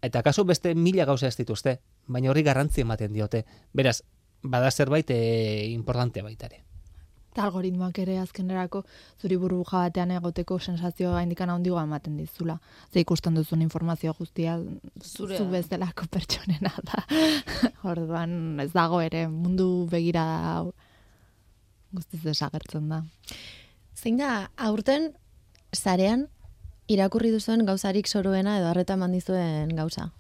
Eta 0.03 0.23
kasu 0.23 0.45
beste 0.45 0.75
mila 0.75 1.05
gauza 1.05 1.27
ez 1.27 1.37
dituzte, 1.37 1.81
baina 2.07 2.31
horri 2.31 2.43
garrantzi 2.43 2.81
ematen 2.87 3.13
diote. 3.13 3.45
Beraz, 3.75 4.03
bada 4.43 4.71
zerbait 4.71 5.11
e, 5.11 5.67
importantea 5.73 6.23
baita 6.23 6.47
ere. 6.47 6.68
Eta 7.39 7.45
algoritmoak 7.47 7.99
ere 8.03 8.17
azkenerako 8.19 8.81
zuri 9.23 9.37
burbuja 9.39 9.85
batean 9.85 10.11
egoteko 10.11 10.57
sensazio 10.59 11.13
gaindikan 11.13 11.53
handigoa 11.53 11.85
ematen 11.87 12.17
dizula. 12.19 12.57
Ze 12.91 13.05
ikusten 13.05 13.39
duzun 13.39 13.63
informazio 13.63 14.11
guztia 14.19 14.57
Zurea. 15.05 15.39
zu 15.39 15.47
bezalako 15.47 16.09
pertsonena 16.17 16.73
da. 16.83 17.05
Orduan 17.85 18.59
ez 18.59 18.73
dago 18.73 18.99
ere 19.01 19.29
mundu 19.29 19.87
begira 19.87 20.27
hau 20.49 20.73
guztiz 21.93 22.25
desagertzen 22.25 22.89
da. 22.89 23.05
Zein 23.95 24.19
da, 24.19 24.51
aurten, 24.57 25.13
zarean, 25.73 26.27
irakurri 26.89 27.31
duzuen 27.31 27.63
gauzarik 27.65 28.11
soroena 28.11 28.59
edo 28.59 28.73
harreta 28.73 28.99
eman 28.99 29.15
dizuen 29.15 29.77
gauza? 29.79 30.11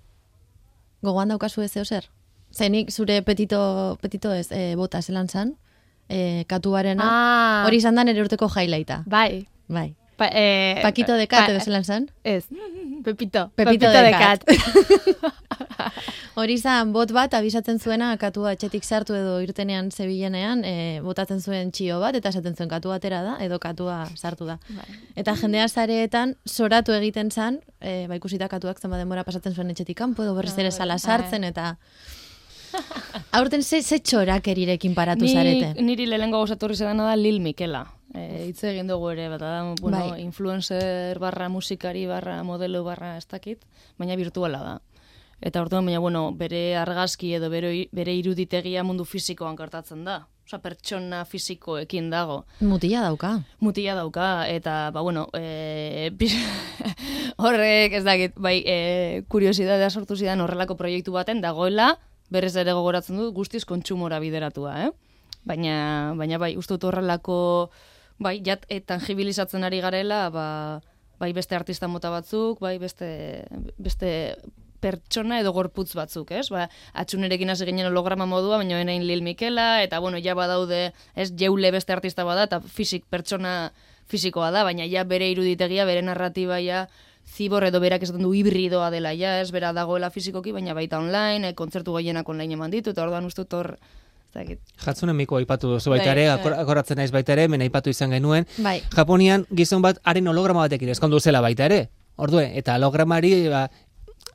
Gogoan 1.02 1.34
daukazu 1.34 1.66
ez 1.66 1.72
zer? 1.82 2.12
Zenik 2.54 2.92
zure 2.92 3.22
petito, 3.22 3.98
petito 4.00 4.30
ez, 4.32 4.52
e, 4.52 4.76
bota 4.76 5.02
zelan 5.02 5.26
zan, 5.26 5.58
e, 6.08 6.44
katuarena, 6.48 7.04
Ah, 7.04 7.64
hori 7.66 7.76
izan 7.76 7.94
da 7.94 8.04
nere 8.04 8.20
urteko 8.22 8.48
highlighta. 8.48 9.02
bai. 9.06 9.46
Bai. 9.68 9.94
Pa, 10.16 10.26
eh, 10.32 10.80
Paquito 10.82 11.14
de 11.14 11.28
Cat 11.28 11.46
pa- 11.46 11.52
edo 11.52 11.60
zelan 11.60 11.84
zan? 11.84 12.10
Ez, 12.24 12.46
Pepito. 13.04 13.52
Pepito 13.54 13.86
de 13.88 14.10
Cat. 14.10 14.42
Hori 16.38 16.54
izan 16.54 16.92
bot 16.94 17.10
bat 17.14 17.32
abisatzen 17.34 17.78
zuena 17.82 18.12
katua 18.20 18.52
etxetik 18.54 18.84
sartu 18.86 19.14
edo 19.18 19.38
irtenean 19.42 19.90
zebilenean 19.90 20.62
e, 20.64 20.74
botatzen 21.02 21.40
zuen 21.42 21.72
txio 21.74 21.98
bat 22.02 22.14
eta 22.18 22.30
esaten 22.30 22.54
zuen 22.56 22.68
katua 22.70 22.98
atera 23.00 23.22
da 23.26 23.36
edo 23.44 23.58
katua 23.58 24.04
sartu 24.16 24.46
da. 24.46 24.58
Eta 25.18 25.34
jendea 25.40 25.66
zareetan 25.68 26.36
soratu 26.46 26.92
egiten 26.94 27.30
zan, 27.34 27.58
e, 27.80 28.06
ba 28.10 28.14
ikusita 28.18 28.48
katuak 28.48 28.78
zenba 28.80 28.98
denbora 28.98 29.24
pasatzen 29.26 29.54
zuen 29.54 29.70
etxetik 29.74 29.98
kanpo 29.98 30.22
edo 30.22 30.34
berriz 30.38 30.54
ere 30.58 30.70
sala 30.70 30.98
sartzen 30.98 31.44
eta 31.44 31.76
aurten 33.38 33.62
ze, 33.62 33.82
ze 33.82 33.98
txorakerirekin 34.00 34.94
paratu 34.94 35.24
Nik- 35.24 35.34
zarete. 35.34 35.82
Niri 35.82 36.06
lehenengo 36.06 36.38
gauzatorri 36.42 36.76
zedana 36.76 37.06
da 37.08 37.16
Lil 37.16 37.40
Mikela. 37.40 37.86
E, 38.14 38.46
hitz 38.48 38.62
egin 38.64 38.88
dugu 38.88 39.10
ere, 39.12 39.28
bat 39.28 39.40
da, 39.42 39.50
bueno, 39.80 39.98
Bai. 40.10 40.22
influencer 40.24 41.18
barra 41.20 41.48
musikari 41.52 42.06
barra 42.08 42.42
modelo 42.42 42.82
barra 42.84 43.16
ez 43.18 43.26
dakit, 43.28 43.64
baina 43.98 44.16
virtuala 44.16 44.62
da. 44.64 44.78
Eta 45.40 45.60
orduan, 45.62 45.84
baina, 45.86 46.00
bueno, 46.02 46.32
bere 46.34 46.74
argazki 46.76 47.34
edo 47.36 47.50
bere, 47.50 47.88
bere 47.92 48.14
iruditegia 48.16 48.82
mundu 48.82 49.04
fisikoan 49.04 49.56
gertatzen 49.56 50.04
da. 50.04 50.24
Osa, 50.48 50.58
pertsona 50.64 51.26
fisikoekin 51.28 52.08
dago. 52.10 52.46
Mutila 52.64 53.02
dauka. 53.04 53.34
Mutila 53.60 53.94
dauka, 53.94 54.48
eta, 54.48 54.90
ba, 54.90 55.02
bueno, 55.04 55.26
e, 55.36 56.08
horrek, 57.36 57.92
ez 58.00 58.04
dakit, 58.06 58.34
bai, 58.40 58.62
e, 58.66 59.22
kuriosidadea 59.28 59.90
sortu 59.90 60.16
zidan 60.16 60.40
horrelako 60.40 60.78
proiektu 60.80 61.12
baten, 61.12 61.42
dagoela, 61.44 61.98
berez 62.30 62.54
ere 62.56 62.74
gogoratzen 62.76 63.18
dut, 63.18 63.32
guztiz 63.34 63.64
kontsumora 63.68 64.20
bideratua, 64.20 64.74
eh? 64.86 64.90
Baina, 65.48 66.14
baina 66.18 66.38
bai, 66.40 66.56
uste 66.60 66.76
dut 66.76 66.88
horrelako, 66.90 67.38
bai, 68.20 68.38
jat, 68.44 68.66
e, 68.68 68.80
tangibilizatzen 68.84 69.64
ari 69.64 69.80
garela, 69.80 70.28
ba, 70.34 70.46
bai 71.18 71.32
beste 71.32 71.56
artista 71.56 71.88
mota 71.88 72.10
batzuk, 72.12 72.60
bai 72.60 72.76
beste, 72.78 73.08
beste 73.78 74.10
pertsona 74.80 75.40
edo 75.42 75.52
gorputz 75.56 75.90
batzuk, 75.98 76.30
ez? 76.36 76.46
Ba, 76.54 76.68
atxunerekin 77.02 77.50
hasi 77.50 77.66
ginen 77.66 77.88
holograma 77.90 78.28
modua, 78.30 78.60
baina 78.62 78.80
enain 78.82 79.06
Lil 79.06 79.24
Mikela, 79.26 79.82
eta 79.82 79.98
bueno, 80.04 80.20
ja 80.22 80.36
badaude, 80.38 80.92
ez, 81.16 81.32
jeule 81.38 81.72
beste 81.74 81.94
artista 81.94 82.26
bada, 82.28 82.46
eta 82.50 82.60
fisik 82.62 83.06
pertsona 83.10 83.72
fisikoa 84.08 84.50
da, 84.54 84.62
baina 84.64 84.86
ja 84.88 85.04
bere 85.04 85.28
iruditegia, 85.28 85.84
bere 85.88 86.02
narratiba 86.02 86.62
ja, 86.64 86.86
zibor 87.28 87.64
edo 87.68 87.80
berak 87.80 88.02
esaten 88.02 88.24
du 88.24 88.32
hibridoa 88.34 88.90
dela, 88.90 89.12
ja, 89.14 89.38
ez, 89.42 89.50
bera 89.54 89.72
dagoela 89.76 90.10
fisikoki, 90.10 90.52
baina 90.52 90.74
baita 90.74 90.98
online, 90.98 91.52
e, 91.52 91.54
kontzertu 91.58 91.94
gehienak 91.98 92.28
online 92.28 92.56
eman 92.56 92.72
ditu, 92.74 92.94
eta 92.94 93.04
orduan 93.04 93.28
uste 93.28 93.44
dut 93.44 93.58
hor, 93.58 93.70
dakit. 94.34 94.60
Jatzunen 94.84 95.16
miko 95.16 95.38
aipatu 95.38 95.70
duzu 95.74 95.92
baita 95.92 96.10
Bai, 96.10 96.16
ere, 96.16 96.26
bai. 96.28 96.38
akor, 96.40 96.56
akoratzen 96.64 97.00
naiz 97.00 97.10
baita 97.14 97.34
ere, 97.36 97.48
men 97.48 97.64
aipatu 97.64 97.92
izan 97.92 98.14
genuen. 98.16 98.48
Bai. 98.64 98.80
Japonian 98.94 99.46
gizon 99.54 99.84
bat 99.84 100.00
haren 100.04 100.28
holograma 100.28 100.66
batekin 100.66 100.92
eskondu 100.94 101.20
zela 101.20 101.42
baita 101.44 101.68
ere. 101.68 101.88
Ordue, 102.18 102.48
eta 102.58 102.74
hologramari 102.74 103.32
ba, 103.48 103.68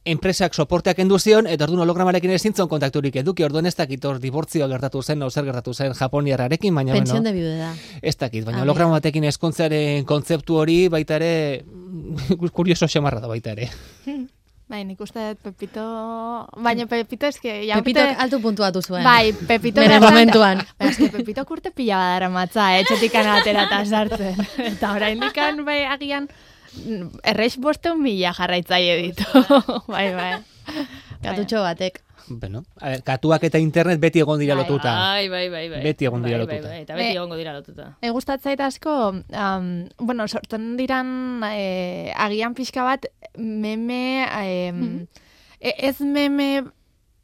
enpresak 0.05 0.53
soporteak 0.53 0.97
kendu 0.99 1.17
zion, 1.19 1.47
eta 1.47 1.63
orduan 1.65 1.85
hologramarekin 1.85 2.33
ezin 2.35 2.53
zon 2.53 2.69
kontakturik 2.69 3.15
eduki, 3.21 3.45
orduan 3.45 3.65
ez 3.65 3.75
dakit 3.75 4.05
hor 4.05 4.19
dibortzioa 4.19 4.67
gertatu 4.67 5.01
zen, 5.01 5.23
o 5.23 5.29
zer 5.29 5.47
gertatu 5.47 5.73
zen 5.73 5.95
japoniarrarekin, 5.95 6.75
baina 6.75 6.93
Pensión 6.93 7.23
bueno, 7.23 7.29
de 7.29 7.33
viudedad. 7.33 7.75
ez 8.01 8.17
dakit, 8.17 8.45
baina 8.45 8.63
holograma 8.63 8.99
batekin 8.99 9.23
eskontzearen 9.31 10.05
kontzeptu 10.05 10.59
hori 10.59 10.87
baita 10.87 11.15
ere, 11.15 11.63
kurioso 12.57 12.87
xamarra 12.87 13.19
da 13.23 13.27
baita 13.27 13.51
ere. 13.51 13.71
Bai, 14.73 14.79
nik 14.87 15.01
uste 15.03 15.19
dut 15.19 15.41
Pepito... 15.43 15.83
Baina 16.63 16.87
Pepito 16.89 17.27
eske... 17.27 17.51
Ja, 17.67 17.75
Pepito 17.83 18.01
altu 18.23 18.39
puntuatu 18.41 18.81
zuen. 18.81 19.03
Bai, 19.05 19.33
Pepito... 19.35 19.83
Bere 19.83 19.99
momentuan. 20.01 20.63
Eske 20.81 21.11
Pepito 21.13 21.43
kurte 21.45 21.69
pila 21.75 21.99
badara 21.99 22.29
matza, 22.33 22.69
etxetik 22.79 23.13
atera 23.19 23.67
eta 23.67 23.83
sartzen. 23.85 24.39
Eta 24.71 24.93
orain 24.95 25.19
dikan, 25.21 25.61
bai, 25.67 25.83
agian, 25.85 26.29
errex 27.23 27.57
bosteun 27.57 28.01
mila 28.01 28.33
jarraitzaile 28.33 28.97
ditu. 29.01 29.23
bai, 29.93 30.07
bai. 30.15 30.33
Katutxo 31.23 31.61
batek. 31.63 32.01
Bueno, 32.29 32.61
a 32.79 32.87
ver, 32.93 33.01
katuak 33.03 33.43
eta 33.43 33.59
internet 33.59 33.99
beti 33.99 34.21
egon 34.23 34.39
dira 34.39 34.55
Bai, 34.55 34.63
lotuta. 34.63 34.91
Bai, 34.95 35.27
bai, 35.27 35.49
bai, 35.51 35.63
bai. 35.69 35.81
Beti 35.83 36.05
egon 36.07 36.23
dira 36.23 36.37
Bai, 36.39 36.45
bai, 36.47 36.55
lotuta. 36.55 36.69
bai, 36.71 36.81
eta 36.85 36.95
beti 36.95 37.09
Be- 37.09 37.17
egongo 37.17 37.35
dira 37.35 37.53
lotuta. 37.53 37.87
E 38.01 38.09
gustatzait 38.15 38.61
asko, 38.63 38.93
um, 39.19 39.67
bueno, 39.99 40.27
sortzen 40.31 40.77
diran 40.79 41.43
eh, 41.49 42.13
agian 42.15 42.53
pixka 42.55 42.83
bat 42.87 43.05
meme, 43.35 44.23
eh, 44.39 45.05
ez 45.59 45.99
meme 45.99 46.63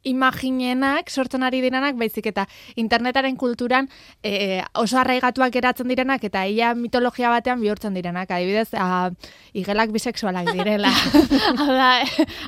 imaginenak 0.02 1.10
sortzen 1.10 1.42
ari 1.42 1.60
direnak, 1.60 1.96
baizik 2.00 2.26
eta 2.32 2.46
internetaren 2.76 3.36
kulturan 3.36 3.88
eh, 4.22 4.62
oso 4.74 4.98
arraigatuak 5.00 5.52
geratzen 5.52 5.88
direnak 5.88 6.24
eta 6.24 6.46
ia 6.46 6.74
mitologia 6.74 7.30
batean 7.30 7.60
bihurtzen 7.60 7.94
direnak. 7.94 8.30
Adibidez, 8.30 8.70
a, 8.74 9.10
igelak 9.52 9.90
bisexualak 9.92 10.52
direla. 10.52 10.92
hau 11.60 11.72
da, 11.74 11.90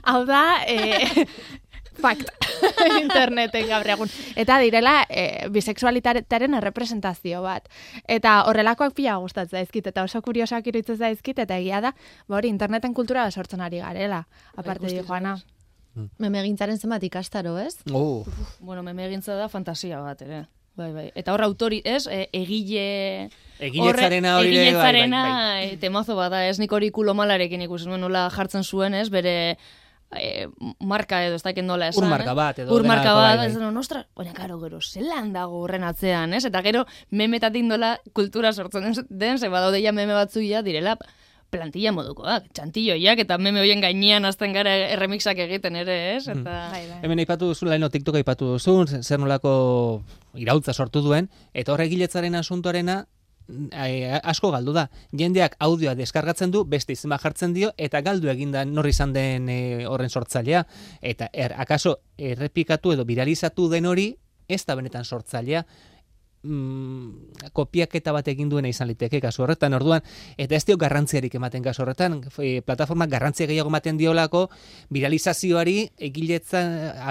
hau 0.03 0.23
da 0.29 0.45
eh, 0.67 1.27
Fakt. 2.01 2.29
Interneten 3.03 3.69
gaur 3.69 3.89
egun. 3.95 4.11
Eta 4.39 4.59
direla, 4.63 4.95
e, 5.11 5.49
bisexualitatearen 5.53 6.57
errepresentazio 6.59 7.43
bat. 7.45 7.69
Eta 8.09 8.39
horrelakoak 8.49 8.97
pila 8.97 9.19
gustatzen 9.23 9.61
zaizkit, 9.61 9.91
eta 9.93 10.07
oso 10.09 10.23
kuriosak 10.25 10.73
iruditzen 10.73 10.99
zaizkit, 10.99 11.43
eta 11.45 11.59
egia 11.61 11.83
da, 11.85 11.95
ba 12.29 12.41
hori 12.41 12.53
interneten 12.53 12.95
kultura 12.97 13.31
sortzen 13.31 13.61
ari 13.61 13.83
garela. 13.85 14.25
Aparte 14.57 14.87
guztiz, 14.89 15.03
di 15.05 15.62
Juana. 15.95 16.09
Memegintzaren 16.19 16.79
zenbat 16.79 17.03
ikastaro, 17.05 17.59
ez? 17.59 17.77
Oh, 17.93 18.25
Bueno, 18.61 18.83
meme 18.83 19.07
egintza 19.07 19.35
da 19.37 19.49
fantasia 19.49 20.01
bat, 20.01 20.23
ere. 20.23 20.47
Bai, 20.75 20.91
bai. 20.93 21.11
Eta 21.15 21.35
hor 21.35 21.43
autori, 21.45 21.83
ez, 21.85 22.07
e, 22.09 22.31
egile... 22.33 23.29
Egiletzarena 23.61 24.39
hori 24.39 24.49
bai, 24.49 24.57
bai, 24.57 24.63
egiletzarena, 24.69 25.23
bai. 25.29 25.67
e, 25.75 25.77
temazo 25.77 26.17
bada, 26.17 26.47
ez 26.49 26.59
nik 26.59 26.73
hori 26.73 26.89
kulo 26.91 27.13
malarekin 27.15 27.61
ikusten 27.67 27.93
nuen 27.93 28.01
nola 28.01 28.31
jartzen 28.33 28.65
zuen, 28.65 28.95
ez, 28.97 29.11
bere 29.13 29.35
e, 30.17 30.47
marka 30.81 31.21
edo 31.27 31.37
ez 31.37 31.43
dakit 31.45 31.65
nola 31.65 31.91
esan. 31.93 32.07
Urmarka 32.07 32.33
ez? 32.33 32.37
bat 32.41 32.59
edo 32.65 32.75
Urmarka 32.75 33.05
delako, 33.05 33.21
bat, 33.21 33.37
bai, 33.37 33.37
bai. 33.43 33.51
ez 33.53 33.59
duen, 33.59 33.77
ostra, 33.77 34.07
baina 34.17 34.33
karo 34.33 34.57
gero, 34.65 34.81
zelan 34.81 35.33
dago 35.37 35.61
horren 35.67 35.85
atzean, 35.85 36.33
ez? 36.33 36.45
Eta 36.49 36.63
gero, 36.65 36.87
memetatik 37.11 37.69
nola 37.69 37.99
kultura 38.17 38.55
sortzen 38.57 38.95
den- 39.11 39.39
ze 39.39 39.49
badaude 39.53 39.83
ja 39.85 39.93
meme 39.93 40.15
batzuia 40.17 40.63
direla, 40.63 40.97
plantilla 41.53 41.93
modukoak, 41.93 42.49
txantilloiak, 42.57 43.23
eta 43.27 43.37
meme 43.39 43.61
hoien 43.61 43.83
gainean 43.85 44.25
azten 44.25 44.55
gara 44.57 44.73
erremixak 44.95 45.41
egiten 45.45 45.77
ere, 45.83 45.97
ez? 46.17 46.25
Eta... 46.25 46.59
Bai, 46.73 46.83
bai. 46.89 47.01
Hemen 47.05 47.23
aipatu 47.23 47.51
duzu, 47.53 47.69
leheno 47.69 47.91
TikTok 47.93 48.23
aipatu 48.23 48.55
duzu, 48.55 48.79
zer 49.03 49.21
nolako 49.21 49.53
irautza 50.41 50.73
sortu 50.73 51.05
duen, 51.05 51.29
eta 51.53 51.75
horre 51.75 51.87
egiletzaren 51.91 52.39
asuntoarena 52.41 53.03
eh, 53.77 54.19
asko 54.23 54.53
galdu 54.55 54.73
da. 54.77 54.87
Jendeak 55.13 55.59
audioa 55.61 55.95
deskargatzen 55.99 56.55
du, 56.55 56.65
beste 56.65 56.97
izima 56.97 57.21
jartzen 57.21 57.53
dio, 57.53 57.73
eta 57.77 58.01
galdu 58.01 58.33
eginda 58.33 58.65
nor 58.65 58.89
izan 58.89 59.13
den 59.13 59.53
eh, 59.53 59.85
horren 59.89 60.11
sortzailea. 60.11 60.65
Eta 61.03 61.29
er, 61.33 61.57
akaso 61.61 61.99
errepikatu 62.17 62.97
edo 62.97 63.05
viralizatu 63.09 63.69
den 63.69 63.91
hori, 63.93 64.13
ez 64.49 64.65
da 64.67 64.75
benetan 64.79 65.05
sortzailea 65.05 65.67
mm, 66.43 67.51
kopiaketa 67.53 68.13
bat 68.13 68.29
egin 68.29 68.51
duena 68.53 68.69
izan 68.69 68.91
liteke 68.91 69.21
kasu 69.21 69.45
horretan, 69.47 69.75
orduan, 69.75 70.03
eta 70.37 70.57
ez 70.57 70.65
dio 70.69 70.77
garrantziarik 70.77 71.35
ematen 71.39 71.65
kasu 71.65 71.83
horretan, 71.85 72.21
e, 72.39 72.61
plataforma 72.67 73.07
garrantzia 73.07 73.47
gehiago 73.51 73.73
ematen 73.73 73.99
diolako 74.01 74.49
viralizazioari 74.91 75.79
egiletza 76.11 76.63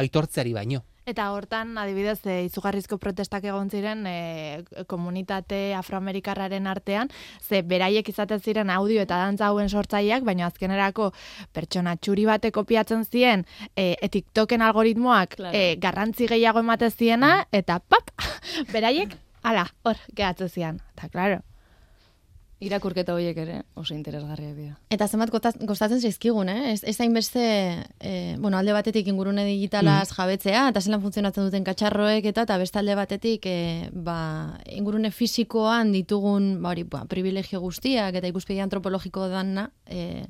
aitortzeari 0.03 0.53
baino. 0.53 0.85
Eta 1.09 1.31
hortan, 1.33 1.73
adibidez, 1.81 2.19
e, 2.29 2.43
izugarrizko 2.45 2.99
protestak 3.01 3.43
egon 3.49 3.71
ziren 3.73 4.05
e, 4.05 4.63
komunitate 4.87 5.73
afroamerikarraren 5.73 6.67
artean, 6.69 7.09
ze 7.41 7.63
beraiek 7.65 8.07
izaten 8.13 8.39
ziren 8.39 8.69
audio 8.69 9.01
eta 9.01 9.17
dantza 9.17 9.47
hauen 9.49 9.69
sortzaileak, 9.69 10.23
baina 10.27 10.45
azkenerako 10.51 11.09
pertsona 11.53 11.95
txuri 11.97 12.27
bate 12.29 12.51
kopiatzen 12.53 13.05
zien 13.05 13.45
e, 13.75 13.95
e, 13.97 14.09
TikToken 14.09 14.61
algoritmoak 14.61 15.35
Claro. 15.41 15.57
e, 15.57 15.75
garrantzi 15.81 16.27
gehiago 16.29 16.61
ematen 16.61 16.91
ziena, 16.91 17.47
eta 17.51 17.79
pap, 17.81 18.13
beraiek, 18.73 19.17
ala, 19.41 19.65
hor, 19.83 19.97
gehatzen 20.13 20.49
zian. 20.53 20.81
Eta, 20.93 21.09
klaro, 21.09 21.41
Irakurketa 22.61 23.15
horiek 23.17 23.37
ere 23.41 23.55
oso 23.73 23.95
interesgarriak 23.95 24.53
dira. 24.53 24.75
Eta 24.93 25.07
zenbat 25.09 25.31
kostatzen 25.33 25.97
zaizkigun, 25.97 26.49
eh? 26.51 26.73
Ez, 26.75 26.83
ez 26.85 26.93
hainbeste, 27.01 27.41
eh, 27.99 28.35
bueno, 28.37 28.59
alde 28.59 28.75
batetik 28.75 29.07
ingurune 29.09 29.47
digitalaz 29.47 30.11
jabetzea, 30.13 30.67
eta 30.69 30.83
zelan 30.83 31.01
funtzionatzen 31.01 31.47
duten 31.47 31.65
katxarroek, 31.65 32.27
eta, 32.29 32.45
eta 32.45 32.59
beste 32.61 32.77
alde 32.77 32.93
batetik, 32.99 33.47
eh, 33.49 33.89
ba, 33.91 34.59
ingurune 34.69 35.09
fisikoan 35.09 35.89
ditugun, 35.95 36.51
ba, 36.61 36.75
hori, 36.75 36.83
ba, 36.85 37.01
privilegio 37.09 37.63
guztiak, 37.63 38.19
eta 38.21 38.29
ikuspegi 38.29 38.61
antropologiko 38.61 39.25
dana, 39.33 39.71
eh, 39.87 40.27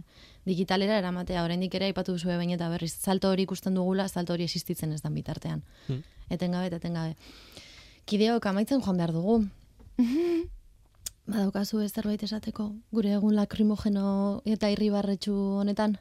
digitalera 0.47 1.01
eramatea, 1.03 1.43
oraindik 1.43 1.75
ere 1.75 1.91
aipatu 1.91 2.15
duzu 2.15 2.31
baina 2.31 2.55
eta 2.55 2.71
berriz, 2.71 2.93
salto 2.95 3.29
hori 3.29 3.43
ikusten 3.43 3.75
dugula, 3.75 4.07
salto 4.07 4.31
hori 4.33 4.47
existitzen 4.47 4.95
ez 4.95 5.01
dan 5.03 5.19
bitartean. 5.19 5.67
Hmm. 5.89 5.99
Etengabe, 6.31 6.71
eta 6.71 6.79
etengabe. 6.79 7.19
Kideok 8.07 8.45
amaitzen 8.55 8.79
joan 8.81 9.03
behar 9.03 9.11
dugu. 9.19 9.41
Badaukazu 11.29 11.81
ez 11.83 11.91
zerbait 11.93 12.23
esateko, 12.23 12.71
gure 12.91 13.11
egun 13.17 13.35
lakrimogeno 13.37 14.41
eta 14.45 14.71
irribarretxu 14.73 15.33
honetan? 15.61 15.97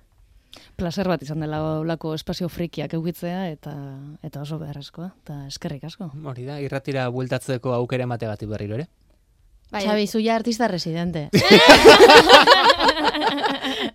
Placer 0.80 1.06
bat 1.06 1.22
izan 1.22 1.44
dela 1.44 1.60
olako 1.80 2.14
espazio 2.16 2.48
frikiak 2.50 2.94
eukitzea 2.96 3.44
eta 3.52 3.74
eta 4.26 4.40
oso 4.42 4.58
beharrezkoa, 4.58 5.12
eta 5.22 5.36
eskerrik 5.46 5.84
asko. 5.86 6.10
Hori 6.32 6.48
da, 6.48 6.58
irratira 6.64 7.06
bueltatzeko 7.14 7.74
aukera 7.76 8.08
emategatik 8.08 8.50
berriro 8.50 8.80
ere. 8.80 8.88
Bai, 9.70 9.84
Xabi, 9.84 10.08
zuia 10.08 10.34
artista 10.34 10.66
residente. 10.66 11.28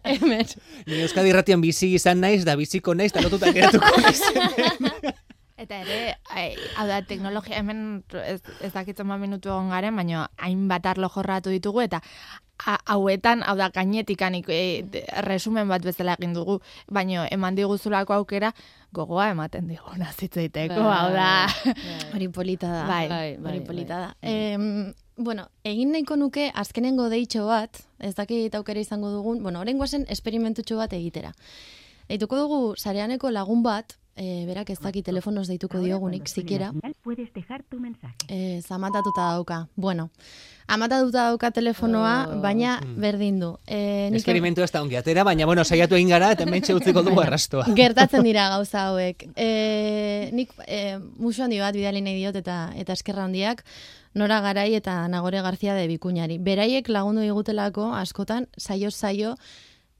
Hemen. 0.05 0.45
Ni 0.87 1.01
Euskadi 1.03 1.33
irratian 1.33 1.59
bizi 1.59 1.91
izan 1.97 2.21
naiz, 2.23 2.45
da 2.47 2.55
biziko 2.55 2.95
naiz, 2.95 3.11
da 3.11 3.25
lotuta 3.25 3.51
geratuko 3.51 3.91
naiz. 3.99 4.21
Eta 5.57 5.77
ere, 5.85 6.17
ai, 6.35 6.49
hau 6.75 6.83
da, 6.89 6.97
teknologia 7.07 7.61
hemen 7.61 8.01
ez, 8.19 8.41
ez 8.59 8.73
dakitzen 8.75 9.07
ma 9.07 9.15
minutu 9.17 9.47
egon 9.47 9.69
garen, 9.71 9.95
baina 9.95 10.25
hainbat 10.43 10.85
arlo 10.91 11.07
jorratu 11.13 11.53
ditugu, 11.53 11.79
eta 11.85 12.01
hauetan, 12.91 13.39
hau 13.47 13.55
da, 13.55 13.69
gainetikan 13.71 14.35
ik- 14.35 14.49
e, 14.51 14.83
de- 14.83 15.05
resumen 15.23 15.67
bat 15.71 15.81
bezala 15.87 16.17
egin 16.19 16.33
dugu, 16.35 16.59
baina 16.91 17.23
eman 17.31 17.55
diguzulako 17.55 18.13
aukera, 18.17 18.51
gogoa 18.91 19.29
ematen 19.31 19.67
diguna 19.71 20.11
zitzeiteko, 20.11 20.75
hau 20.91 21.09
da. 21.15 21.47
Hori 22.13 22.27
polita 22.27 22.67
da. 22.73 22.83
Bai, 22.91 23.07
bai, 23.07 23.37
bai, 23.37 23.51
Hori 23.55 23.65
polita 23.65 23.95
bai. 23.99 24.07
da. 24.11 24.15
Em, 24.27 24.93
bueno, 25.15 25.47
egin 25.63 25.91
nahiko 25.95 26.17
nuke 26.19 26.51
azkenengo 26.53 27.07
deitxo 27.09 27.47
bat, 27.47 27.79
ez 27.99 28.13
dakit 28.15 28.55
aukera 28.55 28.79
izango 28.83 29.09
dugun, 29.09 29.41
bueno, 29.43 29.61
orain 29.63 29.77
guazen 29.79 30.03
esperimentutxo 30.09 30.75
bat 30.83 30.91
egitera. 30.93 31.31
Deituko 32.09 32.35
dugu 32.43 32.75
sareaneko 32.75 33.31
lagun 33.31 33.63
bat, 33.63 33.95
e, 34.15 34.45
berak 34.47 34.69
ez 34.69 34.79
daki 34.79 35.01
telefonos 35.03 35.47
deituko 35.47 35.79
diogunik, 35.79 36.27
sikiera, 36.27 36.71
Puedes 37.03 37.33
dejar 37.33 37.63
tu 37.69 37.79
mensaje. 37.79 38.15
e, 38.29 38.61
zamatatuta 38.61 39.31
dauka. 39.33 39.67
Bueno, 39.75 40.09
amatatuta 40.67 41.25
dauka 41.29 41.51
telefonoa, 41.51 42.27
Oh. 42.29 42.41
baina 42.41 42.79
Mm. 42.81 42.95
berdin 43.01 43.39
du. 43.39 43.57
E, 43.67 44.09
nik- 44.11 44.17
Esperimentu 44.17 44.61
ez 44.63 44.71
da 44.71 44.81
ongi 44.81 44.95
atera, 44.95 45.23
baina 45.23 45.45
bueno, 45.45 45.63
saiatu 45.63 45.95
egin 45.95 46.09
gara, 46.09 46.31
eta 46.31 46.45
mentxe 46.45 46.73
utziko 46.73 47.03
dugu 47.03 47.19
arrastoa. 47.27 47.65
Gertatzen 47.75 48.23
dira 48.23 48.49
gauza 48.55 48.87
hauek. 48.87 49.27
E, 49.35 50.29
nik 50.33 50.51
e, 50.67 50.97
musu 51.17 51.43
handi 51.43 51.59
bat 51.59 51.73
bidali 51.75 52.01
nahi 52.01 52.15
diot 52.15 52.35
eta 52.35 52.71
eta 52.75 52.93
eskerra 52.93 53.23
handiak 53.25 53.63
Nora 54.15 54.39
Garai 54.39 54.73
eta 54.75 55.05
Nagore 55.09 55.41
Garzia 55.41 55.73
de 55.75 55.87
Bikuñari. 55.89 56.37
Beraiek 56.39 56.87
lagundu 56.87 57.19
digutelako 57.21 57.93
askotan 57.93 58.47
saio 58.55 58.89
saio 58.89 59.35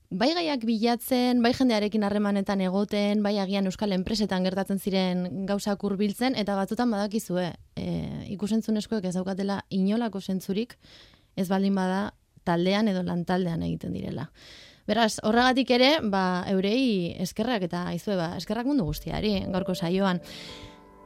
bai 0.09 0.31
gaiak 0.35 0.65
bilatzen, 0.65 1.41
bai 1.41 1.51
jendearekin 1.57 2.03
harremanetan 2.05 2.61
egoten, 2.61 3.23
bai 3.23 3.37
agian 3.41 3.65
euskal 3.65 3.91
enpresetan 3.95 4.43
gertatzen 4.45 4.79
ziren 4.79 5.45
gauzak 5.47 5.83
hurbiltzen 5.83 6.35
eta 6.35 6.55
batzutan 6.55 6.91
badakizue, 6.91 7.51
e, 7.75 7.87
ikusentzunezkoek 8.35 9.05
ez 9.05 9.15
daukatela 9.15 9.63
inolako 9.69 10.21
zentzurik, 10.21 10.77
ez 11.35 11.47
baldin 11.49 11.75
bada 11.75 12.13
taldean 12.45 12.87
edo 12.87 13.03
lantaldean 13.03 13.63
egiten 13.65 13.93
direla. 13.93 14.29
Beraz, 14.85 15.17
horregatik 15.25 15.71
ere, 15.73 15.89
ba, 16.13 16.45
eurei 16.51 17.15
eskerrak 17.23 17.65
eta 17.65 17.87
aizue, 17.89 18.15
ba, 18.19 18.35
eskerrak 18.37 18.67
mundu 18.69 18.85
guztiari, 18.85 19.39
gaurko 19.49 19.73
saioan. 19.73 20.21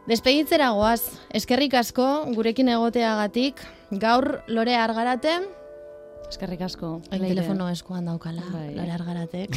Despegitzera 0.09 0.71
goaz, 0.75 1.05
eskerrik 1.37 1.77
asko, 1.79 2.25
gurekin 2.35 2.67
egoteagatik, 2.73 3.61
gaur 4.01 4.41
lore 4.51 4.75
argarate, 4.75 5.37
Eskerrik 6.29 6.61
asko. 6.61 7.01
El 7.11 7.23
telefono 7.25 7.67
eskuan 7.73 8.05
daukala, 8.05 8.43
Bai. 8.53 8.75
lore 8.75 8.91
argaratek. 8.93 9.55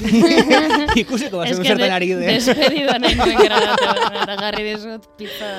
Ikusiko 1.03 1.43
bat 1.43 1.53
zertan 1.53 1.93
ari 1.93 2.09
du. 2.14 2.20
Despedida 2.25 2.95
nahi 2.99 3.16
nuen 3.18 3.37
grabatu. 3.47 4.37
Garri 4.41 4.64
dizut 4.70 5.05
pizza 5.18 5.51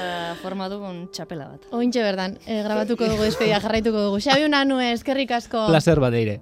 formatu 0.42 0.80
con 0.82 1.04
txapela 1.14 1.52
bat. 1.52 1.68
Ointxe 1.78 2.02
berdan, 2.02 2.40
e, 2.48 2.64
grabatuko 2.66 3.06
dugu 3.12 3.28
despedia 3.30 3.60
jarraituko 3.62 4.08
dugu. 4.08 4.22
Xabi 4.26 4.48
Unanue, 4.50 4.90
eskerrik 4.96 5.36
asko. 5.38 5.68
Placer 5.70 6.02
bat 6.02 6.18
eire. 6.18 6.40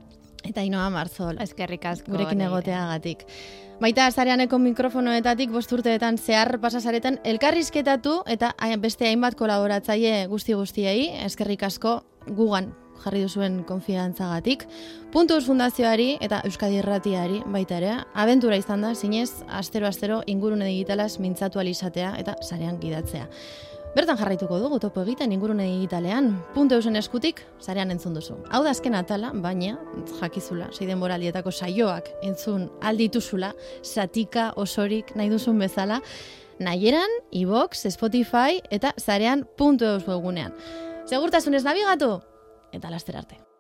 Eta 0.47 0.63
Inoa 0.65 0.88
Marzol, 0.89 1.36
Eskerrik 1.43 1.84
asko. 1.86 2.09
gurekin 2.15 2.39
egoteagatik. 2.41 3.26
Baita 3.82 4.07
zareaneko 4.11 4.57
mikrofonoetatik 4.61 5.51
bosturteetan 5.51 6.17
zehar 6.17 6.59
pasazareten 6.61 7.19
elkarrizketatu 7.26 8.22
eta 8.26 8.53
beste 8.80 9.07
hainbat 9.09 9.36
kolaboratzaile 9.36 10.28
guzti 10.32 10.53
guztiei, 10.53 11.09
eskerrik 11.26 11.63
asko 11.63 12.03
gugan 12.28 12.72
jarri 13.04 13.24
duzuen 13.26 13.64
konfiantzagatik. 13.68 14.68
Puntuz 15.12 15.43
fundazioari 15.45 16.16
eta 16.22 16.41
Euskadi 16.47 16.80
Irratiari 16.80 17.41
baita 17.45 17.80
ere, 17.82 17.97
abentura 18.14 18.58
izan 18.60 18.86
da, 18.86 18.93
zinez, 18.95 19.43
astero-astero 19.49 20.22
ingurune 20.32 20.70
digitalaz 20.70 21.18
mintzatu 21.20 21.60
alizatea 21.60 22.16
eta 22.22 22.38
sarean 22.41 22.80
gidatzea. 22.80 23.28
Bertan 23.91 24.16
jarraituko 24.16 24.56
dugu 24.56 24.78
topo 24.80 25.02
egiten 25.04 25.34
ingurune 25.36 25.66
digitalean, 25.68 26.30
puntu 26.56 26.78
eusen 26.78 26.95
eskutik, 26.95 27.41
zarean 27.60 27.91
entzun 27.91 28.14
duzu. 28.16 28.38
Hau 28.47 28.62
da 28.64 28.72
azken 28.72 28.95
atala, 28.95 29.34
baina, 29.36 29.74
jakizula, 30.22 30.70
sei 30.72 30.88
denboraldietako 30.88 31.52
saioak 31.52 32.08
entzun 32.24 32.70
aldituzula, 32.88 33.52
satika 33.84 34.54
osorik 34.56 35.12
nahi 35.20 35.28
duzun 35.34 35.60
bezala, 35.60 35.99
nahieran, 36.64 37.20
iBox, 37.36 37.84
Spotify 37.91 38.62
eta 38.72 38.93
zarean 38.95 39.43
puntu 39.58 39.91
eus 39.91 40.08
webunean. 40.08 40.56
Segurtasunez 41.12 41.66
nabigatu, 41.68 42.22
eta 42.72 42.89
laster 42.89 43.17
arte. 43.17 43.51